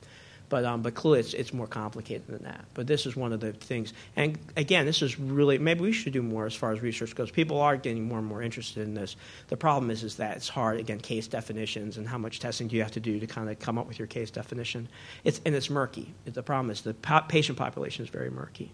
But, 0.49 0.65
um, 0.65 0.81
but 0.81 0.95
clearly, 0.95 1.19
it's, 1.19 1.35
it's 1.35 1.53
more 1.53 1.67
complicated 1.67 2.25
than 2.27 2.43
that. 2.43 2.65
But 2.73 2.87
this 2.87 3.05
is 3.05 3.15
one 3.15 3.33
of 3.33 3.39
the 3.39 3.53
things. 3.53 3.93
And 4.15 4.37
again, 4.57 4.87
this 4.87 5.03
is 5.03 5.19
really, 5.19 5.59
maybe 5.59 5.81
we 5.81 5.91
should 5.91 6.11
do 6.11 6.23
more 6.23 6.47
as 6.47 6.55
far 6.55 6.71
as 6.71 6.81
research 6.81 7.13
goes. 7.13 7.29
People 7.29 7.61
are 7.61 7.77
getting 7.77 8.07
more 8.07 8.17
and 8.17 8.27
more 8.27 8.41
interested 8.41 8.81
in 8.81 8.95
this. 8.95 9.15
The 9.49 9.57
problem 9.57 9.91
is, 9.91 10.03
is 10.03 10.15
that 10.15 10.37
it's 10.37 10.49
hard, 10.49 10.79
again, 10.79 10.99
case 10.99 11.27
definitions 11.27 11.97
and 11.97 12.07
how 12.07 12.17
much 12.17 12.39
testing 12.39 12.67
do 12.67 12.75
you 12.75 12.81
have 12.81 12.91
to 12.93 12.99
do 12.99 13.19
to 13.19 13.27
kind 13.27 13.47
of 13.47 13.59
come 13.59 13.77
up 13.77 13.87
with 13.87 13.99
your 13.99 14.07
case 14.07 14.31
definition. 14.31 14.89
It's, 15.23 15.39
and 15.45 15.53
it's 15.53 15.69
murky. 15.69 16.13
The 16.25 16.41
problem 16.41 16.71
is 16.71 16.81
the 16.81 16.95
po- 16.95 17.21
patient 17.27 17.57
population 17.57 18.03
is 18.03 18.09
very 18.09 18.31
murky. 18.31 18.71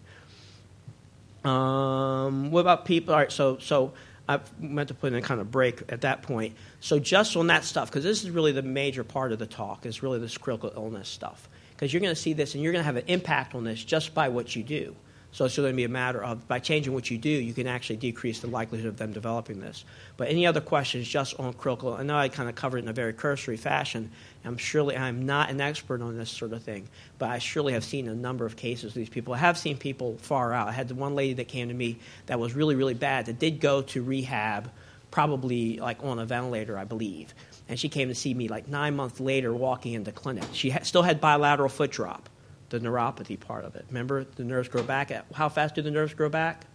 Um, 1.43 2.51
what 2.51 2.61
about 2.61 2.85
people? 2.85 3.13
All 3.13 3.19
right, 3.19 3.31
so, 3.31 3.57
so 3.57 3.91
I 4.29 4.39
meant 4.59 4.87
to 4.87 4.93
put 4.93 5.07
in 5.07 5.15
a 5.15 5.21
kind 5.21 5.41
of 5.41 5.51
break 5.51 5.83
at 5.89 6.01
that 6.01 6.21
point. 6.21 6.55
So 6.79 6.99
just 6.99 7.35
on 7.35 7.47
that 7.47 7.65
stuff, 7.65 7.89
because 7.89 8.05
this 8.05 8.23
is 8.23 8.31
really 8.31 8.53
the 8.53 8.63
major 8.63 9.03
part 9.03 9.33
of 9.33 9.39
the 9.39 9.45
talk, 9.45 9.85
is 9.85 10.01
really 10.01 10.19
this 10.19 10.37
critical 10.37 10.71
illness 10.73 11.09
stuff 11.09 11.49
because 11.85 11.93
you're 11.93 12.01
going 12.01 12.15
to 12.15 12.19
see 12.19 12.33
this 12.33 12.55
and 12.55 12.63
you're 12.63 12.73
going 12.73 12.81
to 12.81 12.85
have 12.87 12.95
an 12.95 13.05
impact 13.05 13.53
on 13.53 13.63
this 13.63 13.83
just 13.83 14.15
by 14.15 14.27
what 14.27 14.55
you 14.55 14.63
do. 14.63 14.95
So 15.33 15.45
it's 15.45 15.55
going 15.55 15.71
to 15.71 15.75
be 15.75 15.83
a 15.83 15.87
matter 15.87 16.23
of 16.23 16.47
by 16.47 16.57
changing 16.57 16.95
what 16.95 17.11
you 17.11 17.19
do, 17.19 17.29
you 17.29 17.53
can 17.53 17.67
actually 17.67 17.97
decrease 17.97 18.39
the 18.39 18.47
likelihood 18.47 18.87
of 18.87 18.97
them 18.97 19.13
developing 19.13 19.59
this. 19.59 19.85
But 20.17 20.29
any 20.29 20.47
other 20.47 20.61
questions 20.61 21.07
just 21.07 21.39
on 21.39 21.53
critical? 21.53 21.93
I 21.93 22.01
know 22.01 22.17
I 22.17 22.27
kind 22.29 22.49
of 22.49 22.55
covered 22.55 22.79
it 22.79 22.85
in 22.85 22.87
a 22.87 22.93
very 22.93 23.13
cursory 23.13 23.57
fashion. 23.57 24.09
I'm 24.43 24.57
surely 24.57 24.97
I'm 24.97 25.27
not 25.27 25.51
an 25.51 25.61
expert 25.61 26.01
on 26.01 26.17
this 26.17 26.31
sort 26.31 26.53
of 26.53 26.63
thing, 26.63 26.89
but 27.19 27.29
I 27.29 27.37
surely 27.37 27.73
have 27.73 27.83
seen 27.83 28.07
a 28.07 28.15
number 28.15 28.47
of 28.47 28.55
cases 28.55 28.85
of 28.85 28.93
these 28.95 29.09
people. 29.09 29.35
I 29.35 29.37
have 29.37 29.59
seen 29.59 29.77
people 29.77 30.17
far 30.17 30.53
out. 30.53 30.67
I 30.67 30.71
had 30.71 30.87
the 30.87 30.95
one 30.95 31.13
lady 31.13 31.33
that 31.35 31.47
came 31.47 31.67
to 31.67 31.73
me 31.75 31.99
that 32.25 32.39
was 32.39 32.55
really 32.55 32.73
really 32.73 32.95
bad 32.95 33.27
that 33.27 33.37
did 33.37 33.59
go 33.59 33.83
to 33.83 34.01
rehab, 34.01 34.71
probably 35.11 35.77
like 35.77 36.03
on 36.03 36.17
a 36.17 36.25
ventilator, 36.25 36.79
I 36.79 36.85
believe 36.85 37.35
and 37.67 37.79
she 37.79 37.89
came 37.89 38.09
to 38.09 38.15
see 38.15 38.33
me 38.33 38.47
like 38.47 38.67
nine 38.67 38.95
months 38.95 39.19
later 39.19 39.53
walking 39.53 39.93
into 39.93 40.11
clinic. 40.11 40.45
She 40.53 40.69
ha- 40.69 40.83
still 40.83 41.03
had 41.03 41.19
bilateral 41.19 41.69
foot 41.69 41.91
drop, 41.91 42.29
the 42.69 42.79
neuropathy 42.79 43.39
part 43.39 43.65
of 43.65 43.75
it. 43.75 43.85
Remember, 43.89 44.23
the 44.23 44.43
nerves 44.43 44.69
grow 44.69 44.83
back. 44.83 45.11
At, 45.11 45.25
how 45.33 45.49
fast 45.49 45.75
do 45.75 45.81
the 45.81 45.91
nerves 45.91 46.13
grow 46.13 46.29
back? 46.29 46.65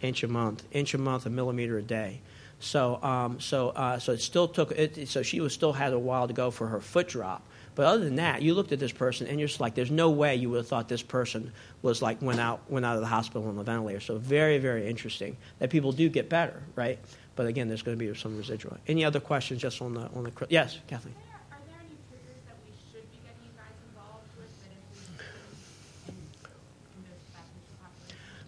Inch 0.00 0.22
a 0.22 0.28
month, 0.28 0.64
inch 0.72 0.94
a 0.94 0.98
month, 0.98 1.26
a 1.26 1.30
millimeter 1.30 1.78
a 1.78 1.82
day. 1.82 2.20
So, 2.60 3.02
um, 3.02 3.40
so, 3.40 3.70
uh, 3.70 3.98
so 3.98 4.12
it 4.12 4.20
still 4.20 4.48
took. 4.48 4.72
It, 4.72 5.08
so 5.08 5.22
she 5.22 5.40
was 5.40 5.52
still 5.52 5.72
had 5.72 5.92
a 5.92 5.98
while 5.98 6.26
to 6.26 6.34
go 6.34 6.50
for 6.50 6.66
her 6.68 6.80
foot 6.80 7.08
drop. 7.08 7.42
But 7.74 7.86
other 7.86 8.04
than 8.04 8.16
that, 8.16 8.42
you 8.42 8.54
looked 8.54 8.72
at 8.72 8.78
this 8.78 8.92
person 8.92 9.26
and 9.26 9.38
you're 9.40 9.48
just 9.48 9.60
like, 9.60 9.74
there's 9.74 9.90
no 9.90 10.10
way 10.10 10.36
you 10.36 10.48
would 10.50 10.58
have 10.58 10.68
thought 10.68 10.88
this 10.88 11.02
person 11.02 11.52
was 11.82 12.00
like 12.00 12.22
went 12.22 12.40
out 12.40 12.60
went 12.70 12.86
out 12.86 12.94
of 12.94 13.00
the 13.00 13.08
hospital 13.08 13.48
on 13.48 13.56
the 13.56 13.64
ventilator. 13.64 14.00
So 14.00 14.16
very 14.16 14.58
very 14.58 14.86
interesting 14.86 15.36
that 15.58 15.70
people 15.70 15.92
do 15.92 16.08
get 16.08 16.28
better, 16.28 16.62
right? 16.76 16.98
But 17.36 17.46
again, 17.46 17.68
there's 17.68 17.82
going 17.82 17.98
to 17.98 18.04
be 18.04 18.16
some 18.18 18.36
residual. 18.36 18.76
Any 18.86 19.04
other 19.04 19.20
questions 19.20 19.60
just 19.60 19.82
on 19.82 19.94
the 19.94 20.02
on 20.14 20.24
the 20.24 20.32
yes, 20.48 20.78
Kathleen. 20.86 21.14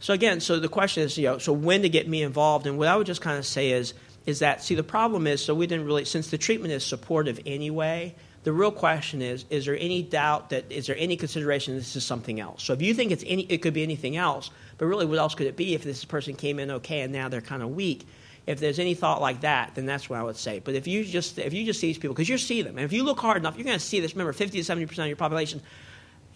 So 0.07 0.14
again, 0.14 0.38
so 0.38 0.61
the 0.61 0.68
question 0.68 1.03
is, 1.03 1.18
you 1.18 1.25
know, 1.25 1.38
so 1.38 1.53
when 1.53 1.83
to 1.83 1.88
get 1.88 2.07
me 2.07 2.22
involved? 2.22 2.68
And 2.68 2.79
what 2.79 2.87
I 2.87 2.94
would 2.94 3.09
just 3.09 3.20
kind 3.20 3.38
of 3.38 3.44
say 3.44 3.72
is, 3.72 3.92
is 4.25 4.38
that 4.38 4.62
see 4.62 4.77
the 4.77 4.85
problem 4.85 5.27
is, 5.27 5.44
so 5.44 5.53
we 5.53 5.66
didn't 5.66 5.85
really, 5.85 6.05
since 6.05 6.31
the 6.31 6.38
treatment 6.38 6.72
is 6.72 6.85
supportive 6.85 7.40
anyway. 7.44 8.14
The 8.44 8.53
real 8.53 8.70
question 8.70 9.20
is, 9.20 9.44
is 9.51 9.66
there 9.66 9.77
any 9.77 10.05
doubt 10.05 10.51
that 10.51 10.70
is 10.70 10.87
there 10.87 10.94
any 10.96 11.16
consideration 11.16 11.75
this 11.75 11.96
is 11.96 12.05
something 12.05 12.38
else? 12.38 12.62
So 12.62 12.72
if 12.72 12.83
you 12.83 12.94
think 12.94 13.11
it's 13.11 13.25
any, 13.27 13.42
it 13.51 13.59
could 13.62 13.75
be 13.75 13.83
anything 13.83 14.16
else. 14.16 14.51
But 14.79 14.87
really, 14.87 15.07
what 15.07 15.18
else 15.18 15.35
could 15.35 15.49
it 15.49 15.57
be 15.57 15.75
if 15.75 15.83
this 15.83 16.05
person 16.05 16.37
came 16.37 16.61
in 16.61 16.70
okay 16.70 17.01
and 17.01 17.12
now 17.12 17.29
they're 17.29 17.40
kind 17.40 17.64
of 17.64 17.70
weak? 17.70 18.07
If 18.47 18.61
there's 18.61 18.79
any 18.79 18.95
thought 18.95 19.21
like 19.21 19.41
that, 19.41 19.75
then 19.75 19.87
that's 19.87 20.09
what 20.09 20.19
I 20.19 20.23
would 20.23 20.37
say. 20.37 20.61
But 20.61 20.75
if 20.75 20.87
you 20.87 21.05
just 21.05 21.39
if 21.39 21.53
you 21.53 21.65
just 21.65 21.81
see 21.81 21.89
these 21.89 21.99
people, 21.99 22.15
because 22.15 22.29
you 22.29 22.39
see 22.39 22.63
them, 22.63 22.77
and 22.79 22.85
if 22.85 22.93
you 22.93 23.03
look 23.03 23.19
hard 23.19 23.39
enough, 23.39 23.57
you're 23.57 23.65
going 23.65 23.79
to 23.79 23.85
see 23.85 24.01
this. 24.01 24.15
Remember, 24.15 24.33
50 24.33 24.59
to 24.59 24.65
70 24.65 24.87
percent 24.87 25.07
of 25.07 25.09
your 25.09 25.17
population, 25.17 25.61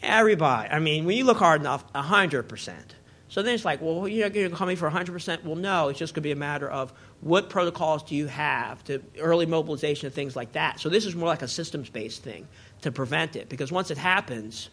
everybody. 0.03 0.69
I 0.69 0.81
mean, 0.81 1.05
when 1.05 1.17
you 1.17 1.25
look 1.25 1.39
hard 1.39 1.61
enough, 1.61 1.85
100 1.95 2.49
percent. 2.49 2.97
So 3.29 3.43
then 3.43 3.55
it's 3.55 3.65
like, 3.65 3.81
well, 3.81 4.09
you're 4.09 4.29
going 4.29 4.51
to 4.51 4.57
call 4.57 4.67
me 4.67 4.75
for 4.75 4.87
100 4.87 5.13
percent? 5.13 5.45
Well, 5.45 5.55
no. 5.55 5.89
It's 5.89 6.01
just 6.01 6.15
going 6.15 6.23
to 6.23 6.27
be 6.27 6.33
a 6.33 6.37
matter 6.37 6.69
of 6.69 6.93
what 7.21 7.49
protocols 7.49 8.03
do 8.03 8.17
you 8.17 8.27
have 8.27 8.83
to 8.85 9.01
early 9.21 9.47
mobilization 9.47 10.07
and 10.07 10.15
things 10.15 10.35
like 10.35 10.53
that. 10.53 10.81
So 10.81 10.89
this 10.89 11.07
is 11.07 11.15
more 11.15 11.29
like 11.29 11.43
a 11.43 11.49
systems-based 11.49 12.25
thing 12.25 12.49
to 12.83 12.91
prevent 12.91 13.37
it, 13.37 13.49
because 13.49 13.71
once 13.71 13.93
it 13.93 13.99
happens. 13.99 14.71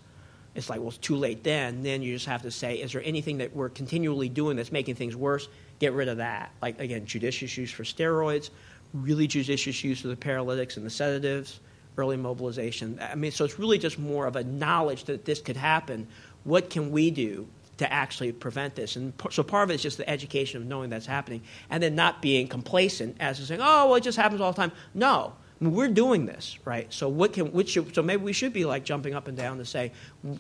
It's 0.56 0.72
like, 0.72 0.80
well, 0.80 0.90
it's 0.90 0.98
too 0.98 1.18
late 1.18 1.44
then. 1.44 1.84
Then 1.84 2.02
you 2.02 2.16
just 2.16 2.26
have 2.26 2.42
to 2.42 2.50
say, 2.50 2.78
is 2.78 2.94
there 2.94 3.04
anything 3.06 3.38
that 3.38 3.56
we're 3.56 3.70
continually 3.70 4.28
doing 4.28 4.58
that's 4.58 4.72
making 4.72 4.96
things 4.96 5.16
worse? 5.16 5.48
Get 5.80 5.94
rid 5.94 6.08
of 6.08 6.18
that. 6.18 6.52
Like, 6.62 6.80
again, 6.80 7.06
judicious 7.06 7.58
use 7.58 7.72
for 7.72 7.84
steroids, 7.84 8.50
really 8.94 9.28
judicious 9.28 9.84
use 9.84 10.04
of 10.04 10.10
the 10.10 10.16
paralytics 10.16 10.78
and 10.78 10.86
the 10.86 10.90
sedatives, 10.90 11.60
early 11.98 12.18
mobilization. 12.18 13.00
I 13.02 13.16
mean, 13.16 13.32
so 13.32 13.46
it's 13.46 13.60
really 13.60 13.78
just 13.78 14.00
more 14.00 14.28
of 14.28 14.36
a 14.36 14.44
knowledge 14.44 15.06
that 15.06 15.26
this 15.26 15.42
could 15.42 15.58
happen. 15.58 16.08
What 16.44 16.70
can 16.70 16.92
we 16.92 17.12
do 17.12 17.48
to 17.78 17.92
actually 17.92 18.32
prevent 18.32 18.76
this? 18.76 18.96
And 18.96 19.14
so 19.32 19.44
part 19.44 19.66
of 19.66 19.72
it 19.72 19.76
is 19.76 19.82
just 19.82 19.98
the 19.98 20.10
education 20.10 20.62
of 20.62 20.68
knowing 20.68 20.90
that's 20.90 21.06
happening 21.06 21.42
and 21.70 21.82
then 21.82 21.96
not 21.96 22.22
being 22.22 22.48
complacent 22.48 23.18
as 23.20 23.38
to 23.38 23.46
saying, 23.46 23.62
oh, 23.62 23.88
well, 23.88 23.96
it 23.96 24.04
just 24.04 24.18
happens 24.18 24.42
all 24.42 24.52
the 24.52 24.58
time. 24.58 24.72
No. 24.94 25.34
I 25.60 25.64
mean, 25.64 25.74
we're 25.74 25.88
doing 25.88 26.28
this, 26.28 26.60
right? 26.66 26.92
So 26.94 27.10
what 27.10 27.34
can 27.34 27.52
which 27.52 27.70
should, 27.70 27.96
so 27.96 28.04
maybe 28.04 28.24
we 28.24 28.34
should 28.34 28.54
be 28.54 28.64
like 28.64 28.84
jumping 28.84 29.16
up 29.16 29.28
and 29.28 29.36
down 29.36 29.58
to 29.58 29.66
say 29.66 29.92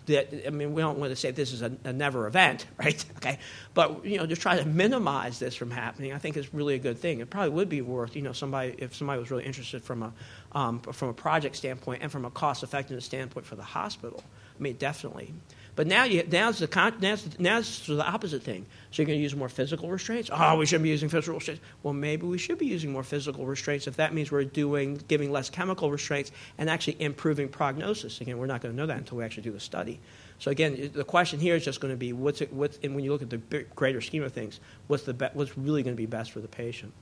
that. 0.05 0.47
I 0.47 0.49
mean, 0.49 0.73
we 0.73 0.81
don't 0.81 0.97
want 0.97 1.11
to 1.11 1.15
say 1.15 1.31
this 1.31 1.53
is 1.53 1.61
a, 1.61 1.71
a, 1.83 1.93
never 1.93 2.27
event, 2.27 2.65
right? 2.77 3.03
Okay, 3.17 3.39
but 3.73 4.05
you 4.05 4.17
know, 4.17 4.25
just 4.25 4.41
try 4.41 4.57
to 4.57 4.65
minimize 4.65 5.39
this 5.39 5.55
from 5.55 5.71
happening. 5.71 6.13
I 6.13 6.17
think 6.17 6.37
is 6.37 6.53
really 6.53 6.75
a 6.75 6.79
good 6.79 6.97
thing. 6.97 7.19
It 7.19 7.29
probably 7.29 7.49
would 7.51 7.69
be 7.69 7.81
worth 7.81 8.15
you 8.15 8.21
know 8.21 8.33
somebody 8.33 8.75
if 8.77 8.95
somebody 8.95 9.19
was 9.19 9.31
really 9.31 9.45
interested 9.45 9.83
from 9.83 10.03
a 10.03 10.13
um, 10.53 10.79
from 10.79 11.09
a 11.09 11.13
project 11.13 11.55
standpoint 11.55 12.01
and 12.03 12.11
from 12.11 12.25
a 12.25 12.31
cost 12.31 12.63
effectiveness 12.63 13.05
standpoint 13.05 13.45
for 13.45 13.55
the 13.55 13.63
hospital. 13.63 14.23
I 14.57 14.61
mean, 14.61 14.75
definitely. 14.77 15.33
But 15.77 15.85
now, 15.85 16.05
you, 16.05 16.23
now, 16.31 16.49
it's 16.49 16.57
the, 16.57 16.95
now, 16.99 17.13
it's, 17.13 17.39
now 17.39 17.59
it's 17.59 17.85
the 17.85 18.03
opposite 18.03 18.41
thing. 18.41 18.65
So 18.89 19.03
you're 19.03 19.05
going 19.05 19.19
to 19.19 19.21
use 19.21 19.35
more 19.35 19.47
physical 19.47 19.91
restraints? 19.91 20.31
Oh, 20.33 20.57
we 20.57 20.65
shouldn't 20.65 20.83
be 20.83 20.89
using 20.89 21.07
physical 21.07 21.35
restraints. 21.35 21.61
Well, 21.83 21.93
maybe 21.93 22.25
we 22.25 22.39
should 22.39 22.57
be 22.57 22.65
using 22.65 22.91
more 22.91 23.03
physical 23.03 23.45
restraints 23.45 23.85
if 23.85 23.97
that 23.97 24.11
means 24.11 24.31
we're 24.31 24.43
doing, 24.43 24.99
giving 25.07 25.31
less 25.31 25.51
chemical 25.51 25.91
restraints 25.91 26.31
and 26.57 26.67
actually 26.67 26.99
improving 26.99 27.47
prognosis. 27.47 28.19
Again, 28.21 28.39
we're 28.39 28.47
not 28.47 28.61
going 28.61 28.73
to 28.73 28.77
know 28.77 28.87
that 28.87 28.97
until 28.97 29.19
we 29.19 29.23
actually 29.23 29.43
do 29.43 29.51
the 29.51 29.59
study. 29.67 29.99
So 30.39 30.49
again, 30.49 30.91
the 30.93 31.03
question 31.03 31.39
here 31.39 31.55
is 31.55 31.63
just 31.63 31.79
going 31.79 31.93
to 31.93 31.97
be 31.97 32.13
what's 32.13 32.41
it, 32.41 32.51
what's, 32.51 32.79
and 32.83 32.95
when 32.95 33.03
you 33.03 33.11
look 33.11 33.21
at 33.21 33.29
the 33.29 33.37
greater 33.75 34.01
scheme 34.01 34.23
of 34.23 34.33
things, 34.33 34.59
what's, 34.87 35.03
the 35.03 35.13
be, 35.13 35.27
what's 35.33 35.57
really 35.57 35.83
going 35.83 35.95
to 35.95 35.97
be 35.97 36.07
best 36.07 36.31
for 36.31 36.39
the 36.39 36.47
patient? 36.47 36.93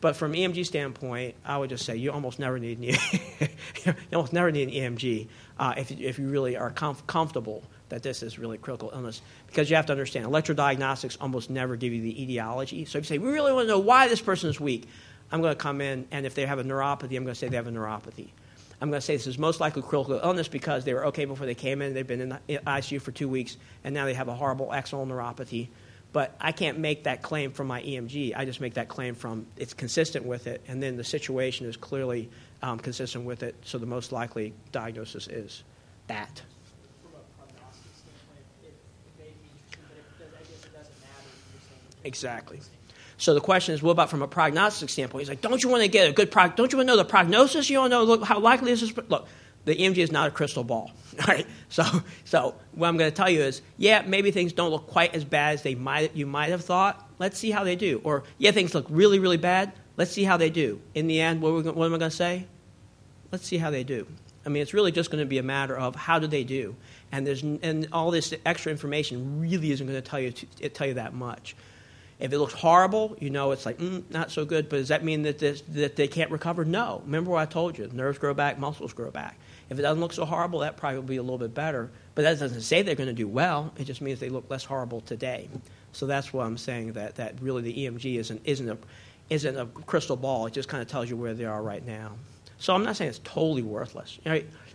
But 0.00 0.14
from 0.14 0.32
EMG 0.32 0.66
standpoint, 0.66 1.36
I 1.44 1.56
would 1.56 1.70
just 1.70 1.84
say 1.86 1.96
you 1.96 2.12
almost 2.12 2.38
never 2.38 2.58
need 2.58 2.78
an, 2.78 2.84
you 3.84 3.94
almost 4.12 4.32
never 4.32 4.50
need 4.50 4.68
an 4.68 4.94
EMG 4.94 5.28
uh, 5.58 5.74
if, 5.76 5.90
if 5.90 6.18
you 6.18 6.28
really 6.28 6.56
are 6.56 6.70
comf- 6.70 7.06
comfortable 7.06 7.64
that 7.88 8.02
this 8.02 8.22
is 8.22 8.38
really 8.38 8.58
critical 8.58 8.90
illness 8.92 9.22
because 9.46 9.70
you 9.70 9.76
have 9.76 9.86
to 9.86 9.92
understand 9.92 10.26
electrodiagnostics 10.26 11.16
almost 11.20 11.50
never 11.50 11.76
give 11.76 11.92
you 11.92 12.02
the 12.02 12.22
etiology. 12.22 12.84
So 12.84 12.98
if 12.98 13.04
you 13.04 13.16
say, 13.16 13.18
we 13.18 13.30
really 13.30 13.52
want 13.52 13.68
to 13.68 13.68
know 13.68 13.78
why 13.78 14.08
this 14.08 14.20
person 14.20 14.50
is 14.50 14.60
weak, 14.60 14.86
I'm 15.30 15.40
going 15.40 15.54
to 15.54 15.60
come 15.60 15.80
in, 15.80 16.06
and 16.10 16.26
if 16.26 16.34
they 16.34 16.46
have 16.46 16.58
a 16.58 16.64
neuropathy, 16.64 17.16
I'm 17.16 17.24
going 17.24 17.28
to 17.28 17.34
say 17.34 17.48
they 17.48 17.56
have 17.56 17.66
a 17.66 17.72
neuropathy. 17.72 18.28
I'm 18.80 18.90
going 18.90 19.00
to 19.00 19.04
say 19.04 19.16
this 19.16 19.26
is 19.26 19.38
most 19.38 19.58
likely 19.58 19.82
critical 19.82 20.20
illness 20.22 20.48
because 20.48 20.84
they 20.84 20.92
were 20.92 21.06
okay 21.06 21.24
before 21.24 21.46
they 21.46 21.54
came 21.54 21.80
in, 21.80 21.94
they've 21.94 22.06
been 22.06 22.20
in 22.20 22.28
the 22.28 22.40
ICU 22.48 23.00
for 23.00 23.10
two 23.10 23.28
weeks, 23.28 23.56
and 23.84 23.94
now 23.94 24.04
they 24.04 24.14
have 24.14 24.28
a 24.28 24.34
horrible 24.34 24.68
axonal 24.68 25.06
neuropathy. 25.06 25.68
But 26.12 26.36
I 26.40 26.52
can't 26.52 26.78
make 26.78 27.04
that 27.04 27.22
claim 27.22 27.52
from 27.52 27.66
my 27.66 27.82
EMG. 27.82 28.34
I 28.36 28.44
just 28.44 28.60
make 28.60 28.74
that 28.74 28.88
claim 28.88 29.14
from 29.14 29.46
it's 29.56 29.74
consistent 29.74 30.26
with 30.26 30.46
it, 30.46 30.62
and 30.68 30.82
then 30.82 30.96
the 30.96 31.04
situation 31.04 31.66
is 31.66 31.76
clearly 31.76 32.28
um, 32.62 32.78
consistent 32.78 33.24
with 33.24 33.42
it, 33.42 33.54
so 33.62 33.78
the 33.78 33.86
most 33.86 34.12
likely 34.12 34.52
diagnosis 34.72 35.26
is 35.26 35.62
that. 36.06 36.42
Exactly. 42.04 42.60
So 43.18 43.34
the 43.34 43.40
question 43.40 43.74
is, 43.74 43.82
what 43.82 43.92
about 43.92 44.10
from 44.10 44.22
a 44.22 44.28
prognostic 44.28 44.90
standpoint? 44.90 45.22
He's 45.22 45.28
like, 45.28 45.40
don't 45.40 45.62
you 45.62 45.70
want 45.70 45.82
to 45.82 45.88
get 45.88 46.08
a 46.08 46.12
good 46.12 46.30
prog? 46.30 46.56
Don't 46.56 46.72
you 46.72 46.78
want 46.78 46.88
to 46.88 46.92
know 46.92 46.96
the 46.96 47.04
prognosis? 47.04 47.70
You 47.70 47.78
want 47.78 47.92
to 47.92 47.98
know 47.98 48.04
look, 48.04 48.24
how 48.24 48.38
likely 48.38 48.72
is 48.72 48.80
this? 48.80 48.94
Look, 49.08 49.26
the 49.64 49.74
EMG 49.74 49.98
is 49.98 50.12
not 50.12 50.28
a 50.28 50.30
crystal 50.30 50.64
ball. 50.64 50.92
All 51.20 51.26
right. 51.26 51.46
So, 51.68 51.84
so 52.24 52.54
what 52.72 52.88
I'm 52.88 52.96
going 52.96 53.10
to 53.10 53.16
tell 53.16 53.30
you 53.30 53.40
is, 53.40 53.62
yeah, 53.78 54.02
maybe 54.06 54.30
things 54.30 54.52
don't 54.52 54.70
look 54.70 54.86
quite 54.86 55.14
as 55.14 55.24
bad 55.24 55.54
as 55.54 55.62
they 55.62 55.74
might 55.74 56.14
you 56.14 56.26
might 56.26 56.50
have 56.50 56.64
thought. 56.64 57.10
Let's 57.18 57.38
see 57.38 57.50
how 57.50 57.64
they 57.64 57.76
do. 57.76 58.00
Or 58.04 58.24
yeah, 58.38 58.50
things 58.50 58.74
look 58.74 58.86
really 58.88 59.18
really 59.18 59.38
bad. 59.38 59.72
Let's 59.96 60.10
see 60.10 60.24
how 60.24 60.36
they 60.36 60.50
do. 60.50 60.80
In 60.94 61.06
the 61.06 61.20
end, 61.20 61.40
what, 61.40 61.54
we, 61.54 61.62
what 61.62 61.86
am 61.86 61.94
I 61.94 61.98
going 61.98 62.00
to 62.00 62.10
say? 62.10 62.46
Let's 63.32 63.46
see 63.46 63.56
how 63.56 63.70
they 63.70 63.82
do. 63.82 64.06
I 64.44 64.50
mean, 64.50 64.62
it's 64.62 64.74
really 64.74 64.92
just 64.92 65.10
going 65.10 65.22
to 65.22 65.28
be 65.28 65.38
a 65.38 65.42
matter 65.42 65.76
of 65.76 65.96
how 65.96 66.20
do 66.20 66.28
they 66.28 66.44
do, 66.44 66.76
and 67.10 67.26
there's 67.26 67.42
and 67.42 67.88
all 67.92 68.12
this 68.12 68.32
extra 68.44 68.70
information 68.70 69.40
really 69.40 69.72
isn't 69.72 69.86
going 69.86 70.00
to 70.00 70.08
tell 70.08 70.20
you 70.20 70.30
to, 70.30 70.68
tell 70.68 70.86
you 70.86 70.94
that 70.94 71.14
much. 71.14 71.56
If 72.18 72.32
it 72.32 72.38
looks 72.38 72.54
horrible, 72.54 73.16
you 73.20 73.28
know 73.28 73.50
it's 73.50 73.66
like 73.66 73.78
mm, 73.78 74.02
not 74.10 74.30
so 74.30 74.44
good. 74.44 74.68
But 74.68 74.78
does 74.78 74.88
that 74.88 75.04
mean 75.04 75.22
that 75.22 75.38
this, 75.38 75.62
that 75.68 75.96
they 75.96 76.08
can't 76.08 76.30
recover? 76.30 76.64
No. 76.64 77.02
Remember 77.04 77.30
what 77.32 77.40
I 77.40 77.46
told 77.46 77.76
you: 77.76 77.90
nerves 77.92 78.18
grow 78.18 78.32
back, 78.34 78.58
muscles 78.58 78.92
grow 78.92 79.10
back. 79.10 79.38
If 79.68 79.78
it 79.78 79.82
doesn't 79.82 80.00
look 80.00 80.12
so 80.12 80.24
horrible, 80.24 80.60
that 80.60 80.76
probably 80.76 80.98
will 80.98 81.06
be 81.06 81.16
a 81.16 81.22
little 81.22 81.38
bit 81.38 81.54
better. 81.54 81.90
But 82.14 82.22
that 82.22 82.38
doesn't 82.38 82.62
say 82.62 82.82
they're 82.82 82.94
going 82.94 83.08
to 83.08 83.12
do 83.12 83.28
well. 83.28 83.72
It 83.76 83.84
just 83.84 84.00
means 84.00 84.20
they 84.20 84.28
look 84.28 84.48
less 84.48 84.64
horrible 84.64 85.00
today. 85.00 85.48
So 85.92 86.06
that's 86.06 86.32
why 86.32 86.46
I'm 86.46 86.56
saying 86.56 86.92
that 86.92 87.16
that 87.16 87.40
really 87.40 87.62
the 87.62 87.86
EMG 87.86 88.18
isn't 88.18 88.40
isn't 88.44 88.68
a 88.68 88.78
isn't 89.28 89.58
a 89.58 89.66
crystal 89.66 90.16
ball. 90.16 90.46
It 90.46 90.52
just 90.52 90.68
kind 90.68 90.82
of 90.82 90.88
tells 90.88 91.10
you 91.10 91.16
where 91.16 91.34
they 91.34 91.44
are 91.44 91.62
right 91.62 91.84
now. 91.84 92.12
So 92.58 92.74
I'm 92.74 92.84
not 92.84 92.96
saying 92.96 93.10
it's 93.10 93.20
totally 93.24 93.62
worthless. 93.62 94.18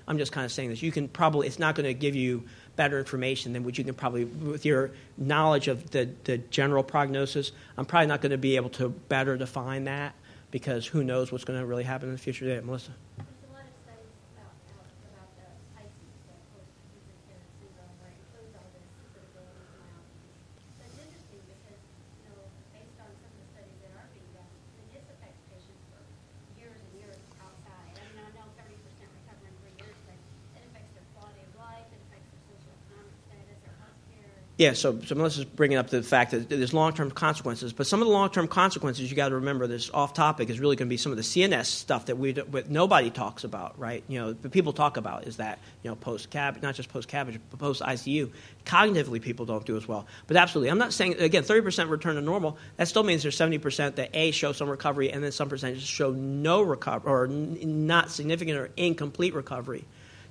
I'm 0.07 0.17
just 0.17 0.31
kind 0.31 0.45
of 0.45 0.51
saying 0.51 0.69
this. 0.69 0.81
You 0.81 0.91
can 0.91 1.07
probably, 1.07 1.47
it's 1.47 1.59
not 1.59 1.75
going 1.75 1.87
to 1.87 1.93
give 1.93 2.15
you 2.15 2.43
better 2.75 2.97
information 2.99 3.53
than 3.53 3.63
what 3.63 3.77
you 3.77 3.83
can 3.83 3.93
probably, 3.93 4.25
with 4.25 4.65
your 4.65 4.91
knowledge 5.17 5.67
of 5.67 5.91
the, 5.91 6.09
the 6.23 6.37
general 6.37 6.83
prognosis, 6.83 7.51
I'm 7.77 7.85
probably 7.85 8.07
not 8.07 8.21
going 8.21 8.31
to 8.31 8.37
be 8.37 8.55
able 8.55 8.69
to 8.71 8.89
better 8.89 9.37
define 9.37 9.85
that 9.85 10.15
because 10.51 10.85
who 10.87 11.03
knows 11.03 11.31
what's 11.31 11.45
going 11.45 11.59
to 11.59 11.65
really 11.65 11.83
happen 11.83 12.09
in 12.09 12.15
the 12.15 12.21
future. 12.21 12.45
Yeah, 12.45 12.61
Melissa? 12.61 12.91
Yeah, 34.61 34.73
so, 34.73 34.99
so 34.99 35.15
Melissa's 35.15 35.45
bringing 35.45 35.79
up 35.79 35.89
the 35.89 36.03
fact 36.03 36.29
that 36.29 36.47
there's 36.47 36.71
long 36.71 36.93
term 36.93 37.09
consequences, 37.09 37.73
but 37.73 37.87
some 37.87 37.99
of 37.99 38.07
the 38.07 38.13
long 38.13 38.29
term 38.29 38.47
consequences 38.47 39.09
you 39.09 39.17
got 39.17 39.29
to 39.29 39.35
remember. 39.35 39.65
This 39.65 39.89
off 39.91 40.13
topic 40.13 40.51
is 40.51 40.59
really 40.59 40.75
going 40.75 40.87
to 40.87 40.89
be 40.91 40.97
some 40.97 41.11
of 41.11 41.17
the 41.17 41.23
CNS 41.23 41.65
stuff 41.65 42.05
that 42.05 42.19
we 42.19 42.33
that 42.33 42.69
nobody 42.69 43.09
talks 43.09 43.43
about, 43.43 43.79
right? 43.79 44.03
You 44.07 44.19
know, 44.19 44.33
people 44.35 44.71
talk 44.71 44.97
about 44.97 45.25
is 45.25 45.37
that 45.37 45.57
you 45.81 45.89
know 45.89 45.95
post 45.95 46.29
cab, 46.29 46.61
not 46.61 46.75
just 46.75 46.89
post 46.89 47.09
CABG, 47.09 47.39
but 47.49 47.59
post 47.59 47.81
ICU. 47.81 48.29
Cognitively, 48.63 49.19
people 49.19 49.47
don't 49.47 49.65
do 49.65 49.77
as 49.77 49.87
well. 49.87 50.05
But 50.27 50.37
absolutely, 50.37 50.69
I'm 50.69 50.77
not 50.77 50.93
saying 50.93 51.15
again 51.19 51.41
30% 51.41 51.89
return 51.89 52.13
to 52.13 52.21
normal. 52.21 52.55
That 52.77 52.87
still 52.87 53.01
means 53.01 53.23
there's 53.23 53.35
70% 53.35 53.95
that 53.95 54.11
a 54.13 54.29
show 54.29 54.51
some 54.51 54.69
recovery, 54.69 55.11
and 55.11 55.23
then 55.23 55.31
some 55.31 55.49
percentages 55.49 55.87
show 55.87 56.11
no 56.11 56.61
recovery 56.61 57.11
or 57.11 57.25
n- 57.25 57.87
not 57.87 58.11
significant 58.11 58.59
or 58.59 58.69
incomplete 58.77 59.33
recovery. 59.33 59.85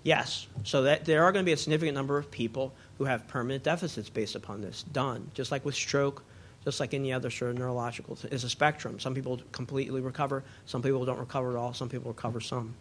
Yes, 0.05 0.47
so 0.63 0.85
that 0.85 1.05
there 1.05 1.25
are 1.25 1.33
going 1.33 1.45
to 1.45 1.49
be 1.49 1.53
a 1.53 1.57
significant 1.57 1.97
number 1.97 2.17
of 2.17 2.31
people 2.31 2.73
who 3.01 3.07
have 3.07 3.27
permanent 3.29 3.65
deficits 3.65 4.11
based 4.11 4.35
upon 4.35 4.61
this. 4.61 4.83
Done. 4.93 5.31
Just 5.33 5.51
like 5.51 5.65
with 5.65 5.75
stroke, 5.75 6.23
just 6.65 6.81
like 6.81 6.93
any 6.93 7.15
other 7.15 7.31
sort 7.31 7.53
of 7.53 7.57
neurological, 7.57 8.19
it's 8.25 8.45
a 8.45 8.51
spectrum. 8.51 9.01
Some 9.01 9.15
people 9.15 9.41
completely 9.53 10.03
recover, 10.03 10.45
some 10.67 10.83
people 10.83 11.07
don't 11.07 11.19
recover 11.19 11.49
at 11.53 11.57
all, 11.57 11.73
some 11.73 11.89
people 11.89 12.11
recover 12.11 12.43
some. 12.43 12.75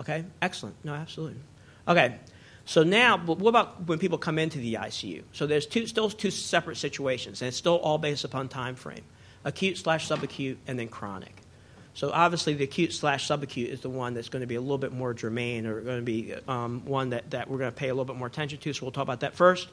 Okay? 0.00 0.24
Excellent. 0.42 0.74
No, 0.82 0.94
absolutely. 0.94 1.38
Okay. 1.86 2.16
So 2.64 2.82
now, 2.82 3.16
what 3.18 3.50
about 3.50 3.86
when 3.86 4.00
people 4.00 4.18
come 4.18 4.36
into 4.36 4.58
the 4.58 4.74
ICU? 4.74 5.22
So 5.30 5.46
there's 5.46 5.66
two, 5.66 5.86
still 5.86 6.10
two 6.10 6.32
separate 6.32 6.76
situations, 6.76 7.40
and 7.40 7.46
it's 7.46 7.56
still 7.56 7.76
all 7.76 7.98
based 7.98 8.24
upon 8.24 8.48
time 8.48 8.74
frame: 8.74 9.04
acute 9.44 9.78
slash 9.78 10.08
subacute, 10.08 10.56
and 10.66 10.76
then 10.76 10.88
chronic. 10.88 11.41
So 11.94 12.10
obviously, 12.10 12.54
the 12.54 12.64
acute 12.64 12.92
slash 12.92 13.28
subacute 13.28 13.68
is 13.68 13.80
the 13.80 13.90
one 13.90 14.14
that's 14.14 14.28
going 14.28 14.40
to 14.40 14.46
be 14.46 14.54
a 14.54 14.60
little 14.60 14.78
bit 14.78 14.92
more 14.92 15.12
germane, 15.12 15.66
or 15.66 15.80
going 15.80 15.98
to 15.98 16.02
be 16.02 16.34
um, 16.48 16.84
one 16.86 17.10
that, 17.10 17.30
that 17.30 17.50
we're 17.50 17.58
going 17.58 17.70
to 17.70 17.76
pay 17.76 17.88
a 17.88 17.94
little 17.94 18.06
bit 18.06 18.16
more 18.16 18.28
attention 18.28 18.58
to. 18.58 18.72
So 18.72 18.86
we'll 18.86 18.92
talk 18.92 19.02
about 19.02 19.20
that 19.20 19.34
first. 19.34 19.68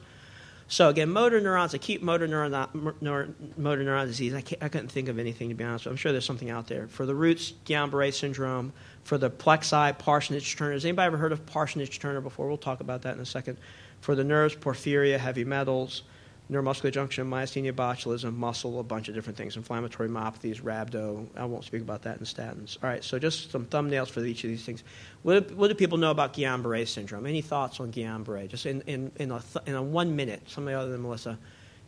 So 0.68 0.88
again, 0.88 1.10
motor 1.10 1.40
neurons, 1.40 1.74
acute 1.74 2.00
motor 2.00 2.28
neuron, 2.28 2.52
motor 3.00 3.34
neuron 3.56 4.06
disease. 4.06 4.34
I, 4.34 4.44
I, 4.60 4.68
couldn't 4.68 4.88
think 4.88 5.08
of 5.08 5.18
anything 5.18 5.48
to 5.48 5.54
be 5.56 5.64
honest. 5.64 5.84
But 5.84 5.90
I'm 5.90 5.96
sure 5.96 6.12
there's 6.12 6.24
something 6.24 6.48
out 6.48 6.68
there 6.68 6.86
for 6.86 7.06
the 7.06 7.14
roots, 7.14 7.54
Guillain-Barré 7.66 8.14
syndrome. 8.14 8.72
For 9.02 9.18
the 9.18 9.30
plexi, 9.30 9.98
Parsonage-Turner. 9.98 10.72
Has 10.72 10.84
anybody 10.84 11.06
ever 11.06 11.16
heard 11.16 11.32
of 11.32 11.44
Parsonage-Turner 11.46 12.20
before? 12.20 12.46
We'll 12.46 12.58
talk 12.58 12.80
about 12.80 13.02
that 13.02 13.16
in 13.16 13.20
a 13.20 13.26
second. 13.26 13.56
For 14.00 14.14
the 14.14 14.22
nerves, 14.22 14.54
porphyria, 14.54 15.18
heavy 15.18 15.44
metals 15.44 16.02
neuromuscular 16.50 16.90
junction, 16.90 17.30
myasthenia 17.30 17.72
botulism, 17.72 18.34
muscle, 18.34 18.80
a 18.80 18.82
bunch 18.82 19.08
of 19.08 19.14
different 19.14 19.36
things, 19.36 19.56
inflammatory 19.56 20.08
myopathies, 20.08 20.60
rhabdo. 20.60 21.26
I 21.36 21.44
won't 21.44 21.64
speak 21.64 21.82
about 21.82 22.02
that 22.02 22.18
in 22.18 22.24
statins. 22.24 22.76
All 22.82 22.90
right, 22.90 23.04
so 23.04 23.18
just 23.18 23.52
some 23.52 23.66
thumbnails 23.66 24.08
for 24.10 24.24
each 24.24 24.42
of 24.42 24.50
these 24.50 24.64
things. 24.64 24.82
What 25.22 25.48
do, 25.48 25.54
what 25.54 25.68
do 25.68 25.74
people 25.74 25.98
know 25.98 26.10
about 26.10 26.34
Guillain-Barré 26.34 26.88
syndrome? 26.88 27.26
Any 27.26 27.40
thoughts 27.40 27.78
on 27.78 27.92
Guillain-Barré? 27.92 28.48
Just 28.48 28.66
in, 28.66 28.80
in, 28.82 29.12
in, 29.16 29.30
a, 29.30 29.40
th- 29.40 29.64
in 29.66 29.74
a 29.74 29.82
one 29.82 30.16
minute, 30.16 30.42
somebody 30.46 30.74
other 30.74 30.90
than 30.90 31.02
Melissa. 31.02 31.38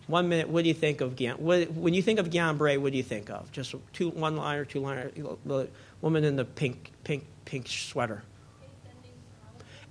One 0.07 0.29
minute, 0.29 0.49
what 0.49 0.63
do 0.63 0.69
you 0.69 0.75
think 0.75 1.01
of 1.01 1.17
Guillain? 1.17 1.39
What, 1.39 1.71
when 1.73 1.95
you 1.95 2.03
think 2.03 2.21
of 2.21 2.31
Guillain-Barré, 2.31 2.79
what 2.79 2.93
do 2.93 2.99
you 2.99 3.05
think 3.05 3.31
of? 3.31 3.51
Just 3.51 3.75
two, 3.93 4.11
one 4.11 4.37
liner, 4.37 4.65
two 4.65 4.81
liner, 4.81 5.11
the 5.45 5.69
woman 6.01 6.23
in 6.23 6.37
the 6.37 6.45
pink, 6.45 6.93
pink, 7.03 7.25
pink 7.45 7.67
sweater. 7.67 8.23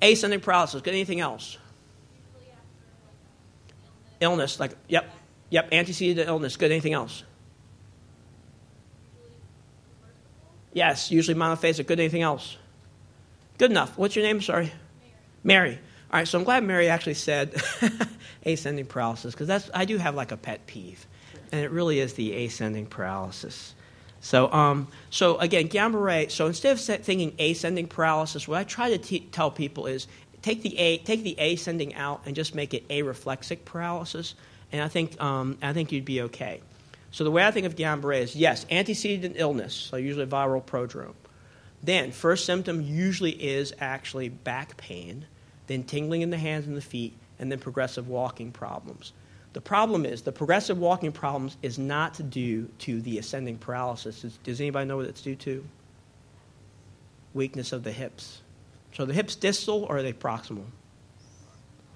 Ascending 0.02 0.40
paralysis. 0.40 0.82
Good. 0.82 0.94
Anything 0.94 1.20
else? 1.20 1.58
Illness, 4.22 4.60
like, 4.60 4.72
yep, 4.88 5.14
yep, 5.50 5.70
antecedent 5.72 6.28
illness. 6.28 6.56
Good. 6.56 6.72
Anything 6.72 6.94
else? 6.94 7.24
Yes, 10.74 11.12
usually 11.12 11.38
monophasic. 11.38 11.88
Good. 11.88 12.00
Anything 12.00 12.22
else? 12.22 12.58
Good 13.58 13.72
enough. 13.72 13.98
What's 13.98 14.16
your 14.16 14.24
name? 14.24 14.42
Sorry. 14.42 14.72
Mary. 15.44 15.70
Mary. 15.70 15.80
All 16.12 16.20
right, 16.20 16.28
so 16.28 16.38
I'm 16.38 16.44
glad 16.44 16.66
Mary 16.66 16.90
actually 16.90 17.14
said 17.14 17.56
ascending 18.46 18.86
paralysis 18.86 19.34
because 19.34 19.48
that's 19.48 19.70
I 19.74 19.86
do 19.86 19.98
have 19.98 20.14
like 20.14 20.34
a 20.34 20.38
pet 20.38 20.68
peeve, 20.68 21.08
and 21.54 21.62
it 21.62 21.72
really 21.72 22.00
is 22.00 22.16
the 22.16 22.46
ascending 22.46 22.88
paralysis. 22.88 23.74
So, 24.20 24.52
um, 24.52 24.90
so 25.10 25.38
again, 25.38 25.70
Guillain-Barré. 25.70 26.30
So 26.30 26.48
instead 26.48 26.74
of 26.74 26.82
thinking 26.82 27.34
ascending 27.40 27.88
paralysis, 27.88 28.46
what 28.46 28.60
I 28.60 28.66
try 28.66 28.90
to 28.90 28.98
t- 28.98 29.28
tell 29.32 29.52
people 29.52 29.88
is 29.88 30.08
take 30.42 30.62
the 30.62 30.78
A, 30.78 30.98
take 31.00 31.24
the 31.24 31.36
A 31.40 31.56
sending 31.56 31.96
out 31.96 32.22
and 32.26 32.36
just 32.36 32.56
make 32.56 32.74
it 32.74 32.88
areflexic 32.90 33.66
paralysis, 33.66 34.36
and 34.72 34.82
I 34.82 34.88
think, 34.88 35.20
um, 35.22 35.58
I 35.62 35.74
think 35.74 35.92
you'd 35.92 36.06
be 36.06 36.22
okay. 36.22 36.62
So 37.12 37.24
the 37.24 37.32
way 37.32 37.46
I 37.46 37.52
think 37.52 37.66
of 37.66 37.76
Guillain-Barré 37.76 38.22
is 38.22 38.36
yes, 38.36 38.66
antecedent 38.72 39.36
illness, 39.38 39.74
so 39.74 39.98
usually 39.98 40.26
viral 40.26 40.64
prodrome. 40.64 41.16
Then 41.84 42.12
first 42.12 42.46
symptom 42.46 42.82
usually 42.82 43.32
is 43.32 43.74
actually 43.80 44.30
back 44.30 44.78
pain, 44.78 45.26
then 45.68 45.84
tingling 45.84 46.22
in 46.22 46.30
the 46.30 46.38
hands 46.38 46.68
and 46.68 46.78
the 46.78 46.82
feet, 46.82 47.18
and 47.40 47.52
then 47.52 47.60
progressive 47.60 48.08
walking 48.08 48.52
problems. 48.52 49.14
The 49.54 49.62
problem 49.62 50.06
is 50.06 50.22
the 50.22 50.32
progressive 50.32 50.78
walking 50.78 51.12
problems 51.12 51.58
is 51.62 51.78
not 51.78 52.30
due 52.30 52.70
to 52.80 53.02
the 53.02 53.18
ascending 53.18 53.58
paralysis. 53.58 54.22
Does 54.44 54.62
anybody 54.62 54.88
know 54.88 54.98
what 54.98 55.08
it's 55.08 55.22
due 55.22 55.36
to? 55.36 55.66
Weakness 57.34 57.74
of 57.74 57.84
the 57.84 57.92
hips. 57.92 58.41
So 58.94 59.06
the 59.06 59.14
hips 59.14 59.36
distal 59.36 59.84
or 59.84 59.98
are 59.98 60.04
they 60.04 60.14
proximal? 60.14 60.66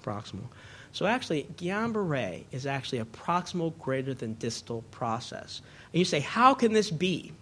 Proximal. 0.04 0.48
So 0.92 1.04
actually, 1.04 1.46
Guillain-Barré 1.58 2.44
is 2.52 2.64
actually 2.64 3.00
a 3.00 3.04
proximal 3.04 3.76
greater 3.78 4.14
than 4.14 4.34
distal 4.34 4.82
process. 4.90 5.60
And 5.92 5.98
you 5.98 6.06
say, 6.06 6.20
how 6.20 6.54
can 6.54 6.72
this 6.72 6.90
be? 6.90 7.32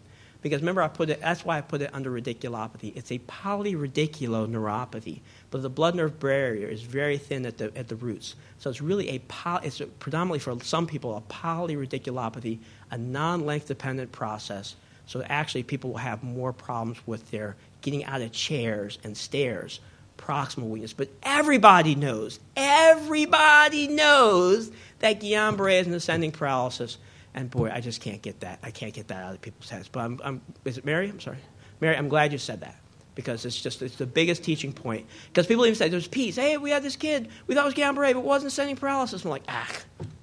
Because 0.42 0.60
remember, 0.60 0.82
I 0.82 0.88
put 0.88 1.08
it, 1.08 1.22
that's 1.22 1.44
why 1.44 1.56
I 1.56 1.62
put 1.62 1.80
it 1.80 1.88
under 1.94 2.10
radiculopathy. 2.10 2.94
It's 2.94 3.10
a 3.10 3.18
polyradiculoneuropathy, 3.20 5.20
but 5.50 5.62
the 5.62 5.70
blood 5.70 5.94
nerve 5.94 6.20
barrier 6.20 6.68
is 6.68 6.82
very 6.82 7.16
thin 7.16 7.46
at 7.46 7.56
the, 7.56 7.74
at 7.74 7.88
the 7.88 7.96
roots. 7.96 8.34
So 8.58 8.68
it's 8.68 8.82
really 8.82 9.08
a, 9.08 9.20
poly, 9.20 9.68
it's 9.68 9.80
a, 9.80 9.86
predominantly 9.86 10.40
for 10.40 10.62
some 10.62 10.86
people, 10.86 11.16
a 11.16 11.22
polyradiculopathy, 11.32 12.58
a 12.90 12.98
non 12.98 13.46
length 13.46 13.68
dependent 13.68 14.12
process. 14.12 14.76
So 15.06 15.22
actually, 15.22 15.62
people 15.62 15.90
will 15.90 15.98
have 15.98 16.22
more 16.22 16.52
problems 16.52 16.98
with 17.06 17.30
their 17.30 17.56
getting 17.84 18.04
out 18.04 18.22
of 18.22 18.32
chairs 18.32 18.98
and 19.04 19.16
stairs, 19.16 19.78
proximal 20.18 20.68
weakness. 20.68 20.92
But 20.92 21.10
everybody 21.22 21.94
knows, 21.94 22.40
everybody 22.56 23.86
knows 23.86 24.72
that 24.98 25.20
Guillain-Barré 25.20 25.82
is 25.82 25.86
an 25.86 25.94
ascending 25.94 26.32
paralysis. 26.32 26.98
And 27.34 27.50
boy, 27.50 27.70
I 27.72 27.80
just 27.80 28.00
can't 28.00 28.22
get 28.22 28.40
that. 28.40 28.58
I 28.62 28.70
can't 28.70 28.94
get 28.94 29.08
that 29.08 29.22
out 29.22 29.34
of 29.34 29.42
people's 29.42 29.68
heads. 29.68 29.88
But 29.88 30.00
I'm, 30.00 30.20
I'm, 30.24 30.40
is 30.64 30.78
it 30.78 30.84
Mary? 30.84 31.08
I'm 31.08 31.20
sorry. 31.20 31.38
Mary, 31.80 31.96
I'm 31.96 32.08
glad 32.08 32.32
you 32.32 32.38
said 32.38 32.62
that 32.62 32.76
because 33.14 33.44
it's 33.44 33.60
just 33.60 33.82
it's 33.82 33.96
the 33.96 34.06
biggest 34.06 34.42
teaching 34.42 34.72
point. 34.72 35.06
Because 35.28 35.46
people 35.46 35.66
even 35.66 35.76
say 35.76 35.88
there's 35.88 36.08
peace. 36.08 36.36
Hey, 36.36 36.56
we 36.56 36.70
had 36.70 36.82
this 36.82 36.96
kid. 36.96 37.28
We 37.46 37.54
thought 37.54 37.62
it 37.62 37.66
was 37.66 37.74
Guillain-Barré, 37.74 38.14
but 38.14 38.20
it 38.20 38.24
wasn't 38.24 38.52
ascending 38.52 38.76
paralysis. 38.76 39.24
I'm 39.24 39.30
like, 39.30 39.44
ah, 39.48 39.70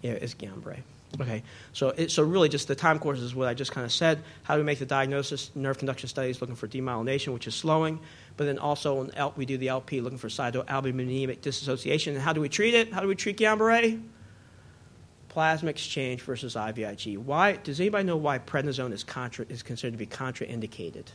yeah, 0.01 0.13
it's 0.13 0.33
Guillain-Barré. 0.33 0.79
Okay, 1.19 1.43
so 1.73 1.89
it, 1.89 2.09
so 2.09 2.23
really, 2.23 2.47
just 2.47 2.69
the 2.69 2.75
time 2.75 2.97
course 2.97 3.19
is 3.19 3.35
what 3.35 3.49
I 3.49 3.53
just 3.53 3.71
kind 3.71 3.83
of 3.83 3.91
said. 3.91 4.23
How 4.43 4.55
do 4.55 4.61
we 4.61 4.65
make 4.65 4.79
the 4.79 4.85
diagnosis? 4.85 5.51
Nerve 5.55 5.77
conduction 5.77 6.07
studies 6.07 6.39
looking 6.39 6.55
for 6.55 6.69
demyelination, 6.69 7.33
which 7.33 7.47
is 7.47 7.55
slowing, 7.55 7.99
but 8.37 8.45
then 8.45 8.57
also 8.57 9.01
in 9.01 9.11
we 9.35 9.45
do 9.45 9.57
the 9.57 9.67
LP 9.67 9.99
looking 9.99 10.17
for 10.17 10.29
cytoalbuminemic 10.29 11.41
dissociation. 11.41 12.13
And 12.13 12.21
how 12.23 12.31
do 12.31 12.39
we 12.39 12.47
treat 12.47 12.73
it? 12.73 12.93
How 12.93 13.01
do 13.01 13.07
we 13.07 13.15
treat 13.15 13.37
Guillain-Barré? 13.37 14.01
Plasma 15.27 15.69
exchange 15.69 16.21
versus 16.21 16.55
IVIG. 16.55 17.17
Why 17.17 17.53
does 17.53 17.79
anybody 17.79 18.05
know 18.05 18.17
why 18.17 18.39
prednisone 18.39 18.93
is 18.93 19.03
contra, 19.03 19.45
is 19.49 19.63
considered 19.63 19.93
to 19.93 19.97
be 19.97 20.07
contraindicated? 20.07 21.05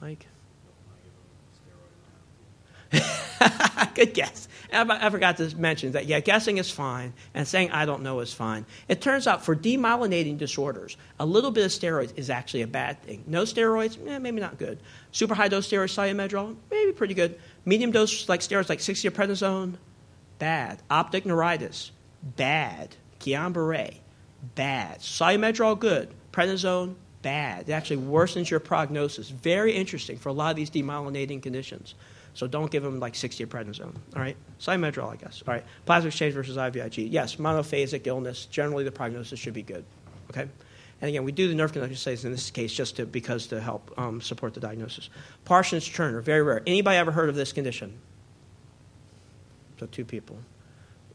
Mike. 0.00 0.26
Good 3.94 4.14
guess. 4.14 4.48
I, 4.72 5.10
forgot 5.10 5.36
to 5.38 5.56
mention 5.56 5.92
that, 5.92 6.06
yeah, 6.06 6.20
guessing 6.20 6.58
is 6.58 6.70
fine, 6.70 7.12
and 7.34 7.46
saying 7.46 7.70
I 7.70 7.84
don't 7.84 8.02
know 8.02 8.20
is 8.20 8.32
fine. 8.32 8.66
It 8.88 9.00
turns 9.00 9.26
out 9.26 9.44
for 9.44 9.54
demyelinating 9.54 10.38
disorders, 10.38 10.96
a 11.18 11.26
little 11.26 11.50
bit 11.50 11.64
of 11.64 11.70
steroids 11.70 12.12
is 12.16 12.30
actually 12.30 12.62
a 12.62 12.66
bad 12.66 13.02
thing. 13.02 13.24
No 13.26 13.42
steroids, 13.42 13.98
eh, 14.08 14.18
maybe 14.18 14.40
not 14.40 14.58
good. 14.58 14.78
Super 15.12 15.34
high 15.34 15.48
dose 15.48 15.68
steroids, 15.68 15.94
Solumedrol, 15.94 16.56
maybe 16.70 16.92
pretty 16.92 17.14
good. 17.14 17.38
Medium 17.64 17.90
dose 17.90 18.28
like 18.28 18.40
steroids 18.40 18.68
like 18.68 18.80
60 18.80 19.08
prednisone, 19.10 19.74
bad. 20.38 20.82
Optic 20.90 21.26
neuritis, 21.26 21.92
bad. 22.36 22.96
Guillain-Barré, 23.20 23.98
bad. 24.54 25.00
Solumedrol, 25.00 25.78
good. 25.78 26.10
Prednisone, 26.32 26.94
bad. 27.22 27.68
It 27.68 27.72
actually 27.72 27.96
worsens 27.96 28.50
your 28.50 28.60
prognosis. 28.60 29.30
Very 29.30 29.72
interesting 29.72 30.18
for 30.18 30.28
a 30.28 30.32
lot 30.32 30.50
of 30.50 30.56
these 30.56 30.70
demyelinating 30.70 31.42
conditions. 31.42 31.94
So 32.36 32.46
don't 32.46 32.70
give 32.70 32.82
them 32.82 33.00
like 33.00 33.14
60 33.14 33.44
of 33.44 33.48
prednisone. 33.48 33.94
All 34.14 34.20
right? 34.20 34.36
Solumedrol, 34.60 35.10
I 35.10 35.16
guess. 35.16 35.42
All 35.48 35.54
right. 35.54 35.64
Plasma 35.86 36.08
exchange 36.08 36.34
versus 36.34 36.58
IVIG. 36.58 37.10
Yes, 37.10 37.36
monophasic 37.36 38.06
illness. 38.06 38.44
Generally, 38.44 38.84
the 38.84 38.92
prognosis 38.92 39.38
should 39.38 39.54
be 39.54 39.62
good. 39.62 39.86
Okay? 40.28 40.42
And 41.00 41.08
again, 41.08 41.24
we 41.24 41.32
do 41.32 41.48
the 41.48 41.54
nerve 41.54 41.72
conduction 41.72 41.96
studies 41.96 42.26
in 42.26 42.32
this 42.32 42.50
case 42.50 42.74
just 42.74 42.96
to, 42.96 43.06
because 43.06 43.46
to 43.46 43.58
help 43.58 43.90
um, 43.96 44.20
support 44.20 44.52
the 44.52 44.60
diagnosis. 44.60 45.08
Parsons 45.46 45.88
Turner, 45.88 46.20
very 46.20 46.42
rare. 46.42 46.62
Anybody 46.66 46.98
ever 46.98 47.10
heard 47.10 47.30
of 47.30 47.36
this 47.36 47.54
condition? 47.54 47.98
So 49.80 49.86
two 49.86 50.04
people. 50.04 50.36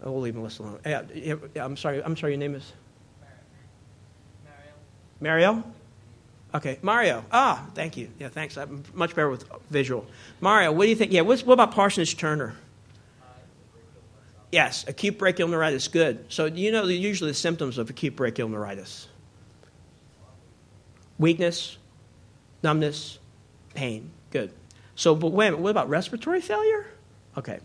We'll 0.03 0.21
leave 0.21 0.33
Melissa 0.33 0.63
alone. 0.63 0.79
Yeah, 0.83 1.35
I'm 1.55 1.77
sorry. 1.77 2.03
I'm 2.03 2.17
sorry. 2.17 2.31
Your 2.31 2.39
name 2.39 2.55
is 2.55 2.73
Mario. 5.21 5.53
Mario. 5.53 5.73
Okay, 6.53 6.79
Mario. 6.81 7.23
Ah, 7.31 7.65
thank 7.75 7.95
you. 7.95 8.09
Yeah, 8.19 8.29
thanks. 8.29 8.57
I'm 8.57 8.83
much 8.93 9.11
better 9.11 9.29
with 9.29 9.45
visual. 9.69 10.05
Mario, 10.41 10.71
what 10.71 10.83
do 10.83 10.89
you 10.89 10.95
think? 10.95 11.13
Yeah, 11.13 11.21
what 11.21 11.41
about 11.47 11.71
Parsonage 11.71 12.17
Turner? 12.17 12.55
Yes, 14.51 14.85
acute 14.87 15.17
brachial 15.17 15.47
neuritis. 15.47 15.87
Good. 15.87 16.25
So, 16.27 16.45
you 16.45 16.73
know 16.73 16.83
usually 16.83 17.31
the 17.31 17.35
symptoms 17.35 17.77
of 17.77 17.89
acute 17.89 18.17
brachial 18.17 18.49
neuritis? 18.49 19.07
Weakness, 21.17 21.77
numbness, 22.61 23.19
pain. 23.73 24.11
Good. 24.31 24.51
So, 24.95 25.15
but 25.15 25.31
wait 25.31 25.45
minute, 25.45 25.59
what 25.59 25.69
about 25.69 25.87
respiratory 25.87 26.41
failure? 26.41 26.85
Okay. 27.37 27.59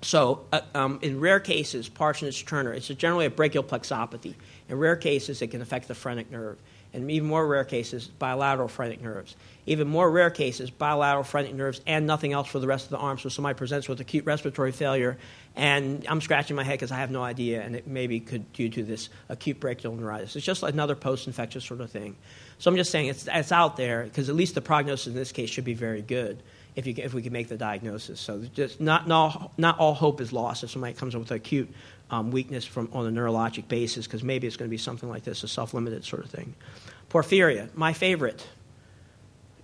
So, 0.00 0.44
uh, 0.52 0.62
um, 0.74 0.98
in 1.02 1.20
rare 1.20 1.38
cases, 1.38 1.88
Parsonage 1.88 2.44
Turner, 2.44 2.72
it's 2.72 2.88
generally 2.88 3.26
a 3.26 3.30
brachial 3.30 3.62
plexopathy. 3.62 4.34
In 4.68 4.78
rare 4.78 4.96
cases, 4.96 5.40
it 5.40 5.52
can 5.52 5.62
affect 5.62 5.86
the 5.86 5.94
phrenic 5.94 6.32
nerve 6.32 6.58
and 6.94 7.10
even 7.10 7.28
more 7.28 7.46
rare 7.46 7.64
cases, 7.64 8.06
bilateral 8.06 8.68
phrenic 8.68 9.00
nerves. 9.00 9.34
Even 9.64 9.88
more 9.88 10.10
rare 10.10 10.30
cases, 10.30 10.70
bilateral 10.70 11.24
phrenic 11.24 11.54
nerves 11.54 11.80
and 11.86 12.06
nothing 12.06 12.32
else 12.32 12.48
for 12.48 12.58
the 12.58 12.66
rest 12.66 12.84
of 12.84 12.90
the 12.90 12.98
arm. 12.98 13.18
So 13.18 13.28
somebody 13.28 13.56
presents 13.56 13.88
with 13.88 14.00
acute 14.00 14.26
respiratory 14.26 14.72
failure, 14.72 15.16
and 15.56 16.04
I'm 16.08 16.20
scratching 16.20 16.56
my 16.56 16.64
head 16.64 16.74
because 16.74 16.90
I 16.92 16.96
have 16.96 17.10
no 17.10 17.22
idea, 17.22 17.62
and 17.62 17.76
it 17.76 17.86
maybe 17.86 18.20
could 18.20 18.52
due 18.52 18.68
to 18.70 18.82
this 18.82 19.08
acute 19.28 19.60
brachial 19.60 19.94
neuritis. 19.94 20.36
It's 20.36 20.44
just 20.44 20.62
another 20.62 20.94
post-infectious 20.94 21.64
sort 21.64 21.80
of 21.80 21.90
thing. 21.90 22.16
So 22.58 22.70
I'm 22.70 22.76
just 22.76 22.90
saying 22.90 23.06
it's, 23.06 23.28
it's 23.30 23.52
out 23.52 23.76
there 23.76 24.04
because 24.04 24.28
at 24.28 24.34
least 24.34 24.54
the 24.54 24.60
prognosis 24.60 25.06
in 25.06 25.14
this 25.14 25.32
case 25.32 25.48
should 25.48 25.64
be 25.64 25.74
very 25.74 26.02
good 26.02 26.42
if, 26.74 26.86
you, 26.86 26.94
if 26.98 27.14
we 27.14 27.22
can 27.22 27.32
make 27.32 27.48
the 27.48 27.56
diagnosis. 27.56 28.20
So 28.20 28.42
just 28.54 28.80
not, 28.80 29.06
not, 29.06 29.52
not 29.58 29.78
all 29.78 29.94
hope 29.94 30.20
is 30.20 30.32
lost 30.32 30.64
if 30.64 30.70
somebody 30.70 30.94
comes 30.94 31.14
in 31.14 31.20
with 31.20 31.30
acute 31.30 31.72
um, 32.12 32.30
weakness 32.30 32.64
from, 32.64 32.88
on 32.92 33.06
a 33.06 33.10
neurologic 33.10 33.66
basis, 33.66 34.06
because 34.06 34.22
maybe 34.22 34.46
it's 34.46 34.56
going 34.56 34.68
to 34.68 34.70
be 34.70 34.78
something 34.78 35.08
like 35.08 35.24
this, 35.24 35.42
a 35.42 35.48
self-limited 35.48 36.04
sort 36.04 36.24
of 36.24 36.30
thing. 36.30 36.54
Porphyria, 37.10 37.74
my 37.74 37.92
favorite. 37.92 38.46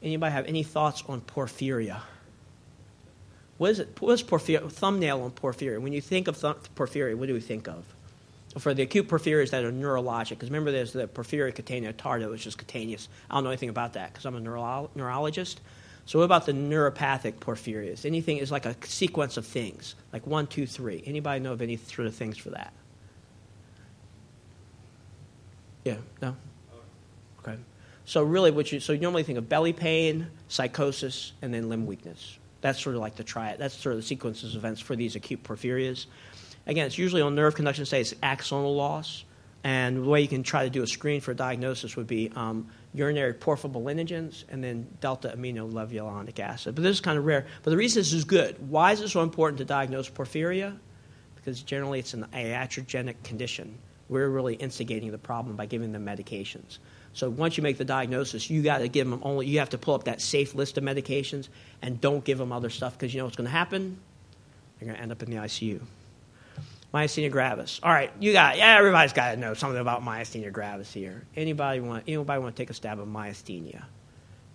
Anybody 0.02 0.32
have 0.32 0.46
any 0.46 0.62
thoughts 0.62 1.04
on 1.08 1.20
porphyria? 1.20 2.00
What 3.58 3.72
is 3.72 3.80
it? 3.80 4.00
What 4.00 4.12
is 4.12 4.22
porphyria? 4.22 4.70
Thumbnail 4.70 5.22
on 5.22 5.30
porphyria. 5.32 5.80
When 5.80 5.92
you 5.92 6.00
think 6.00 6.26
of 6.28 6.40
th- 6.40 6.56
porphyria, 6.74 7.14
what 7.16 7.26
do 7.26 7.34
we 7.34 7.40
think 7.40 7.68
of? 7.68 7.84
For 8.56 8.72
the 8.72 8.82
acute 8.82 9.08
porphyrias 9.08 9.50
that 9.50 9.64
are 9.64 9.72
neurologic, 9.72 10.30
because 10.30 10.48
remember 10.48 10.70
there's 10.70 10.92
the 10.92 11.06
porphyria 11.06 11.54
cutaneous 11.54 11.96
tarda, 11.96 12.30
which 12.30 12.46
is 12.46 12.54
cutaneous. 12.54 13.08
I 13.30 13.34
don't 13.34 13.44
know 13.44 13.50
anything 13.50 13.68
about 13.68 13.92
that 13.92 14.12
because 14.12 14.24
I'm 14.24 14.36
a 14.36 14.40
neuro- 14.40 14.90
neurologist. 14.94 15.60
So 16.08 16.20
what 16.20 16.24
about 16.24 16.46
the 16.46 16.52
neuropathic 16.52 17.34
porphyrias? 17.34 18.06
Anything 18.06 18.38
is 18.38 18.50
like 18.50 18.64
a 18.64 18.74
sequence 18.86 19.36
of 19.36 19.44
things, 19.44 19.94
like 20.10 20.26
one, 20.26 20.46
two, 20.46 20.66
three. 20.66 21.02
Anybody 21.04 21.38
know 21.38 21.52
of 21.52 21.60
any 21.60 21.76
sort 21.76 22.08
of 22.08 22.14
things 22.14 22.38
for 22.38 22.48
that? 22.48 22.72
Yeah, 25.84 25.96
no. 26.22 26.34
Okay. 27.40 27.58
So 28.06 28.22
really, 28.22 28.50
what 28.50 28.72
you 28.72 28.80
so 28.80 28.94
you 28.94 29.00
normally 29.00 29.22
think 29.22 29.36
of 29.36 29.50
belly 29.50 29.74
pain, 29.74 30.28
psychosis, 30.48 31.32
and 31.42 31.52
then 31.52 31.68
limb 31.68 31.84
weakness. 31.84 32.38
That's 32.62 32.80
sort 32.80 32.94
of 32.94 33.02
like 33.02 33.16
the 33.16 33.24
triad. 33.24 33.58
That's 33.58 33.74
sort 33.74 33.94
of 33.94 34.00
the 34.00 34.06
sequences 34.06 34.54
of 34.54 34.64
events 34.64 34.80
for 34.80 34.96
these 34.96 35.14
acute 35.14 35.42
porphyrias. 35.42 36.06
Again, 36.66 36.86
it's 36.86 36.96
usually 36.96 37.20
on 37.20 37.34
nerve 37.34 37.54
conduction 37.54 37.84
states, 37.84 38.14
axonal 38.22 38.74
loss, 38.74 39.24
and 39.64 40.04
the 40.04 40.08
way 40.08 40.20
you 40.20 40.28
can 40.28 40.42
try 40.42 40.64
to 40.64 40.70
do 40.70 40.82
a 40.82 40.86
screen 40.86 41.20
for 41.20 41.32
a 41.32 41.34
diagnosis 41.34 41.96
would 41.96 42.06
be 42.06 42.30
um, 42.36 42.68
urinary 42.94 43.34
porphobilinogens, 43.34 44.44
and 44.48 44.62
then 44.62 44.86
delta 45.00 45.34
amino 45.36 45.70
aminolevulinic 45.70 46.38
acid. 46.38 46.74
But 46.74 46.84
this 46.84 46.96
is 46.96 47.00
kind 47.00 47.18
of 47.18 47.26
rare. 47.26 47.46
But 47.62 47.70
the 47.70 47.76
reason 47.76 48.00
this 48.00 48.12
is 48.12 48.24
good, 48.24 48.56
why 48.70 48.92
is 48.92 49.00
it 49.00 49.08
so 49.08 49.22
important 49.22 49.58
to 49.58 49.64
diagnose 49.64 50.08
porphyria? 50.08 50.78
Because 51.34 51.62
generally 51.62 51.98
it's 51.98 52.14
an 52.14 52.26
iatrogenic 52.32 53.22
condition. 53.24 53.78
We're 54.08 54.28
really 54.28 54.54
instigating 54.54 55.10
the 55.10 55.18
problem 55.18 55.56
by 55.56 55.66
giving 55.66 55.92
them 55.92 56.06
medications. 56.06 56.78
So 57.12 57.28
once 57.28 57.56
you 57.56 57.62
make 57.62 57.78
the 57.78 57.84
diagnosis, 57.84 58.48
you 58.48 58.62
got 58.62 58.78
to 58.78 58.88
give 58.88 59.08
them 59.08 59.20
only. 59.22 59.46
You 59.46 59.58
have 59.58 59.70
to 59.70 59.78
pull 59.78 59.94
up 59.94 60.04
that 60.04 60.20
safe 60.20 60.54
list 60.54 60.78
of 60.78 60.84
medications 60.84 61.48
and 61.82 62.00
don't 62.00 62.24
give 62.24 62.38
them 62.38 62.52
other 62.52 62.70
stuff 62.70 62.92
because 62.92 63.12
you 63.12 63.18
know 63.18 63.24
what's 63.24 63.36
going 63.36 63.46
to 63.46 63.50
happen. 63.50 63.98
They're 64.78 64.86
going 64.86 64.96
to 64.96 65.02
end 65.02 65.12
up 65.12 65.22
in 65.22 65.30
the 65.30 65.36
ICU. 65.36 65.80
Myasthenia 66.92 67.30
gravis. 67.30 67.80
All 67.82 67.92
right, 67.92 68.10
you 68.18 68.32
got 68.32 68.56
yeah. 68.56 68.78
Everybody's 68.78 69.12
got 69.12 69.32
to 69.32 69.36
know 69.36 69.52
something 69.52 69.80
about 69.80 70.02
myasthenia 70.02 70.50
gravis 70.50 70.92
here. 70.92 71.22
Anybody 71.36 71.80
want 71.80 72.04
anybody 72.08 72.40
want 72.40 72.56
to 72.56 72.62
take 72.62 72.70
a 72.70 72.74
stab 72.74 72.98
at 72.98 73.06
myasthenia? 73.06 73.82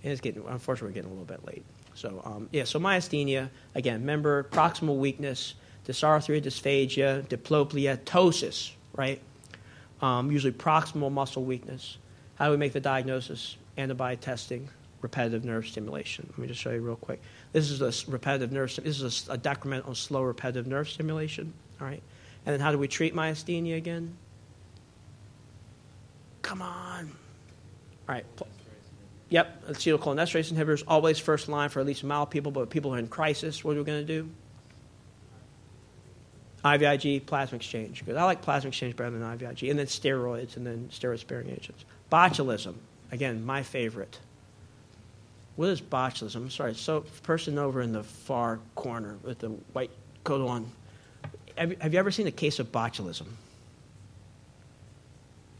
And 0.02 0.12
it's 0.12 0.20
getting 0.20 0.44
unfortunately 0.48 0.90
we're 0.90 0.96
getting 0.96 1.12
a 1.12 1.14
little 1.14 1.26
bit 1.26 1.46
late. 1.46 1.64
So 1.94 2.22
um, 2.26 2.50
yeah, 2.52 2.64
so 2.64 2.80
myasthenia 2.80 3.50
again. 3.76 4.00
Remember 4.02 4.46
proximal 4.46 4.98
weakness, 4.98 5.54
dysarthria, 5.88 6.42
dysphagia, 6.42 7.24
diplopia, 7.28 7.98
ptosis. 7.98 8.72
Right. 8.96 9.22
Um, 10.02 10.32
usually 10.32 10.54
proximal 10.54 11.12
muscle 11.12 11.44
weakness. 11.44 11.98
How 12.36 12.46
do 12.46 12.52
we 12.52 12.58
make 12.58 12.74
the 12.74 12.80
diagnosis? 12.80 13.58
Antibody 13.78 14.18
testing, 14.18 14.70
repetitive 15.02 15.46
nerve 15.46 15.68
stimulation. 15.68 16.28
Let 16.32 16.40
me 16.40 16.48
just 16.48 16.60
show 16.60 16.72
you 16.72 16.82
real 16.82 16.96
quick. 16.96 17.22
This 17.52 17.70
is 17.70 17.82
a 17.82 18.12
repetitive 18.12 18.52
nerve. 18.52 18.76
This 18.84 19.02
is 19.02 19.28
a, 19.30 19.34
a 19.34 19.38
decrement 19.38 19.86
on 19.86 19.94
slow 19.94 20.24
repetitive 20.24 20.66
nerve 20.66 20.90
stimulation. 20.90 21.54
All 21.80 21.86
right. 21.86 22.02
And 22.46 22.54
then 22.54 22.60
how 22.60 22.72
do 22.72 22.78
we 22.78 22.88
treat 22.88 23.16
myasthenia 23.16 23.78
again? 23.78 24.18
Come 26.42 26.62
on. 26.62 27.12
All 28.08 28.16
right. 28.16 28.26
Yep, 29.30 29.70
acetylcholinesterase 29.70 30.54
inhibitors, 30.54 30.84
always 30.88 31.18
first 31.18 31.48
line 31.48 31.70
for 31.70 31.80
at 31.80 31.86
least 31.86 32.04
mild 32.04 32.30
people, 32.30 32.52
but 32.52 32.70
people 32.70 32.92
who 32.92 32.98
are 32.98 33.00
in 33.00 33.08
crisis, 33.08 33.64
what 33.64 33.76
are 33.76 33.80
we 33.80 33.86
going 33.86 34.06
to 34.06 34.22
do? 34.22 34.30
IVIG, 36.64 37.26
plasma 37.26 37.56
exchange. 37.56 38.00
Because 38.00 38.16
I 38.16 38.24
like 38.24 38.42
plasma 38.42 38.68
exchange 38.68 38.96
better 38.96 39.10
than 39.10 39.22
IVIG. 39.22 39.70
And 39.70 39.80
then 39.80 39.88
steroids, 39.88 40.56
and 40.56 40.68
then 40.68 40.90
steroid 40.92 41.20
sparing 41.20 41.50
agents. 41.50 41.84
Botulism, 42.12 42.76
again, 43.12 43.44
my 43.44 43.64
favorite. 43.64 44.20
What 45.56 45.70
is 45.70 45.82
botulism? 45.82 46.36
I'm 46.36 46.50
sorry, 46.50 46.76
so 46.76 47.02
person 47.24 47.58
over 47.58 47.82
in 47.82 47.92
the 47.92 48.04
far 48.04 48.60
corner 48.76 49.18
with 49.24 49.40
the 49.40 49.50
white 49.50 49.92
coat 50.24 50.48
on 50.48 50.72
have, 51.58 51.94
you 51.94 52.00
ever 52.00 52.12
seen 52.12 52.28
a 52.28 52.32
case 52.32 52.60
of 52.60 52.72
botulism? 52.72 53.28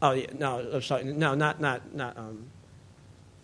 Oh 0.02 0.12
yeah, 0.12 0.26
no, 0.38 0.66
I'm 0.74 0.82
sorry, 0.82 1.04
no, 1.04 1.34
not 1.34 1.60
not 1.60 1.94
not 1.94 2.16
um, 2.18 2.46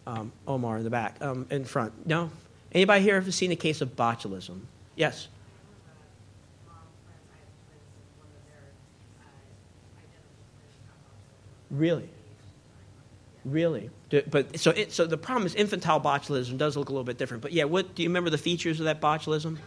um, 0.07 0.32
Omar 0.46 0.78
in 0.78 0.84
the 0.84 0.90
back, 0.90 1.16
um, 1.20 1.46
in 1.51 1.64
front. 1.64 2.07
No, 2.07 2.30
anybody 2.72 3.03
here 3.03 3.16
ever 3.16 3.32
seen 3.32 3.53
a 3.53 3.57
case 3.57 3.80
of 3.80 3.96
botulism? 3.96 4.61
Yes. 4.96 5.28
Really? 11.70 12.09
Really? 13.44 13.90
But 14.28 14.59
so 14.59 14.72
it, 14.72 14.92
so 14.92 15.07
the 15.07 15.16
problem 15.16 15.46
is 15.46 15.55
infantile 15.55 16.01
botulism 16.01 16.59
does 16.59 16.76
look 16.76 16.88
a 16.88 16.92
little 16.92 17.05
bit 17.05 17.16
different. 17.16 17.42
But 17.42 17.53
yeah, 17.53 17.64
what 17.64 17.94
do 17.94 18.03
you 18.03 18.09
remember 18.09 18.28
the 18.28 18.38
features 18.38 18.80
of 18.80 18.86
that 18.86 19.01
botulism? 19.01 19.59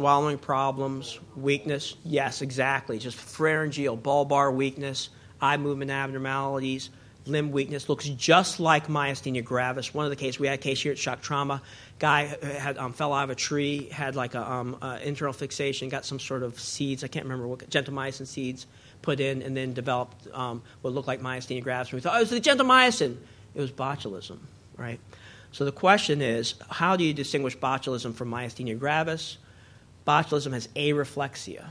Swallowing 0.00 0.38
problems, 0.38 1.20
weakness. 1.36 1.94
Yes, 2.06 2.40
exactly. 2.40 2.98
Just 2.98 3.18
pharyngeal, 3.18 3.98
bulbar 3.98 4.50
weakness, 4.50 5.10
eye 5.42 5.58
movement 5.58 5.90
abnormalities, 5.90 6.88
limb 7.26 7.52
weakness. 7.52 7.86
Looks 7.90 8.06
just 8.06 8.60
like 8.60 8.86
myasthenia 8.86 9.44
gravis. 9.44 9.92
One 9.92 10.06
of 10.06 10.10
the 10.10 10.16
cases, 10.16 10.40
we 10.40 10.46
had 10.46 10.58
a 10.58 10.62
case 10.62 10.80
here 10.80 10.92
at 10.92 10.96
Shock 10.96 11.20
Trauma. 11.20 11.60
Guy 11.98 12.34
had 12.42 12.78
um, 12.78 12.94
fell 12.94 13.12
out 13.12 13.24
of 13.24 13.28
a 13.28 13.34
tree, 13.34 13.90
had 13.92 14.16
like 14.16 14.34
a 14.34 14.50
um, 14.50 14.78
uh, 14.80 15.00
internal 15.04 15.34
fixation, 15.34 15.90
got 15.90 16.06
some 16.06 16.18
sort 16.18 16.42
of 16.42 16.58
seeds. 16.58 17.04
I 17.04 17.08
can't 17.08 17.26
remember 17.26 17.46
what 17.46 17.68
gentamicin 17.68 18.26
seeds 18.26 18.66
put 19.02 19.20
in, 19.20 19.42
and 19.42 19.54
then 19.54 19.74
developed 19.74 20.28
um, 20.32 20.62
what 20.80 20.94
looked 20.94 21.08
like 21.08 21.20
myasthenia 21.20 21.62
gravis. 21.62 21.88
And 21.88 21.98
we 21.98 22.00
thought, 22.00 22.14
oh, 22.14 22.16
it 22.16 22.20
was 22.20 22.30
the 22.30 22.40
gentamicin. 22.40 23.18
It 23.54 23.60
was 23.60 23.70
botulism, 23.70 24.38
right? 24.78 24.98
So 25.52 25.66
the 25.66 25.72
question 25.72 26.22
is, 26.22 26.54
how 26.70 26.96
do 26.96 27.04
you 27.04 27.12
distinguish 27.12 27.54
botulism 27.58 28.14
from 28.14 28.30
myasthenia 28.30 28.78
gravis? 28.78 29.36
Botulism 30.06 30.52
has 30.52 30.68
areflexia. 30.68 31.66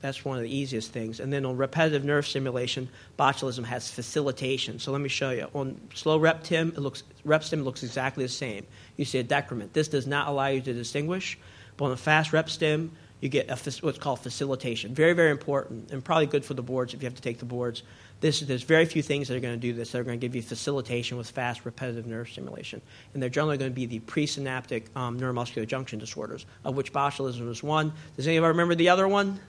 That's 0.00 0.22
one 0.22 0.36
of 0.36 0.42
the 0.42 0.54
easiest 0.54 0.92
things. 0.92 1.18
And 1.18 1.32
then 1.32 1.46
on 1.46 1.56
repetitive 1.56 2.04
nerve 2.04 2.26
stimulation, 2.26 2.90
botulism 3.18 3.64
has 3.64 3.90
facilitation. 3.90 4.78
So 4.78 4.92
let 4.92 5.00
me 5.00 5.08
show 5.08 5.30
you. 5.30 5.48
On 5.54 5.80
slow 5.94 6.18
rep-stim, 6.18 6.74
it 6.76 6.80
looks, 6.80 7.04
rep-stim 7.24 7.62
looks 7.64 7.82
exactly 7.82 8.22
the 8.22 8.28
same. 8.28 8.66
You 8.98 9.06
see 9.06 9.18
a 9.18 9.22
decrement. 9.22 9.72
This 9.72 9.88
does 9.88 10.06
not 10.06 10.28
allow 10.28 10.48
you 10.48 10.60
to 10.60 10.74
distinguish. 10.74 11.38
But 11.78 11.86
on 11.86 11.92
a 11.92 11.96
fast 11.96 12.34
rep-stim, 12.34 12.92
you 13.20 13.30
get 13.30 13.48
a, 13.48 13.56
what's 13.80 13.98
called 13.98 14.20
facilitation. 14.20 14.94
Very, 14.94 15.14
very 15.14 15.30
important, 15.30 15.90
and 15.90 16.04
probably 16.04 16.26
good 16.26 16.44
for 16.44 16.52
the 16.52 16.62
boards 16.62 16.92
if 16.92 17.02
you 17.02 17.06
have 17.06 17.16
to 17.16 17.22
take 17.22 17.38
the 17.38 17.46
boards. 17.46 17.82
This, 18.24 18.40
there's 18.40 18.62
very 18.62 18.86
few 18.86 19.02
things 19.02 19.28
that 19.28 19.36
are 19.36 19.40
going 19.40 19.52
to 19.52 19.60
do 19.60 19.74
this 19.74 19.92
that 19.92 19.98
are 19.98 20.02
going 20.02 20.18
to 20.18 20.26
give 20.26 20.34
you 20.34 20.40
facilitation 20.40 21.18
with 21.18 21.30
fast, 21.30 21.66
repetitive 21.66 22.06
nerve 22.06 22.26
stimulation. 22.26 22.80
And 23.12 23.22
they're 23.22 23.28
generally 23.28 23.58
going 23.58 23.70
to 23.70 23.74
be 23.74 23.84
the 23.84 24.00
presynaptic 24.00 24.84
um, 24.96 25.20
neuromuscular 25.20 25.66
junction 25.66 25.98
disorders, 25.98 26.46
of 26.64 26.74
which 26.74 26.90
botulism 26.90 27.50
is 27.50 27.62
one. 27.62 27.92
Does 28.16 28.26
anybody 28.26 28.48
remember 28.48 28.74
the 28.76 28.88
other 28.88 29.06
one? 29.06 29.40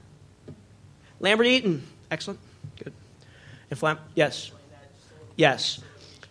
Lambert 1.22 1.48
Eaton. 1.48 1.88
Excellent. 2.12 2.42
Good. 2.84 2.92
Inflam- 3.72 4.00
yes. 4.14 4.52
Yes. 5.38 5.82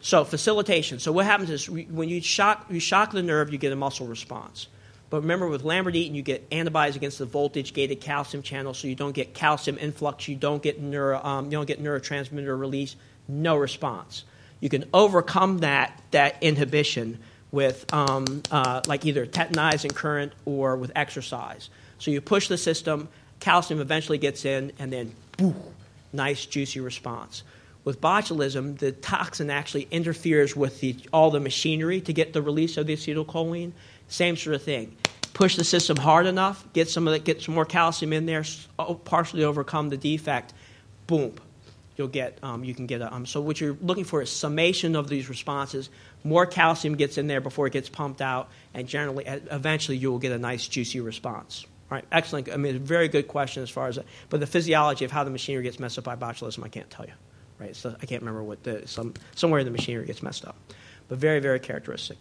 So 0.02 0.22
facilitation. 0.26 0.98
So 0.98 1.12
what 1.12 1.24
happens 1.24 1.48
is 1.48 1.70
when 1.70 2.10
you 2.10 2.20
shock, 2.20 2.66
you 2.68 2.78
shock 2.78 3.12
the 3.12 3.22
nerve, 3.22 3.54
you 3.54 3.58
get 3.58 3.72
a 3.72 3.76
muscle 3.76 4.06
response. 4.06 4.66
But 5.10 5.20
remember, 5.20 5.46
with 5.46 5.62
Lambert-Eaton, 5.62 6.14
you 6.14 6.22
get 6.22 6.46
antibodies 6.50 6.96
against 6.96 7.18
the 7.18 7.26
voltage-gated 7.26 8.00
calcium 8.00 8.42
channel, 8.42 8.74
so 8.74 8.88
you 8.88 8.94
don't 8.94 9.12
get 9.12 9.34
calcium 9.34 9.78
influx, 9.78 10.26
you 10.26 10.34
don't 10.34 10.62
get 10.62 10.80
neuro, 10.80 11.22
um, 11.22 11.46
you 11.46 11.52
don't 11.52 11.66
get 11.66 11.82
neurotransmitter 11.82 12.58
release, 12.58 12.96
no 13.28 13.56
response. 13.56 14.24
You 14.60 14.68
can 14.68 14.84
overcome 14.92 15.58
that 15.58 16.02
that 16.10 16.42
inhibition 16.42 17.18
with 17.52 17.92
um, 17.92 18.42
uh, 18.50 18.80
like 18.86 19.04
either 19.06 19.26
tetanizing 19.26 19.94
current 19.94 20.32
or 20.44 20.76
with 20.76 20.90
exercise. 20.96 21.70
So 21.98 22.10
you 22.10 22.20
push 22.20 22.48
the 22.48 22.58
system, 22.58 23.08
calcium 23.40 23.80
eventually 23.80 24.18
gets 24.18 24.44
in, 24.44 24.72
and 24.78 24.92
then 24.92 25.14
boo, 25.36 25.54
nice 26.12 26.46
juicy 26.46 26.80
response. 26.80 27.42
With 27.84 28.00
botulism, 28.00 28.78
the 28.78 28.92
toxin 28.92 29.50
actually 29.50 29.86
interferes 29.90 30.56
with 30.56 30.80
the, 30.80 30.96
all 31.12 31.30
the 31.30 31.40
machinery 31.40 32.00
to 32.00 32.12
get 32.12 32.32
the 32.32 32.40
release 32.40 32.78
of 32.78 32.86
the 32.86 32.94
acetylcholine. 32.94 33.72
Same 34.08 34.36
sort 34.36 34.56
of 34.56 34.62
thing. 34.62 34.96
Push 35.32 35.56
the 35.56 35.64
system 35.64 35.96
hard 35.96 36.26
enough, 36.26 36.64
get 36.72 36.88
some 36.88 37.08
of 37.08 37.12
the, 37.12 37.18
get 37.18 37.42
some 37.42 37.54
more 37.54 37.64
calcium 37.64 38.12
in 38.12 38.26
there, 38.26 38.44
partially 39.04 39.42
overcome 39.42 39.88
the 39.88 39.96
defect. 39.96 40.54
Boom, 41.08 41.34
you'll 41.96 42.06
get 42.08 42.38
um, 42.42 42.62
you 42.62 42.72
can 42.74 42.86
get 42.86 43.00
a. 43.00 43.12
Um, 43.12 43.26
so 43.26 43.40
what 43.40 43.60
you're 43.60 43.76
looking 43.80 44.04
for 44.04 44.22
is 44.22 44.30
summation 44.30 44.94
of 44.94 45.08
these 45.08 45.28
responses. 45.28 45.90
More 46.22 46.46
calcium 46.46 46.94
gets 46.94 47.18
in 47.18 47.26
there 47.26 47.40
before 47.40 47.66
it 47.66 47.72
gets 47.72 47.88
pumped 47.88 48.22
out, 48.22 48.48
and 48.72 48.86
generally, 48.86 49.24
eventually, 49.26 49.96
you 49.96 50.12
will 50.12 50.20
get 50.20 50.30
a 50.30 50.38
nice 50.38 50.68
juicy 50.68 51.00
response. 51.00 51.66
All 51.90 51.96
right, 51.96 52.04
excellent. 52.12 52.50
I 52.50 52.56
mean, 52.56 52.78
very 52.78 53.08
good 53.08 53.26
question 53.26 53.62
as 53.64 53.70
far 53.70 53.88
as, 53.88 53.98
but 54.30 54.38
the 54.38 54.46
physiology 54.46 55.04
of 55.04 55.10
how 55.10 55.24
the 55.24 55.30
machinery 55.30 55.64
gets 55.64 55.80
messed 55.80 55.98
up 55.98 56.04
by 56.04 56.14
botulism, 56.14 56.64
I 56.64 56.68
can't 56.68 56.88
tell 56.88 57.06
you 57.06 57.12
right? 57.58 57.74
So 57.74 57.94
I 58.00 58.06
can't 58.06 58.22
remember 58.22 58.42
what 58.42 58.62
the 58.62 58.86
some 58.86 59.14
somewhere 59.34 59.64
the 59.64 59.70
machinery 59.70 60.06
gets 60.06 60.22
messed 60.22 60.44
up, 60.44 60.56
but 61.08 61.18
very 61.18 61.40
very 61.40 61.60
characteristic. 61.60 62.18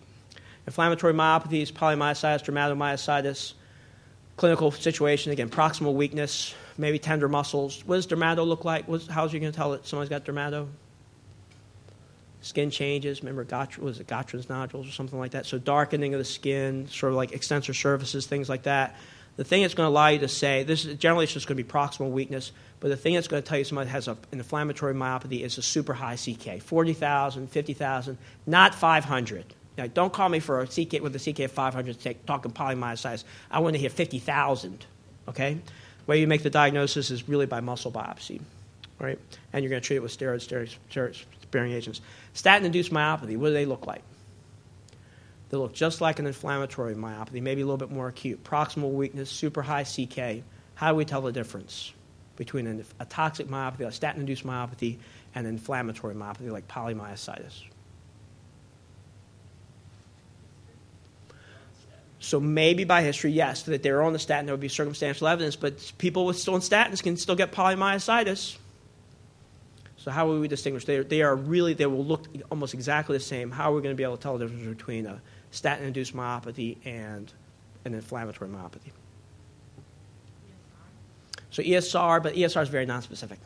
Inflammatory 0.66 1.14
myopathies, 1.14 1.72
polymyositis, 1.72 2.44
dermatomyositis, 2.44 3.54
clinical 4.38 4.72
situation 4.72 5.32
again, 5.32 5.50
proximal 5.50 5.94
weakness, 5.94 6.56
maybe 6.78 7.00
tender 7.00 7.28
muscles. 7.28 7.84
What 7.86 7.96
does 7.98 8.08
dermato 8.08 8.46
look 8.46 8.66
like? 8.66 8.88
What's, 8.88 9.08
how's 9.08 9.34
you 9.34 9.40
going 9.40 9.52
to 9.52 9.56
tell 9.56 9.72
that 9.72 9.86
someone's 9.86 10.10
got 10.10 10.26
dermato? 10.26 10.68
Skin 12.42 12.72
changes. 12.72 13.22
Remember, 13.22 13.44
Gott, 13.44 13.78
was 13.78 14.00
it 14.00 14.08
Gottron's 14.08 14.50
nodules 14.50 14.88
or 14.88 14.92
something 14.92 15.18
like 15.18 15.32
that? 15.32 15.46
So 15.46 15.58
darkening 15.58 16.14
of 16.14 16.20
the 16.20 16.26
skin, 16.26 16.88
sort 16.90 17.12
of 17.12 17.18
like 17.18 17.32
extensor 17.32 17.74
surfaces, 17.74 18.26
things 18.26 18.50
like 18.50 18.64
that. 18.64 18.96
The 19.36 19.44
thing 19.44 19.64
that's 19.64 19.74
going 19.74 19.88
to 19.88 19.92
allow 19.92 20.10
you 20.10 20.20
to 20.20 20.28
say 20.28 20.64
this 20.64 20.86
is 20.86 20.98
generally 20.98 21.24
it's 21.24 21.34
just 21.34 21.48
going 21.48 21.58
to 21.58 21.64
be 21.64 21.70
proximal 21.70 22.12
weakness, 22.12 22.52
but 22.80 22.90
the 22.90 22.98
thing 22.98 23.16
that's 23.16 23.28
going 23.28 23.42
to 23.42 23.48
tell 23.48 23.58
you 23.58 23.64
somebody 23.64 23.90
has 23.90 24.08
a, 24.08 24.12
an 24.12 24.40
inflammatory 24.40 24.94
myopathy 24.94 25.42
is 25.42 25.58
a 25.58 25.62
super 25.62 25.94
high 25.94 26.18
CK 26.18 26.62
40,000, 26.62 27.50
50,000, 27.50 28.18
not 28.46 28.76
500. 28.76 29.56
Now, 29.78 29.88
don't 29.88 30.14
call 30.14 30.30
me 30.30 30.40
for 30.40 30.62
a 30.62 30.68
CK 30.68 31.02
with 31.02 31.16
a 31.16 31.20
CK 31.20 31.40
of 31.42 31.52
500 31.52 32.18
talking 32.28 32.52
polymyositis. 32.52 33.24
I 33.50 33.60
want 33.60 33.76
to 33.76 33.80
hear 33.80 33.90
50,000. 33.90 34.86
Okay? 35.30 35.58
Way 36.06 36.20
you 36.20 36.28
make 36.28 36.44
the 36.44 36.50
diagnosis 36.50 37.10
is 37.12 37.28
really 37.28 37.46
by 37.46 37.60
muscle 37.60 37.92
biopsy. 37.92 38.42
Right? 39.00 39.20
And 39.52 39.64
you're 39.64 39.70
going 39.70 39.82
to 39.82 39.86
treat 39.86 39.98
it 39.98 40.04
with 40.04 40.16
steroids, 40.16 40.48
steroid, 40.48 40.76
steroid 40.92 41.24
sparing 41.42 41.74
agents. 41.74 42.02
Statin 42.34 42.66
induced 42.66 42.92
myopathy, 42.92 43.38
what 43.38 43.48
do 43.48 43.54
they 43.54 43.66
look 43.66 43.88
like? 43.88 44.02
They 45.50 45.58
look 45.58 45.74
just 45.74 46.02
like 46.02 46.18
an 46.20 46.26
inflammatory 46.26 46.96
myopathy, 46.96 47.42
maybe 47.42 47.62
a 47.62 47.66
little 47.66 47.78
bit 47.78 47.92
more 47.92 48.08
acute. 48.08 48.44
Proximal 48.44 48.92
weakness, 48.92 49.30
super 49.30 49.62
high 49.62 49.84
CK. 49.84 50.44
How 50.76 50.92
do 50.92 50.96
we 50.96 51.06
tell 51.06 51.22
the 51.22 51.32
difference 51.32 51.94
between 52.36 52.84
a 53.00 53.06
toxic 53.06 53.48
myopathy, 53.48 53.86
a 53.86 53.92
statin 53.92 54.22
induced 54.22 54.46
myopathy, 54.46 54.98
and 55.36 55.46
an 55.46 55.54
inflammatory 55.54 56.16
myopathy 56.16 56.50
like 56.50 56.68
polymyositis? 56.68 57.62
So 62.24 62.40
maybe 62.40 62.86
by 62.86 63.02
history, 63.02 63.34
yes, 63.34 63.64
that 63.64 63.84
they're 63.84 64.02
on 64.02 64.14
the 64.14 64.20
statin, 64.20 64.46
there 64.46 64.54
would 64.54 64.62
be 64.62 64.70
circumstantial 64.70 65.28
evidence, 65.28 65.58
but 65.58 65.92
people 65.98 66.26
with 66.26 66.40
still 66.40 66.54
on 66.54 66.62
statins 66.62 67.04
can 67.04 67.18
still 67.18 67.36
get 67.36 67.52
polymyositis. 67.52 68.56
So 69.98 70.10
how 70.10 70.28
will 70.28 70.40
we 70.40 70.48
distinguish? 70.48 70.86
They, 70.86 71.02
they 71.02 71.22
are 71.22 71.36
really, 71.36 71.74
they 71.74 71.86
will 71.86 72.06
look 72.06 72.28
almost 72.50 72.74
exactly 72.74 73.18
the 73.18 73.24
same. 73.24 73.52
How 73.52 73.74
are 73.74 73.76
we 73.76 73.82
going 73.82 73.94
to 73.94 73.98
be 73.98 74.04
able 74.04 74.16
to 74.16 74.24
tell 74.24 74.38
the 74.38 74.46
difference 74.46 74.78
between 74.78 75.06
a 75.06 75.22
statin 75.52 75.86
induced 75.86 76.16
myopathy 76.16 76.78
and 76.86 77.32
an 77.84 77.94
inflammatory 77.94 78.50
myopathy. 78.50 78.92
So 81.50 81.62
ESR, 81.62 82.24
but 82.24 82.36
ESR 82.36 82.64
is 82.64 82.70
very 82.70 82.88
nonspecific. 82.88 83.38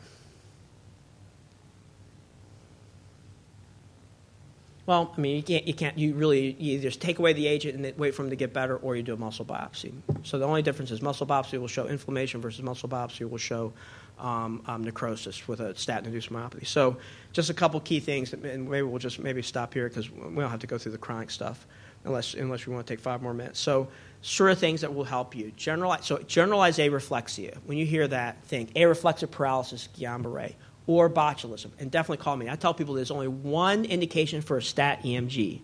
Well, 4.88 5.12
I 5.14 5.20
mean, 5.20 5.36
you 5.36 5.42
can't, 5.42 5.66
you 5.66 5.74
can't, 5.74 5.98
you 5.98 6.14
really, 6.14 6.56
you 6.58 6.78
either 6.78 6.90
take 6.90 7.18
away 7.18 7.34
the 7.34 7.46
agent 7.46 7.76
and 7.76 7.98
wait 7.98 8.14
for 8.14 8.22
them 8.22 8.30
to 8.30 8.36
get 8.36 8.54
better, 8.54 8.74
or 8.74 8.96
you 8.96 9.02
do 9.02 9.12
a 9.12 9.18
muscle 9.18 9.44
biopsy. 9.44 9.92
So 10.22 10.38
the 10.38 10.46
only 10.46 10.62
difference 10.62 10.90
is 10.90 11.02
muscle 11.02 11.26
biopsy 11.26 11.60
will 11.60 11.68
show 11.68 11.86
inflammation 11.86 12.40
versus 12.40 12.62
muscle 12.62 12.88
biopsy 12.88 13.28
will 13.28 13.36
show 13.36 13.74
um, 14.18 14.62
um, 14.64 14.82
necrosis 14.82 15.46
with 15.46 15.60
a 15.60 15.74
statin-induced 15.74 16.32
myopathy. 16.32 16.66
So 16.66 16.96
just 17.34 17.50
a 17.50 17.54
couple 17.54 17.78
key 17.80 18.00
things, 18.00 18.32
and 18.32 18.42
maybe 18.42 18.80
we'll 18.80 18.98
just 18.98 19.18
maybe 19.18 19.42
stop 19.42 19.74
here 19.74 19.90
because 19.90 20.10
we 20.10 20.36
don't 20.36 20.50
have 20.50 20.60
to 20.60 20.66
go 20.66 20.78
through 20.78 20.92
the 20.92 20.98
chronic 20.98 21.30
stuff 21.30 21.66
unless, 22.06 22.32
unless 22.32 22.66
we 22.66 22.72
want 22.72 22.86
to 22.86 22.90
take 22.90 23.00
five 23.00 23.20
more 23.20 23.34
minutes. 23.34 23.60
So, 23.60 23.88
sort 24.22 24.52
of 24.52 24.58
things 24.58 24.80
that 24.80 24.94
will 24.94 25.04
help 25.04 25.36
you. 25.36 25.52
Generalize, 25.54 26.06
so, 26.06 26.16
generalize 26.20 26.78
areflexia. 26.78 27.58
When 27.66 27.76
you 27.76 27.84
hear 27.84 28.08
that, 28.08 28.42
think 28.44 28.72
areflexive 28.72 29.30
paralysis, 29.30 29.90
Guillain-Barré, 29.98 30.54
or 30.88 31.08
botulism, 31.08 31.70
and 31.78 31.90
definitely 31.90 32.24
call 32.24 32.34
me. 32.34 32.48
I 32.48 32.56
tell 32.56 32.74
people 32.74 32.94
there's 32.94 33.10
only 33.10 33.28
one 33.28 33.84
indication 33.84 34.40
for 34.40 34.56
a 34.56 34.62
stat 34.62 35.02
EMG 35.04 35.60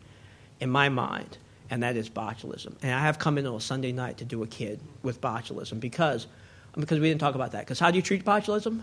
in 0.61 0.70
my 0.70 0.91
mind, 0.91 1.39
and 1.70 1.83
that 1.83 1.97
is 1.97 2.11
botulism. 2.11 2.75
And 2.83 2.93
I 2.93 3.01
have 3.01 3.18
come 3.18 3.39
in 3.39 3.47
on 3.47 3.57
a 3.57 3.61
Sunday 3.61 3.91
night 3.91 4.18
to 4.18 4.27
do 4.27 4.43
a 4.43 4.47
kid 4.47 4.81
with 5.03 5.22
botulism 5.22 5.81
because, 5.81 6.27
because 6.79 7.01
we 7.01 7.09
didn't 7.09 7.22
talk 7.22 7.35
about 7.35 7.53
that. 7.53 7.61
Because 7.61 7.81
how 7.81 7.91
do 7.91 7.97
you 7.97 8.03
treat 8.03 8.22
botulism? 8.22 8.83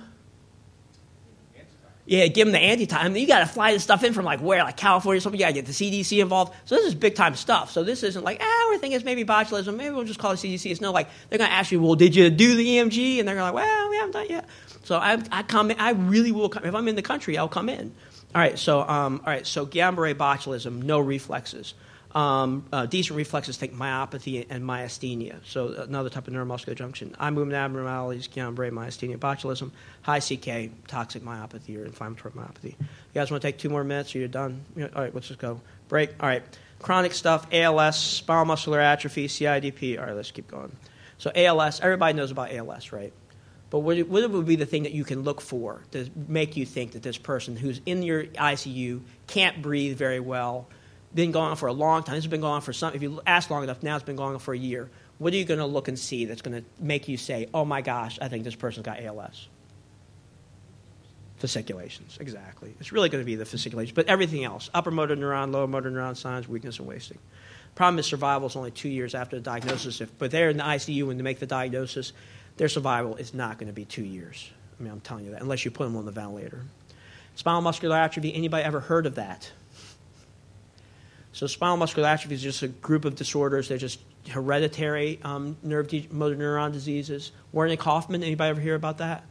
Yeah, 2.07 2.25
give 2.25 2.47
them 2.47 2.53
the 2.53 2.59
anti-time. 2.59 3.15
You 3.15 3.27
got 3.27 3.39
to 3.39 3.45
fly 3.45 3.73
this 3.73 3.83
stuff 3.83 4.03
in 4.03 4.13
from 4.13 4.25
like 4.25 4.41
where, 4.41 4.63
like 4.63 4.75
California 4.75 5.19
or 5.19 5.21
something. 5.21 5.39
You 5.39 5.45
got 5.45 5.49
to 5.49 5.61
get 5.61 5.67
the 5.67 5.71
CDC 5.71 6.19
involved. 6.19 6.53
So 6.65 6.75
this 6.75 6.87
is 6.87 6.95
big 6.95 7.13
time 7.13 7.35
stuff. 7.35 7.71
So 7.71 7.83
this 7.83 8.01
isn't 8.01 8.23
like, 8.23 8.41
ah, 8.41 8.67
we're 8.69 8.79
thinking 8.79 8.95
it's 8.95 9.05
maybe 9.05 9.23
botulism. 9.23 9.75
Maybe 9.77 9.93
we'll 9.93 10.03
just 10.03 10.19
call 10.19 10.31
it 10.31 10.37
CDC. 10.37 10.71
It's 10.71 10.81
no 10.81 10.91
like 10.91 11.07
they're 11.29 11.37
going 11.37 11.49
to 11.49 11.55
ask 11.55 11.71
you, 11.71 11.79
well, 11.79 11.93
did 11.93 12.15
you 12.15 12.31
do 12.31 12.55
the 12.55 12.65
EMG? 12.65 13.19
And 13.19 13.27
they're 13.27 13.35
going 13.35 13.47
to 13.47 13.53
like, 13.53 13.53
well, 13.53 13.89
we 13.91 13.95
haven't 13.97 14.13
done 14.13 14.23
it 14.23 14.31
yet. 14.31 14.49
So 14.83 14.97
I, 14.97 15.21
I 15.31 15.43
come. 15.43 15.71
In, 15.71 15.79
I 15.79 15.91
really 15.91 16.31
will 16.31 16.49
come. 16.49 16.65
If 16.65 16.75
I'm 16.75 16.87
in 16.87 16.95
the 16.95 17.01
country, 17.01 17.37
I'll 17.37 17.47
come 17.47 17.69
in. 17.69 17.93
All 18.33 18.41
right. 18.41 18.57
So 18.57 18.81
um, 18.81 19.21
all 19.25 19.31
right. 19.31 19.45
So 19.45 19.65
Guillain-Barré 19.65 20.15
botulism, 20.15 20.83
no 20.83 20.99
reflexes. 20.99 21.73
Um, 22.13 22.65
uh, 22.73 22.85
decent 22.87 23.15
reflexes 23.15 23.55
think 23.55 23.73
myopathy 23.73 24.45
and 24.49 24.65
myasthenia, 24.65 25.39
so 25.45 25.69
another 25.69 26.09
type 26.09 26.27
of 26.27 26.33
neuromuscular 26.33 26.75
junction. 26.75 27.15
Eye 27.17 27.29
movement 27.29 27.55
abnormalities, 27.55 28.27
Guillain-Barré, 28.27 28.71
myasthenia, 28.71 29.17
botulism, 29.17 29.71
high 30.01 30.19
CK, 30.19 30.71
toxic 30.87 31.23
myopathy 31.23 31.79
or 31.79 31.85
inflammatory 31.85 32.33
myopathy. 32.33 32.75
You 32.79 32.87
guys 33.13 33.31
want 33.31 33.41
to 33.41 33.47
take 33.47 33.59
two 33.59 33.69
more 33.69 33.85
minutes 33.85 34.13
or 34.13 34.19
you're 34.19 34.27
done? 34.27 34.65
All 34.77 34.89
right, 34.93 35.13
let's 35.15 35.29
just 35.29 35.39
go. 35.39 35.61
Break. 35.87 36.11
All 36.19 36.27
right. 36.27 36.43
Chronic 36.79 37.13
stuff, 37.13 37.47
ALS, 37.53 37.97
spinal 37.97 38.45
muscular 38.45 38.79
atrophy, 38.79 39.27
CIDP. 39.27 39.99
All 39.99 40.05
right, 40.05 40.15
let's 40.15 40.31
keep 40.31 40.47
going. 40.47 40.75
So 41.17 41.31
ALS, 41.33 41.79
everybody 41.79 42.13
knows 42.13 42.31
about 42.31 42.51
ALS, 42.51 42.91
right? 42.91 43.13
But 43.71 43.79
what, 43.79 43.97
what 44.07 44.29
would 44.29 44.45
be 44.45 44.57
the 44.57 44.65
thing 44.65 44.83
that 44.83 44.91
you 44.91 45.05
can 45.05 45.23
look 45.23 45.41
for 45.41 45.81
to 45.91 46.09
make 46.27 46.57
you 46.57 46.65
think 46.65 46.91
that 46.91 47.01
this 47.01 47.17
person 47.17 47.55
who's 47.55 47.81
in 47.85 48.03
your 48.03 48.25
ICU 48.25 49.01
can't 49.27 49.61
breathe 49.61 49.97
very 49.97 50.19
well, 50.19 50.67
been 51.15 51.31
going 51.31 51.51
on 51.51 51.55
for 51.55 51.67
a 51.67 51.73
long 51.73 52.03
time. 52.03 52.15
This 52.15 52.25
has 52.25 52.29
been 52.29 52.41
going 52.41 52.55
on 52.55 52.61
for 52.61 52.73
some. 52.73 52.93
If 52.93 53.01
you 53.01 53.21
ask 53.25 53.49
long 53.49 53.63
enough, 53.63 53.81
now 53.81 53.95
it's 53.95 54.03
been 54.03 54.17
going 54.17 54.33
on 54.33 54.39
for 54.39 54.53
a 54.53 54.57
year. 54.57 54.89
What 55.19 55.33
are 55.33 55.37
you 55.37 55.45
going 55.45 55.59
to 55.59 55.65
look 55.65 55.87
and 55.87 55.97
see 55.97 56.25
that's 56.25 56.41
going 56.41 56.61
to 56.61 56.67
make 56.83 57.07
you 57.07 57.15
say, 57.15 57.47
"Oh 57.53 57.63
my 57.63 57.81
gosh, 57.81 58.19
I 58.21 58.27
think 58.27 58.43
this 58.43 58.55
person's 58.55 58.85
got 58.85 58.99
ALS"? 58.99 59.47
Fasciculations, 61.37 62.17
exactly. 62.19 62.75
It's 62.79 62.91
really 62.91 63.09
going 63.09 63.23
to 63.23 63.25
be 63.25 63.35
the 63.35 63.45
fasciculations, 63.45 63.95
but 63.95 64.07
everything 64.07 64.43
else: 64.43 64.69
upper 64.73 64.91
motor 64.91 65.15
neuron, 65.15 65.53
lower 65.53 65.67
motor 65.67 65.89
neuron 65.89 66.17
signs, 66.17 66.47
weakness 66.47 66.77
and 66.79 66.87
wasting. 66.87 67.19
Problem 67.75 67.99
is, 67.99 68.05
survival 68.05 68.47
is 68.47 68.57
only 68.57 68.71
two 68.71 68.89
years 68.89 69.15
after 69.15 69.37
the 69.37 69.41
diagnosis. 69.41 70.01
If, 70.01 70.17
but 70.17 70.31
they're 70.31 70.49
in 70.49 70.57
the 70.57 70.63
ICU 70.63 71.07
when 71.07 71.15
they 71.15 71.23
make 71.23 71.39
the 71.39 71.45
diagnosis, 71.45 72.11
their 72.57 72.69
survival 72.69 73.15
is 73.15 73.33
not 73.33 73.57
going 73.57 73.67
to 73.67 73.73
be 73.73 73.85
two 73.85 74.03
years. 74.03 74.49
I 74.79 74.83
mean, 74.83 74.91
I'm 74.91 75.01
telling 75.01 75.25
you 75.25 75.31
that, 75.31 75.41
unless 75.41 75.63
you 75.65 75.71
put 75.71 75.85
them 75.85 75.95
on 75.95 76.05
the 76.05 76.11
ventilator. 76.11 76.63
Spinal 77.35 77.61
muscular 77.61 77.95
atrophy. 77.95 78.33
Anybody 78.33 78.63
ever 78.63 78.79
heard 78.79 79.05
of 79.05 79.15
that? 79.15 79.51
So 81.33 81.47
spinal 81.47 81.77
muscular 81.77 82.07
atrophy 82.07 82.35
is 82.35 82.41
just 82.41 82.61
a 82.61 82.67
group 82.67 83.05
of 83.05 83.15
disorders. 83.15 83.69
They're 83.69 83.77
just 83.77 83.99
hereditary 84.29 85.19
um, 85.23 85.57
nerve 85.63 85.87
de- 85.87 86.07
motor 86.11 86.35
neuron 86.35 86.73
diseases. 86.73 87.31
Werdnig-Hoffmann, 87.53 88.23
anybody 88.23 88.49
ever 88.49 88.61
hear 88.61 88.75
about 88.75 88.97
that? 88.97 89.23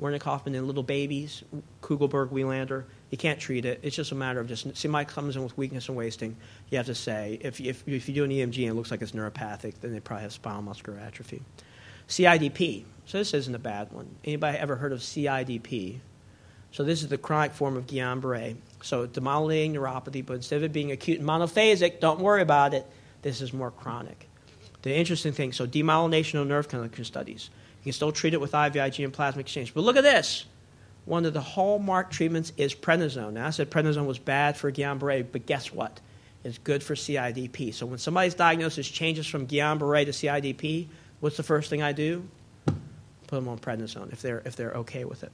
Werdnig-Hoffmann 0.00 0.54
in 0.54 0.66
little 0.66 0.82
babies, 0.82 1.42
Kugelberg, 1.82 2.30
Welander. 2.30 2.84
You 3.10 3.18
can't 3.18 3.38
treat 3.38 3.64
it. 3.64 3.80
It's 3.82 3.96
just 3.96 4.12
a 4.12 4.14
matter 4.14 4.40
of 4.40 4.46
just 4.46 4.76
somebody 4.76 5.04
comes 5.04 5.36
in 5.36 5.42
with 5.42 5.56
weakness 5.58 5.88
and 5.88 5.96
wasting. 5.96 6.36
You 6.70 6.78
have 6.78 6.86
to 6.86 6.94
say 6.94 7.38
if 7.42 7.60
if, 7.60 7.86
if 7.86 8.08
you 8.08 8.14
do 8.14 8.24
an 8.24 8.30
EMG 8.30 8.62
and 8.62 8.70
it 8.70 8.74
looks 8.74 8.90
like 8.90 9.02
it's 9.02 9.12
neuropathic, 9.12 9.74
then 9.80 9.92
they 9.92 10.00
probably 10.00 10.22
have 10.22 10.32
spinal 10.32 10.62
muscular 10.62 10.98
atrophy. 10.98 11.42
CIDP. 12.10 12.84
So 13.06 13.18
this 13.18 13.32
isn't 13.34 13.54
a 13.54 13.58
bad 13.58 13.92
one. 13.92 14.16
Anybody 14.24 14.58
ever 14.58 14.76
heard 14.76 14.92
of 14.92 15.00
CIDP? 15.00 16.00
So 16.72 16.84
this 16.84 17.02
is 17.02 17.08
the 17.08 17.18
chronic 17.18 17.52
form 17.52 17.76
of 17.76 17.86
Guillain-Barré. 17.86 18.56
So 18.82 19.06
demyelinating 19.06 19.74
neuropathy, 19.74 20.24
but 20.24 20.34
instead 20.34 20.58
of 20.58 20.64
it 20.64 20.72
being 20.72 20.92
acute 20.92 21.18
and 21.18 21.28
monophasic, 21.28 22.00
don't 22.00 22.20
worry 22.20 22.42
about 22.42 22.74
it. 22.74 22.86
This 23.22 23.40
is 23.40 23.52
more 23.52 23.70
chronic. 23.70 24.28
The 24.82 24.94
interesting 24.94 25.32
thing, 25.32 25.52
so 25.52 25.66
demyelination 25.66 26.40
of 26.40 26.46
nerve 26.46 26.68
conduction 26.68 27.04
studies. 27.04 27.50
You 27.80 27.84
can 27.84 27.92
still 27.92 28.12
treat 28.12 28.34
it 28.34 28.40
with 28.40 28.52
IVIG 28.52 29.04
and 29.04 29.12
plasma 29.12 29.40
exchange. 29.40 29.74
But 29.74 29.82
look 29.82 29.96
at 29.96 30.04
this. 30.04 30.46
One 31.04 31.24
of 31.24 31.32
the 31.32 31.40
hallmark 31.40 32.10
treatments 32.10 32.52
is 32.56 32.74
prednisone. 32.74 33.32
Now, 33.32 33.46
I 33.46 33.50
said 33.50 33.70
prednisone 33.70 34.06
was 34.06 34.18
bad 34.18 34.56
for 34.56 34.70
Guillain-Barré, 34.70 35.26
but 35.30 35.46
guess 35.46 35.72
what? 35.72 36.00
It's 36.44 36.58
good 36.58 36.82
for 36.82 36.94
CIDP. 36.94 37.74
So 37.74 37.86
when 37.86 37.98
somebody's 37.98 38.34
diagnosis 38.34 38.88
changes 38.88 39.26
from 39.26 39.46
Guillain-Barré 39.46 40.06
to 40.06 40.10
CIDP, 40.12 40.88
what's 41.20 41.36
the 41.36 41.42
first 41.42 41.70
thing 41.70 41.82
I 41.82 41.92
do? 41.92 42.26
Put 42.66 43.36
them 43.36 43.48
on 43.48 43.58
prednisone 43.58 44.12
if 44.12 44.22
they're, 44.22 44.42
if 44.44 44.56
they're 44.56 44.72
okay 44.72 45.04
with 45.04 45.22
it. 45.22 45.32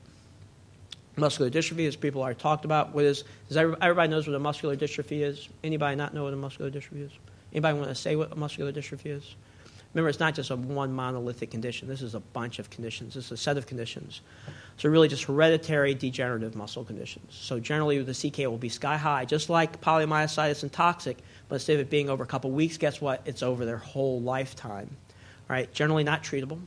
Muscular 1.16 1.50
dystrophy, 1.50 1.88
as 1.88 1.96
people 1.96 2.20
already 2.20 2.38
talked 2.38 2.66
about, 2.66 2.94
what 2.94 3.04
is, 3.04 3.24
does 3.48 3.56
everybody 3.56 4.08
knows 4.08 4.26
what 4.26 4.36
a 4.36 4.38
muscular 4.38 4.76
dystrophy 4.76 5.22
is? 5.22 5.48
Anybody 5.64 5.96
not 5.96 6.12
know 6.12 6.24
what 6.24 6.34
a 6.34 6.36
muscular 6.36 6.70
dystrophy 6.70 7.06
is? 7.06 7.12
Anybody 7.52 7.78
want 7.78 7.88
to 7.88 7.94
say 7.94 8.16
what 8.16 8.32
a 8.32 8.36
muscular 8.36 8.70
dystrophy 8.70 9.06
is? 9.06 9.34
Remember, 9.94 10.10
it's 10.10 10.20
not 10.20 10.34
just 10.34 10.50
a 10.50 10.56
one 10.56 10.92
monolithic 10.92 11.50
condition. 11.50 11.88
This 11.88 12.02
is 12.02 12.14
a 12.14 12.20
bunch 12.20 12.58
of 12.58 12.68
conditions. 12.68 13.14
This 13.14 13.26
is 13.26 13.32
a 13.32 13.36
set 13.38 13.56
of 13.56 13.66
conditions. 13.66 14.20
So 14.76 14.90
really 14.90 15.08
just 15.08 15.24
hereditary 15.24 15.94
degenerative 15.94 16.54
muscle 16.54 16.84
conditions. 16.84 17.34
So 17.34 17.58
generally 17.58 18.02
the 18.02 18.12
CK 18.12 18.40
will 18.40 18.58
be 18.58 18.68
sky 18.68 18.98
high, 18.98 19.24
just 19.24 19.48
like 19.48 19.80
polymyositis 19.80 20.62
and 20.64 20.70
toxic, 20.70 21.16
but 21.48 21.54
instead 21.54 21.74
of 21.74 21.80
it 21.80 21.88
being 21.88 22.10
over 22.10 22.22
a 22.22 22.26
couple 22.26 22.50
weeks, 22.50 22.76
guess 22.76 23.00
what? 23.00 23.22
It's 23.24 23.42
over 23.42 23.64
their 23.64 23.78
whole 23.78 24.20
lifetime. 24.20 24.90
Right? 25.48 25.72
Generally 25.72 26.04
not 26.04 26.22
treatable. 26.22 26.60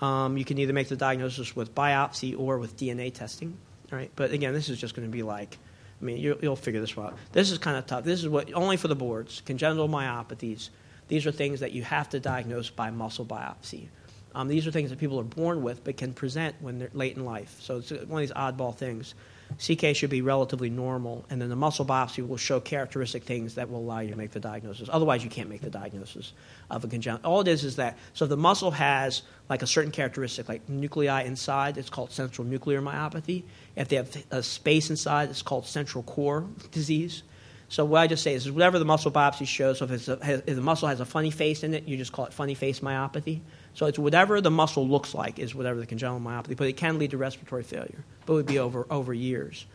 Um, 0.00 0.36
you 0.36 0.44
can 0.44 0.58
either 0.58 0.72
make 0.72 0.88
the 0.88 0.96
diagnosis 0.96 1.56
with 1.56 1.74
biopsy 1.74 2.38
or 2.38 2.58
with 2.58 2.76
DNA 2.76 3.12
testing. 3.12 3.56
Right? 3.90 4.10
But 4.16 4.32
again, 4.32 4.52
this 4.52 4.68
is 4.68 4.78
just 4.78 4.94
going 4.94 5.08
to 5.08 5.12
be 5.12 5.22
like, 5.22 5.56
I 6.00 6.04
mean, 6.04 6.18
you, 6.18 6.38
will 6.42 6.56
figure 6.56 6.80
this 6.80 6.96
out. 6.98 7.16
This 7.32 7.50
is 7.50 7.58
kind 7.58 7.76
of 7.76 7.86
tough. 7.86 8.04
This 8.04 8.20
is 8.20 8.28
what 8.28 8.52
only 8.52 8.76
for 8.76 8.88
the 8.88 8.96
boards. 8.96 9.42
Congenital 9.46 9.88
myopathies. 9.88 10.70
These 11.08 11.26
are 11.26 11.32
things 11.32 11.60
that 11.60 11.72
you 11.72 11.82
have 11.84 12.08
to 12.10 12.20
diagnose 12.20 12.68
by 12.68 12.90
muscle 12.90 13.24
biopsy. 13.24 13.88
Um, 14.34 14.48
these 14.48 14.66
are 14.66 14.70
things 14.70 14.90
that 14.90 14.98
people 14.98 15.18
are 15.18 15.24
born 15.24 15.62
with 15.62 15.82
but 15.82 15.96
can 15.96 16.12
present 16.12 16.56
when 16.60 16.78
they're 16.78 16.90
late 16.92 17.16
in 17.16 17.24
life. 17.24 17.56
So 17.60 17.78
it's 17.78 17.90
one 17.90 18.02
of 18.02 18.28
these 18.28 18.32
oddball 18.32 18.76
things. 18.76 19.14
CK 19.58 19.94
should 19.94 20.10
be 20.10 20.22
relatively 20.22 20.68
normal, 20.68 21.24
and 21.30 21.40
then 21.40 21.48
the 21.48 21.56
muscle 21.56 21.84
biopsy 21.84 22.26
will 22.26 22.36
show 22.36 22.60
characteristic 22.60 23.24
things 23.24 23.54
that 23.54 23.70
will 23.70 23.78
allow 23.78 24.00
you 24.00 24.10
to 24.10 24.16
make 24.16 24.32
the 24.32 24.40
diagnosis. 24.40 24.88
Otherwise, 24.92 25.24
you 25.24 25.30
can't 25.30 25.48
make 25.48 25.60
the 25.60 25.70
diagnosis 25.70 26.32
of 26.70 26.84
a 26.84 26.88
congenital. 26.88 27.30
All 27.30 27.40
it 27.40 27.48
is 27.48 27.64
is 27.64 27.76
that 27.76 27.96
so 28.12 28.24
if 28.24 28.28
the 28.28 28.36
muscle 28.36 28.72
has 28.72 29.22
like 29.48 29.62
a 29.62 29.66
certain 29.66 29.92
characteristic, 29.92 30.48
like 30.48 30.68
nuclei 30.68 31.22
inside, 31.22 31.78
it's 31.78 31.90
called 31.90 32.10
centronuclear 32.10 32.82
myopathy. 32.82 33.44
If 33.76 33.88
they 33.88 33.96
have 33.96 34.24
a 34.30 34.42
space 34.42 34.90
inside, 34.90 35.30
it's 35.30 35.42
called 35.42 35.66
central 35.66 36.02
core 36.02 36.46
disease. 36.72 37.22
So 37.68 37.84
what 37.84 38.00
I 38.00 38.06
just 38.06 38.22
say 38.22 38.34
is, 38.34 38.50
whatever 38.50 38.78
the 38.78 38.84
muscle 38.84 39.10
biopsy 39.10 39.46
shows, 39.46 39.78
so 39.78 39.86
if, 39.86 40.08
a, 40.08 40.42
if, 40.46 40.46
the 40.46 40.60
muscle 40.60 40.86
has 40.86 41.00
a 41.00 41.04
funny 41.04 41.30
face 41.30 41.64
in 41.64 41.74
it, 41.74 41.84
you 41.84 41.96
just 41.96 42.12
call 42.12 42.26
it 42.26 42.32
funny 42.32 42.54
face 42.54 42.80
myopathy. 42.80 43.40
So 43.76 43.84
it's 43.84 43.98
whatever 43.98 44.40
the 44.40 44.50
muscle 44.50 44.88
looks 44.88 45.14
like 45.14 45.38
is 45.38 45.54
whatever 45.54 45.78
the 45.78 45.84
congenital 45.84 46.18
myopathy, 46.18 46.56
but 46.56 46.66
it 46.66 46.78
can 46.78 46.98
lead 46.98 47.10
to 47.10 47.18
respiratory 47.18 47.62
failure, 47.62 48.04
but 48.24 48.32
it 48.32 48.36
would 48.36 48.46
be 48.46 48.58
over, 48.58 48.86
over 48.88 49.12
years. 49.12 49.66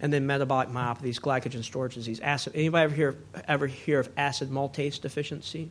And 0.00 0.10
then 0.10 0.26
metabolic 0.26 0.70
myopathies, 0.70 1.20
glycogen 1.20 1.62
storage 1.62 1.94
disease, 1.94 2.18
acid. 2.20 2.54
Anybody 2.56 2.84
ever 2.84 2.94
hear, 2.94 3.16
ever 3.46 3.66
hear 3.66 4.00
of 4.00 4.08
acid 4.16 4.48
maltase 4.48 4.98
deficiency? 4.98 5.68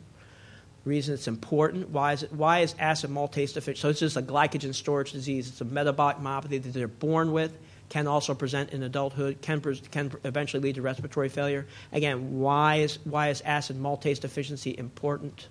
Reason 0.84 1.12
it's 1.12 1.26
important. 1.26 1.90
Why 1.90 2.12
is, 2.12 2.22
it, 2.22 2.32
why 2.32 2.60
is 2.60 2.76
acid 2.78 3.10
maltase 3.10 3.52
deficient? 3.52 3.78
So 3.78 3.88
it's 3.88 3.98
just 3.98 4.16
a 4.16 4.22
glycogen 4.22 4.76
storage 4.76 5.10
disease. 5.10 5.48
It's 5.48 5.60
a 5.60 5.64
metabolic 5.64 6.18
myopathy 6.18 6.62
that 6.62 6.72
they're 6.72 6.86
born 6.86 7.32
with 7.32 7.52
can 7.88 8.06
also 8.06 8.32
present 8.32 8.70
in 8.70 8.84
adulthood, 8.84 9.42
can, 9.42 9.60
can 9.90 10.12
eventually 10.22 10.62
lead 10.62 10.76
to 10.76 10.82
respiratory 10.82 11.28
failure. 11.28 11.66
Again, 11.90 12.38
why 12.38 12.76
is, 12.76 13.00
why 13.02 13.30
is 13.30 13.40
acid 13.40 13.76
maltase 13.76 14.20
deficiency 14.20 14.72
important? 14.78 15.48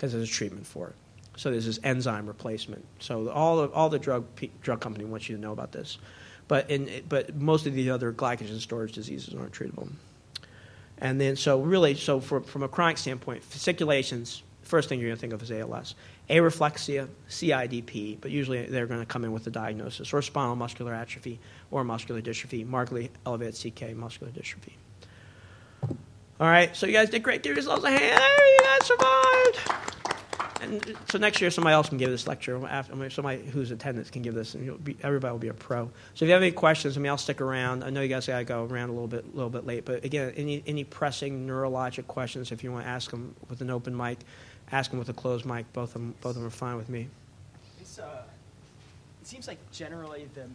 Because 0.00 0.14
there's 0.14 0.28
a 0.28 0.32
treatment 0.32 0.66
for 0.66 0.88
it. 0.88 0.94
So 1.36 1.50
there's 1.50 1.66
this 1.66 1.78
enzyme 1.84 2.26
replacement. 2.26 2.86
So 3.00 3.28
all 3.28 3.58
the, 3.58 3.72
all 3.72 3.90
the 3.90 3.98
drug, 3.98 4.26
drug 4.62 4.80
company 4.80 5.04
wants 5.04 5.28
you 5.28 5.36
to 5.36 5.42
know 5.42 5.52
about 5.52 5.72
this. 5.72 5.98
But, 6.48 6.70
in, 6.70 7.04
but 7.06 7.36
most 7.36 7.66
of 7.66 7.74
the 7.74 7.90
other 7.90 8.12
glycogen 8.12 8.58
storage 8.60 8.92
diseases 8.92 9.34
aren't 9.34 9.52
treatable. 9.52 9.90
And 10.98 11.20
then, 11.20 11.36
so 11.36 11.60
really, 11.60 11.94
so 11.94 12.20
for, 12.20 12.40
from 12.40 12.62
a 12.62 12.68
chronic 12.68 12.98
standpoint, 12.98 13.44
fasciculations, 13.44 14.42
first 14.62 14.88
thing 14.88 15.00
you're 15.00 15.08
going 15.10 15.16
to 15.16 15.20
think 15.20 15.32
of 15.32 15.42
is 15.42 15.50
ALS 15.50 15.94
areflexia, 16.30 17.08
CIDP, 17.28 18.18
but 18.20 18.30
usually 18.30 18.64
they're 18.66 18.86
going 18.86 19.00
to 19.00 19.06
come 19.06 19.24
in 19.24 19.32
with 19.32 19.46
a 19.46 19.50
diagnosis, 19.50 20.12
or 20.12 20.22
spinal 20.22 20.54
muscular 20.54 20.94
atrophy, 20.94 21.40
or 21.70 21.82
muscular 21.82 22.22
dystrophy, 22.22 22.64
markedly 22.64 23.10
elevated 23.26 23.54
CK 23.54 23.96
muscular 23.96 24.32
dystrophy. 24.32 24.74
All 25.82 26.46
right, 26.46 26.74
so 26.74 26.86
you 26.86 26.92
guys 26.92 27.10
did 27.10 27.22
great. 27.22 27.42
Give 27.42 27.56
yourselves 27.56 27.84
a 27.84 27.90
hand. 27.90 28.22
You 28.22 28.58
guys 28.64 28.86
survived. 28.86 29.89
And 30.62 30.96
so 31.08 31.18
next 31.18 31.40
year, 31.40 31.50
somebody 31.50 31.74
else 31.74 31.88
can 31.88 31.98
give 31.98 32.10
this 32.10 32.26
lecture. 32.26 32.64
After, 32.66 33.10
somebody 33.10 33.44
who's 33.46 33.70
attendance 33.70 34.10
can 34.10 34.22
give 34.22 34.34
this, 34.34 34.54
and 34.54 34.84
be, 34.84 34.96
everybody 35.02 35.32
will 35.32 35.38
be 35.38 35.48
a 35.48 35.54
pro. 35.54 35.86
So 36.14 36.24
if 36.24 36.28
you 36.28 36.32
have 36.32 36.42
any 36.42 36.52
questions, 36.52 36.96
I 36.96 37.00
mean, 37.00 37.10
I'll 37.10 37.18
stick 37.18 37.40
around. 37.40 37.82
I 37.82 37.90
know 37.90 38.02
you 38.02 38.08
guys 38.08 38.26
got 38.26 38.38
to 38.38 38.44
go 38.44 38.64
around 38.64 38.90
a 38.90 38.92
little 38.92 39.08
bit, 39.08 39.24
a 39.24 39.36
little 39.36 39.50
bit 39.50 39.66
late, 39.66 39.84
but 39.84 40.04
again, 40.04 40.32
any 40.36 40.62
any 40.66 40.84
pressing 40.84 41.46
neurologic 41.46 42.06
questions, 42.06 42.52
if 42.52 42.62
you 42.62 42.72
want 42.72 42.84
to 42.84 42.90
ask 42.90 43.10
them 43.10 43.34
with 43.48 43.60
an 43.60 43.70
open 43.70 43.96
mic, 43.96 44.18
ask 44.70 44.90
them 44.90 44.98
with 44.98 45.08
a 45.08 45.14
closed 45.14 45.46
mic. 45.46 45.72
Both 45.72 45.90
of 45.90 46.02
them, 46.02 46.14
both 46.20 46.30
of 46.30 46.36
them 46.36 46.46
are 46.46 46.50
fine 46.50 46.76
with 46.76 46.88
me. 46.88 47.08
Uh, 48.00 48.22
it 49.20 49.26
seems 49.26 49.46
like 49.46 49.58
generally 49.72 50.28
the 50.34 50.46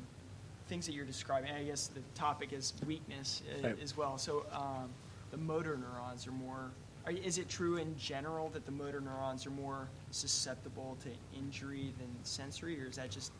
things 0.68 0.86
that 0.88 0.94
you're 0.94 1.06
describing, 1.06 1.52
I 1.52 1.64
guess 1.64 1.88
the 1.88 2.02
topic 2.16 2.54
is 2.54 2.74
weakness 2.88 3.44
uh, 3.64 3.68
right. 3.68 3.78
as 3.84 3.96
well. 3.96 4.18
So 4.18 4.46
um, 4.52 4.90
the 5.32 5.38
motor 5.38 5.78
neurons 5.78 6.26
are 6.28 6.32
more. 6.32 6.72
Are, 7.06 7.12
is 7.12 7.38
it 7.38 7.48
true 7.48 7.78
in 7.78 7.96
general 7.98 8.50
that 8.50 8.66
the 8.66 8.72
motor 8.72 9.00
neurons 9.00 9.46
are 9.46 9.52
more 9.52 9.90
susceptible 10.12 10.98
to 11.04 11.10
injury 11.38 11.94
than 12.00 12.08
sensory, 12.24 12.82
or 12.82 12.88
is 12.88 12.96
that 12.96 13.12
just 13.12 13.32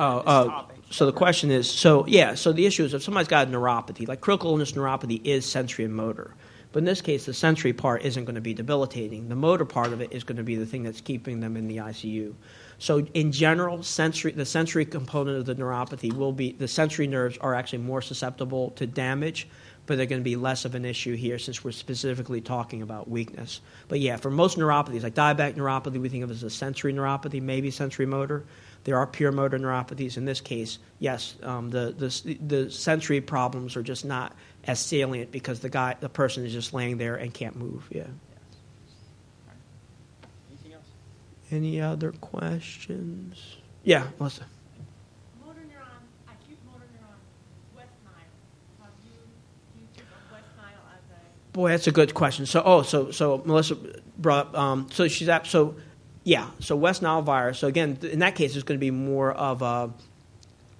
Oh, 0.00 0.18
uh, 0.18 0.64
so 0.90 1.06
the 1.06 1.12
question 1.12 1.50
is, 1.50 1.68
so 1.68 2.06
yeah, 2.06 2.34
so 2.34 2.52
the 2.52 2.66
issue 2.66 2.84
is 2.84 2.94
if 2.94 3.02
somebody's 3.02 3.26
got 3.26 3.48
a 3.48 3.50
neuropathy, 3.50 4.06
like 4.06 4.20
critical 4.20 4.52
illness 4.52 4.70
neuropathy 4.72 5.20
is 5.24 5.44
sensory 5.44 5.84
and 5.84 5.94
motor. 5.94 6.34
But 6.70 6.80
in 6.80 6.84
this 6.84 7.00
case, 7.00 7.24
the 7.26 7.34
sensory 7.34 7.72
part 7.72 8.04
isn't 8.04 8.24
going 8.24 8.34
to 8.34 8.40
be 8.40 8.54
debilitating. 8.54 9.28
The 9.28 9.34
motor 9.34 9.64
part 9.64 9.92
of 9.92 10.00
it 10.00 10.12
is 10.12 10.22
going 10.22 10.36
to 10.36 10.42
be 10.42 10.54
the 10.54 10.66
thing 10.66 10.82
that's 10.82 11.00
keeping 11.00 11.40
them 11.40 11.56
in 11.56 11.66
the 11.66 11.78
ICU. 11.78 12.34
So, 12.78 13.06
in 13.14 13.32
general, 13.32 13.82
sensory, 13.82 14.32
the 14.32 14.44
sensory 14.44 14.84
component 14.84 15.38
of 15.38 15.46
the 15.46 15.54
neuropathy 15.54 16.12
will 16.12 16.32
be 16.32 16.52
the 16.52 16.68
sensory 16.68 17.06
nerves 17.06 17.38
are 17.38 17.54
actually 17.54 17.78
more 17.78 18.02
susceptible 18.02 18.70
to 18.72 18.86
damage, 18.86 19.48
but 19.88 19.96
they're 19.96 20.06
going 20.06 20.20
to 20.20 20.24
be 20.24 20.36
less 20.36 20.64
of 20.64 20.76
an 20.76 20.84
issue 20.84 21.16
here 21.16 21.38
since 21.40 21.64
we're 21.64 21.72
specifically 21.72 22.40
talking 22.40 22.82
about 22.82 23.08
weakness. 23.08 23.60
But 23.88 23.98
yeah, 23.98 24.16
for 24.16 24.30
most 24.30 24.56
neuropathies, 24.56 25.02
like 25.02 25.14
diabetic 25.14 25.54
neuropathy, 25.54 26.00
we 26.00 26.08
think 26.08 26.22
of 26.22 26.30
as 26.30 26.44
a 26.44 26.50
sensory 26.50 26.92
neuropathy, 26.92 27.42
maybe 27.42 27.72
sensory 27.72 28.06
motor. 28.06 28.44
There 28.84 28.96
are 28.96 29.06
pure 29.06 29.32
motor 29.32 29.58
neuropathies. 29.58 30.16
In 30.16 30.24
this 30.24 30.40
case, 30.40 30.78
yes, 31.00 31.34
um, 31.42 31.70
the, 31.70 31.92
the, 31.96 32.38
the 32.46 32.70
sensory 32.70 33.20
problems 33.20 33.76
are 33.76 33.82
just 33.82 34.04
not 34.04 34.34
as 34.64 34.78
salient 34.78 35.32
because 35.32 35.60
the 35.60 35.68
guy, 35.68 35.96
the 35.98 36.08
person 36.08 36.44
is 36.44 36.52
just 36.52 36.72
laying 36.72 36.98
there 36.98 37.16
and 37.16 37.34
can't 37.34 37.56
move. 37.56 37.88
Yeah. 37.90 38.04
Anything 40.50 40.74
else? 40.74 40.86
Any 41.50 41.80
other 41.80 42.12
questions? 42.12 43.56
Yeah, 43.82 44.06
Melissa. 44.18 44.44
Motor 45.44 45.60
neuron, 45.60 46.04
acute 46.28 46.58
motor 46.66 46.84
neuron, 46.94 47.18
West 47.74 47.88
Nile. 48.04 48.14
Have 48.82 48.90
you, 49.04 49.16
do 49.74 49.80
you 49.80 49.88
think 49.94 50.06
of 50.08 50.32
West 50.32 50.48
Nile 50.56 50.84
as 50.92 51.04
a? 51.10 51.20
Boy, 51.58 51.70
that's 51.70 51.88
a 51.88 51.90
good 51.90 52.14
question. 52.14 52.46
So, 52.46 52.62
oh, 52.64 52.82
so 52.82 53.10
so 53.10 53.42
Melissa 53.44 53.76
brought 54.16 54.50
up. 54.50 54.56
Um, 54.56 54.86
so 54.92 55.08
she's 55.08 55.28
at 55.28 55.44
so. 55.48 55.74
Yeah, 56.22 56.50
so 56.60 56.76
West 56.76 57.02
Nile 57.02 57.20
virus. 57.20 57.58
So 57.58 57.66
again, 57.66 57.98
in 58.00 58.20
that 58.20 58.36
case, 58.36 58.54
it's 58.54 58.62
going 58.62 58.78
to 58.78 58.80
be 58.80 58.92
more 58.92 59.32
of 59.32 59.60
a 59.60 59.92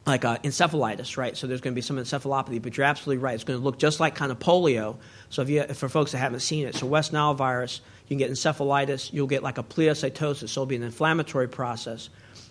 like 0.07 0.25
uh, 0.25 0.39
encephalitis, 0.45 1.17
right? 1.17 1.37
So 1.37 1.49
there's 1.49 1.61
going 1.61 1.73
to 1.73 1.75
be 1.75 1.81
some 1.81 1.97
encephalopathy, 1.97 2.63
but 2.63 2.77
you're 2.77 2.87
absolutely 2.87 3.21
right. 3.21 3.35
It's 3.35 3.43
going 3.43 3.59
to 3.59 3.65
look 3.65 3.81
just 3.81 3.99
like 3.99 4.15
kind 4.15 4.31
of 4.31 4.39
polio. 4.39 4.99
So 5.31 5.43
if 5.43 5.51
you, 5.51 5.65
for 5.65 5.89
folks 5.89 6.13
that 6.13 6.19
haven't 6.19 6.41
seen 6.41 6.65
it, 6.65 6.77
so 6.77 6.87
West 6.87 7.13
Nile 7.13 7.35
virus, 7.35 7.81
you 8.07 8.17
can 8.17 8.19
get 8.19 8.31
encephalitis. 8.31 9.13
You'll 9.13 9.27
get 9.27 9.43
like 9.43 9.59
a 9.59 9.65
pleocytosis, 9.65 10.49
so 10.51 10.61
it'll 10.61 10.67
be 10.67 10.77
an 10.77 10.85
inflammatory 10.85 11.49
process. 11.49 12.09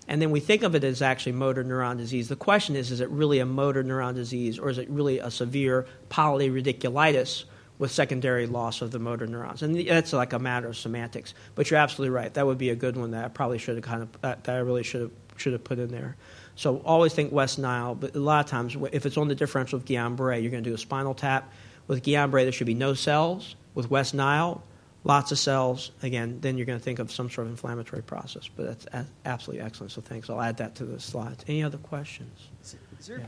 And 0.09 0.21
then 0.21 0.31
we 0.31 0.41
think 0.41 0.63
of 0.63 0.75
it 0.75 0.83
as 0.83 1.01
actually 1.01 1.31
motor 1.31 1.63
neuron 1.63 1.95
disease. 1.95 2.27
The 2.27 2.35
question 2.35 2.75
is, 2.75 2.91
is 2.91 2.99
it 2.99 3.09
really 3.09 3.39
a 3.39 3.45
motor 3.45 3.85
neuron 3.85 4.15
disease 4.15 4.59
or 4.59 4.69
is 4.69 4.79
it 4.79 4.89
really 4.89 5.19
a 5.19 5.31
severe 5.31 5.87
polyradiculitis 6.09 7.45
with 7.79 7.91
secondary 7.91 8.47
loss 8.47 8.81
of 8.81 8.91
the 8.91 8.99
motor 8.99 9.27
neurons? 9.27 9.61
And 9.61 9.75
that's 9.87 10.13
like 10.13 10.33
a 10.33 10.39
matter 10.39 10.67
of 10.67 10.77
semantics. 10.77 11.33
But 11.55 11.69
you're 11.69 11.79
absolutely 11.79 12.15
right. 12.15 12.33
That 12.33 12.45
would 12.45 12.57
be 12.57 12.69
a 12.69 12.75
good 12.75 12.97
one 12.97 13.11
that 13.11 13.25
I 13.25 13.27
probably 13.27 13.57
should 13.57 13.75
have 13.75 13.83
kind 13.83 14.03
of, 14.03 14.09
uh, 14.23 14.35
that 14.43 14.55
I 14.55 14.59
really 14.59 14.83
should 14.83 15.01
have, 15.01 15.11
should 15.37 15.53
have 15.53 15.63
put 15.63 15.79
in 15.79 15.89
there. 15.89 16.15
So 16.55 16.81
always 16.83 17.13
think 17.13 17.31
West 17.31 17.59
Nile, 17.59 17.93
but 17.93 18.15
a 18.15 18.19
lot 18.19 18.43
of 18.43 18.49
times 18.49 18.75
if 18.91 19.05
it's 19.05 19.17
on 19.17 19.27
the 19.27 19.35
differential 19.35 19.77
of 19.77 19.85
Guillain-Barré, 19.85 20.41
you're 20.41 20.49
going 20.49 20.63
to 20.63 20.69
do 20.69 20.73
a 20.73 20.77
spinal 20.79 21.13
tap. 21.13 21.53
With 21.85 22.03
Guillain-Barré, 22.03 22.43
there 22.43 22.51
should 22.51 22.67
be 22.67 22.73
no 22.73 22.95
cells. 22.95 23.55
With 23.75 23.91
West 23.91 24.15
Nile, 24.15 24.63
lots 25.03 25.31
of 25.31 25.37
cells. 25.37 25.91
Again, 26.01 26.39
then 26.41 26.57
you're 26.57 26.65
going 26.65 26.79
to 26.79 26.83
think 26.83 26.97
of 26.97 27.11
some 27.11 27.29
sort 27.29 27.45
of 27.45 27.51
inflammatory 27.51 28.01
process. 28.01 28.49
But 28.53 28.65
that's 28.65 29.07
absolutely 29.23 29.63
excellent. 29.63 29.91
So 29.91 30.01
thanks. 30.01 30.31
I'll 30.31 30.41
add 30.41 30.57
that 30.57 30.73
to 30.75 30.85
the 30.85 30.99
slides. 30.99 31.45
Any 31.47 31.63
other 31.63 31.77
questions? 31.77 32.47
Is, 32.63 32.75
is 32.99 33.05
there 33.05 33.19
yeah. 33.19 33.25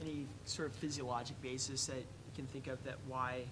any 0.00 0.26
sort 0.44 0.68
of 0.68 0.74
physiologic 0.76 1.42
basis 1.42 1.86
that 1.86 1.96
you 1.96 2.32
can 2.36 2.46
think 2.46 2.68
of 2.68 2.82
that 2.84 2.94
why 3.08 3.42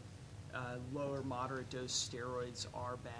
uh, 0.54 0.76
lower 0.92 1.22
moderate 1.22 1.70
dose 1.70 1.92
steroids 1.92 2.66
are 2.74 2.96
bad? 3.04 3.12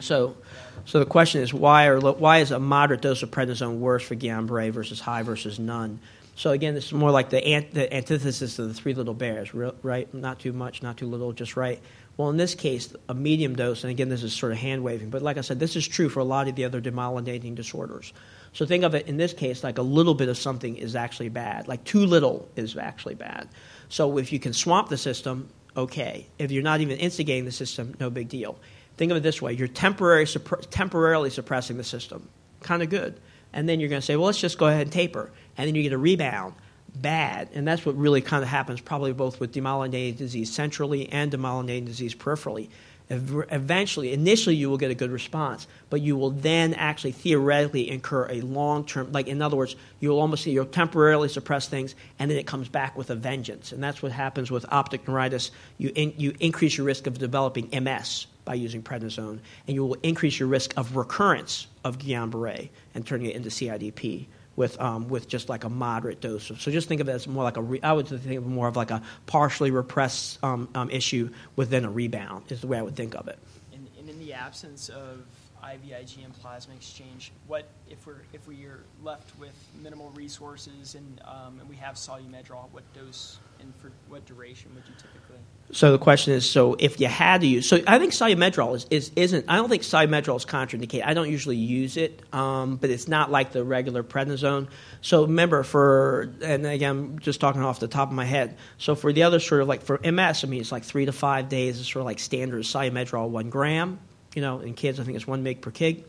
So, 0.00 0.36
so 0.84 1.00
the 1.00 1.06
question 1.06 1.42
is 1.42 1.52
why 1.52 1.86
are 1.86 2.00
why 2.00 2.38
is 2.38 2.50
a 2.50 2.58
moderate 2.58 3.02
dose 3.02 3.22
of 3.22 3.30
prednisone 3.30 3.78
worse 3.78 4.02
for 4.02 4.14
Guillain-Barré 4.14 4.70
versus 4.70 5.00
high 5.00 5.22
versus 5.22 5.58
none? 5.58 5.98
So 6.38 6.52
again, 6.52 6.74
this 6.74 6.86
is 6.86 6.92
more 6.92 7.10
like 7.10 7.30
the, 7.30 7.44
ant- 7.44 7.74
the 7.74 7.92
antithesis 7.92 8.60
of 8.60 8.68
the 8.68 8.74
three 8.74 8.94
little 8.94 9.12
bears, 9.12 9.52
right? 9.52 10.12
Not 10.14 10.38
too 10.38 10.52
much, 10.52 10.84
not 10.84 10.96
too 10.96 11.08
little, 11.08 11.32
just 11.32 11.56
right. 11.56 11.80
Well, 12.16 12.30
in 12.30 12.36
this 12.36 12.54
case, 12.54 12.94
a 13.08 13.14
medium 13.14 13.56
dose, 13.56 13.82
and 13.82 13.90
again, 13.90 14.08
this 14.08 14.22
is 14.22 14.32
sort 14.34 14.52
of 14.52 14.58
hand 14.58 14.84
waving, 14.84 15.10
but 15.10 15.20
like 15.20 15.36
I 15.36 15.40
said, 15.40 15.58
this 15.58 15.74
is 15.74 15.86
true 15.86 16.08
for 16.08 16.20
a 16.20 16.24
lot 16.24 16.46
of 16.46 16.54
the 16.54 16.64
other 16.64 16.80
demyelinating 16.80 17.56
disorders. 17.56 18.12
So 18.52 18.66
think 18.66 18.84
of 18.84 18.94
it 18.94 19.08
in 19.08 19.16
this 19.16 19.32
case 19.32 19.64
like 19.64 19.78
a 19.78 19.82
little 19.82 20.14
bit 20.14 20.28
of 20.28 20.38
something 20.38 20.76
is 20.76 20.94
actually 20.94 21.28
bad, 21.28 21.66
like 21.66 21.82
too 21.82 22.06
little 22.06 22.48
is 22.54 22.76
actually 22.76 23.14
bad. 23.14 23.48
So 23.88 24.18
if 24.18 24.32
you 24.32 24.38
can 24.38 24.52
swamp 24.52 24.88
the 24.88 24.96
system, 24.96 25.48
okay. 25.78 26.26
If 26.38 26.50
you're 26.50 26.62
not 26.62 26.80
even 26.80 26.98
instigating 26.98 27.44
the 27.44 27.52
system, 27.52 27.94
no 27.98 28.10
big 28.10 28.28
deal. 28.28 28.58
Think 28.96 29.12
of 29.12 29.16
it 29.16 29.22
this 29.22 29.40
way 29.40 29.52
you're 29.52 29.68
temporary, 29.68 30.26
temporarily 30.26 31.30
suppressing 31.30 31.76
the 31.76 31.84
system. 31.84 32.28
Kind 32.60 32.82
of 32.82 32.90
good. 32.90 33.18
And 33.52 33.68
then 33.68 33.80
you're 33.80 33.88
going 33.88 34.00
to 34.02 34.04
say, 34.04 34.16
well, 34.16 34.26
let's 34.26 34.40
just 34.40 34.58
go 34.58 34.66
ahead 34.66 34.82
and 34.82 34.92
taper. 34.92 35.30
And 35.56 35.66
then 35.66 35.74
you 35.74 35.82
get 35.82 35.92
a 35.92 35.98
rebound. 35.98 36.54
Bad. 36.94 37.50
And 37.52 37.68
that's 37.68 37.86
what 37.86 37.96
really 37.96 38.20
kind 38.20 38.42
of 38.42 38.48
happens 38.48 38.80
probably 38.80 39.12
both 39.12 39.38
with 39.40 39.52
demyelinating 39.52 40.16
disease 40.16 40.52
centrally 40.52 41.08
and 41.10 41.30
demyelinating 41.30 41.86
disease 41.86 42.14
peripherally. 42.14 42.70
Eventually, 43.10 44.12
initially, 44.12 44.54
you 44.54 44.68
will 44.68 44.76
get 44.76 44.90
a 44.90 44.94
good 44.94 45.10
response, 45.10 45.66
but 45.88 46.02
you 46.02 46.14
will 46.16 46.30
then 46.30 46.74
actually 46.74 47.12
theoretically 47.12 47.88
incur 47.88 48.28
a 48.28 48.42
long 48.42 48.84
term, 48.84 49.10
like 49.12 49.28
in 49.28 49.40
other 49.40 49.56
words, 49.56 49.76
you'll 49.98 50.20
almost 50.20 50.44
see 50.44 50.50
you'll 50.50 50.66
temporarily 50.66 51.28
suppress 51.28 51.68
things 51.68 51.94
and 52.18 52.30
then 52.30 52.36
it 52.36 52.46
comes 52.46 52.68
back 52.68 52.98
with 52.98 53.08
a 53.08 53.14
vengeance. 53.14 53.72
And 53.72 53.82
that's 53.82 54.02
what 54.02 54.12
happens 54.12 54.50
with 54.50 54.66
optic 54.70 55.08
neuritis. 55.08 55.50
You, 55.78 55.90
in, 55.94 56.12
you 56.18 56.34
increase 56.40 56.76
your 56.76 56.86
risk 56.86 57.06
of 57.06 57.18
developing 57.18 57.70
MS 57.82 58.26
by 58.44 58.54
using 58.54 58.82
prednisone, 58.82 59.38
and 59.66 59.74
you 59.74 59.86
will 59.86 59.96
increase 60.02 60.38
your 60.38 60.48
risk 60.48 60.74
of 60.76 60.96
recurrence 60.96 61.66
of 61.84 61.98
Guillain-Barré 61.98 62.68
and 62.94 63.06
turning 63.06 63.30
it 63.30 63.36
into 63.36 63.48
CIDP 63.48 64.26
with 64.58 64.78
um, 64.80 65.08
with 65.08 65.28
just 65.28 65.48
like 65.48 65.62
a 65.62 65.68
moderate 65.68 66.20
dose. 66.20 66.50
So 66.58 66.70
just 66.70 66.88
think 66.88 67.00
of 67.00 67.08
it 67.08 67.12
as 67.12 67.26
more 67.28 67.44
like 67.44 67.56
a 67.56 67.62
re- 67.62 67.80
I 67.82 67.92
would 67.92 68.08
think 68.08 68.36
of 68.36 68.46
more 68.46 68.66
of 68.66 68.76
like 68.76 68.90
a 68.90 69.00
partially 69.26 69.70
repressed 69.70 70.42
um, 70.42 70.68
um, 70.74 70.90
issue 70.90 71.30
within 71.54 71.84
a 71.84 71.90
rebound 71.90 72.50
is 72.50 72.60
the 72.60 72.66
way 72.66 72.76
I 72.76 72.82
would 72.82 72.96
think 72.96 73.14
of 73.14 73.28
it. 73.28 73.38
And, 73.72 73.86
and 73.98 74.10
in 74.10 74.18
the 74.18 74.34
absence 74.34 74.88
of 74.88 75.24
IVIG 75.62 76.24
and 76.24 76.34
plasma 76.40 76.74
exchange, 76.74 77.30
what 77.46 77.68
if 77.88 78.04
we're 78.04 78.22
if 78.32 78.46
we 78.48 78.64
are 78.64 78.80
left 79.02 79.38
with 79.38 79.54
minimal 79.80 80.10
resources 80.10 80.96
and 80.96 81.20
um, 81.24 81.60
and 81.60 81.68
we 81.68 81.76
have 81.76 81.94
solumedrol, 81.94 82.66
what 82.72 82.82
dose 82.92 83.38
and 83.60 83.74
for 83.76 83.90
what 84.08 84.24
duration 84.26 84.74
would 84.74 84.84
you 84.86 84.94
typically? 84.96 85.38
So 85.70 85.92
the 85.92 85.98
question 85.98 86.32
is, 86.32 86.48
so 86.48 86.76
if 86.78 86.98
you 86.98 87.08
had 87.08 87.42
to 87.42 87.46
use, 87.46 87.68
so 87.68 87.78
I 87.86 87.98
think 87.98 88.12
solumedrol 88.12 88.74
is, 88.74 88.86
is 88.90 89.12
isn't. 89.16 89.44
I 89.48 89.56
don't 89.56 89.68
think 89.68 89.82
solumedrol 89.82 90.36
is 90.36 90.46
contraindicated. 90.46 91.04
I 91.04 91.12
don't 91.12 91.30
usually 91.30 91.56
use 91.56 91.98
it, 91.98 92.22
um, 92.32 92.76
but 92.76 92.88
it's 92.88 93.06
not 93.06 93.30
like 93.30 93.52
the 93.52 93.62
regular 93.64 94.02
prednisone. 94.02 94.68
So 95.02 95.22
remember, 95.22 95.62
for 95.62 96.32
and 96.42 96.66
again, 96.66 96.90
I'm 96.90 97.18
just 97.18 97.40
talking 97.40 97.62
off 97.62 97.80
the 97.80 97.88
top 97.88 98.08
of 98.08 98.14
my 98.14 98.24
head. 98.24 98.56
So 98.78 98.94
for 98.94 99.12
the 99.12 99.24
other 99.24 99.40
sort 99.40 99.60
of 99.60 99.68
like 99.68 99.82
for 99.82 99.98
MS, 99.98 100.42
I 100.42 100.46
mean, 100.46 100.60
it's 100.62 100.72
like 100.72 100.84
three 100.84 101.04
to 101.04 101.12
five 101.12 101.50
days. 101.50 101.78
It's 101.78 101.92
sort 101.92 102.00
of 102.00 102.06
like 102.06 102.18
standard 102.18 102.62
solumedrol, 102.62 103.28
one 103.28 103.50
gram. 103.50 103.98
You 104.34 104.40
know, 104.40 104.60
in 104.60 104.72
kids, 104.72 104.98
I 104.98 105.04
think 105.04 105.16
it's 105.16 105.26
one 105.26 105.44
mg 105.44 105.60
per 105.60 105.70
kg. 105.70 106.02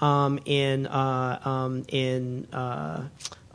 Um, 0.00 0.38
in 0.44 0.86
uh, 0.86 1.40
um, 1.44 1.84
in 1.88 2.46
uh, 2.52 3.08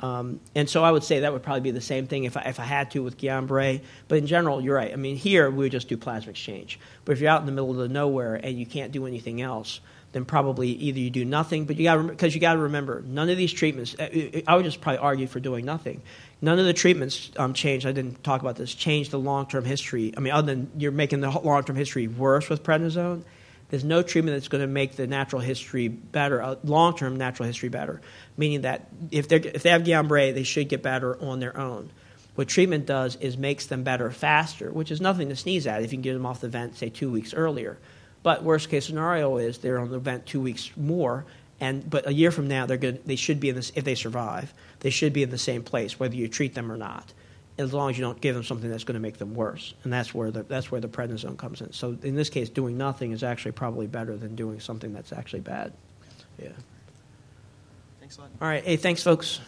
um, 0.05 0.39
and 0.53 0.69
so 0.69 0.83
I 0.83 0.91
would 0.91 1.03
say 1.03 1.21
that 1.21 1.33
would 1.33 1.41
probably 1.41 1.61
be 1.61 1.71
the 1.71 1.81
same 1.81 2.05
thing 2.05 2.25
if 2.25 2.37
I, 2.37 2.41
if 2.41 2.59
I 2.59 2.63
had 2.63 2.91
to 2.91 3.01
with 3.01 3.17
Guillain-Barré. 3.17 3.81
But 4.07 4.19
in 4.19 4.27
general, 4.27 4.61
you're 4.61 4.75
right. 4.75 4.93
I 4.93 4.97
mean, 4.97 5.15
here 5.15 5.49
we 5.49 5.57
would 5.57 5.71
just 5.71 5.87
do 5.87 5.97
plasma 5.97 6.29
exchange. 6.29 6.79
But 7.05 7.13
if 7.13 7.21
you're 7.21 7.31
out 7.31 7.39
in 7.39 7.47
the 7.47 7.51
middle 7.51 7.71
of 7.71 7.77
the 7.77 7.89
nowhere 7.89 8.35
and 8.35 8.59
you 8.59 8.67
can't 8.67 8.91
do 8.91 9.07
anything 9.07 9.41
else, 9.41 9.79
then 10.11 10.23
probably 10.23 10.69
either 10.69 10.99
you 10.99 11.09
do 11.09 11.25
nothing. 11.25 11.65
But 11.65 11.77
you 11.77 11.85
got 11.85 12.05
because 12.05 12.35
you 12.35 12.41
got 12.41 12.53
to 12.53 12.59
remember, 12.59 13.01
none 13.05 13.29
of 13.29 13.37
these 13.37 13.51
treatments. 13.51 13.95
Uh, 13.97 14.03
uh, 14.03 14.41
I 14.47 14.55
would 14.55 14.65
just 14.65 14.79
probably 14.79 14.99
argue 14.99 15.27
for 15.27 15.39
doing 15.39 15.65
nothing. 15.65 16.03
None 16.39 16.59
of 16.59 16.65
the 16.65 16.73
treatments 16.73 17.31
um, 17.37 17.53
change. 17.53 17.85
I 17.85 17.91
didn't 17.91 18.23
talk 18.23 18.41
about 18.41 18.57
this. 18.57 18.75
Change 18.75 19.09
the 19.09 19.19
long 19.19 19.47
term 19.47 19.65
history. 19.65 20.13
I 20.15 20.19
mean, 20.19 20.33
other 20.33 20.53
than 20.53 20.71
you're 20.77 20.91
making 20.91 21.21
the 21.21 21.31
long 21.31 21.63
term 21.63 21.75
history 21.75 22.07
worse 22.07 22.47
with 22.47 22.61
prednisone 22.63 23.23
there's 23.69 23.83
no 23.83 24.01
treatment 24.01 24.35
that's 24.35 24.47
going 24.47 24.61
to 24.61 24.67
make 24.67 24.95
the 24.95 25.07
natural 25.07 25.41
history 25.41 25.87
better, 25.87 26.41
uh, 26.41 26.55
long 26.63 26.95
term 26.95 27.15
natural 27.15 27.47
history 27.47 27.69
better. 27.69 28.01
Meaning 28.37 28.61
that 28.61 28.87
if, 29.11 29.27
they 29.27 29.37
if 29.37 29.63
they 29.63 29.69
have 29.69 29.83
Guillain-Barré, 29.83 30.33
they 30.33 30.43
should 30.43 30.69
get 30.69 30.83
better 30.83 31.21
on 31.21 31.39
their 31.39 31.57
own. 31.57 31.89
What 32.35 32.47
treatment 32.47 32.85
does 32.85 33.15
is 33.15 33.37
makes 33.37 33.65
them 33.65 33.83
better 33.83 34.11
faster, 34.11 34.71
which 34.71 34.91
is 34.91 35.01
nothing 35.01 35.29
to 35.29 35.35
sneeze 35.35 35.65
at 35.65 35.83
if 35.83 35.91
you 35.91 35.97
can 35.97 36.01
get 36.01 36.13
them 36.13 36.25
off 36.25 36.41
the 36.41 36.49
vent, 36.49 36.77
say, 36.77 36.89
two 36.89 37.09
weeks 37.09 37.33
earlier. 37.33 37.77
But 38.23 38.43
worst 38.43 38.69
case 38.69 38.85
scenario 38.85 39.37
is 39.37 39.59
they're 39.59 39.79
on 39.79 39.89
the 39.89 39.99
vent 39.99 40.25
two 40.25 40.41
weeks 40.41 40.69
more, 40.75 41.25
and 41.59 41.89
but 41.89 42.07
a 42.07 42.13
year 42.13 42.31
from 42.31 42.47
now 42.47 42.65
they're 42.65 42.77
good. 42.77 43.05
They 43.05 43.15
should 43.15 43.39
be 43.39 43.49
in 43.49 43.55
this 43.55 43.71
if 43.75 43.83
they 43.83 43.95
survive. 43.95 44.53
They 44.81 44.89
should 44.89 45.13
be 45.13 45.23
in 45.23 45.29
the 45.29 45.37
same 45.37 45.63
place 45.63 45.99
whether 45.99 46.15
you 46.15 46.27
treat 46.27 46.55
them 46.55 46.71
or 46.71 46.77
not 46.77 47.13
as 47.57 47.73
long 47.73 47.89
as 47.89 47.97
you 47.97 48.03
don't 48.03 48.19
give 48.19 48.35
them 48.35 48.43
something 48.43 48.69
that's 48.69 48.83
going 48.83 48.95
to 48.95 48.99
make 48.99 49.17
them 49.17 49.33
worse. 49.33 49.73
And 49.83 49.93
that's 49.93 50.13
where 50.13 50.29
the, 50.31 50.43
that's 50.43 50.71
where 50.71 50.81
the 50.81 50.89
prednisone 50.89 51.37
comes 51.37 51.61
in. 51.61 51.71
So 51.71 51.97
in 52.03 52.15
this 52.15 52.29
case, 52.29 52.49
doing 52.49 52.77
nothing 52.77 53.11
is 53.11 53.23
actually 53.23 53.53
probably 53.53 53.87
better 53.87 54.17
than 54.17 54.35
doing 54.35 54.59
something 54.59 54.93
that's 54.93 55.13
actually 55.13 55.39
bad. 55.41 55.71
Yeah. 56.41 56.49
Thanks 57.99 58.17
a 58.17 58.21
lot. 58.21 58.29
All 58.41 58.47
right. 58.47 58.63
Hey, 58.63 58.75
thanks, 58.75 59.01
folks. 59.01 59.39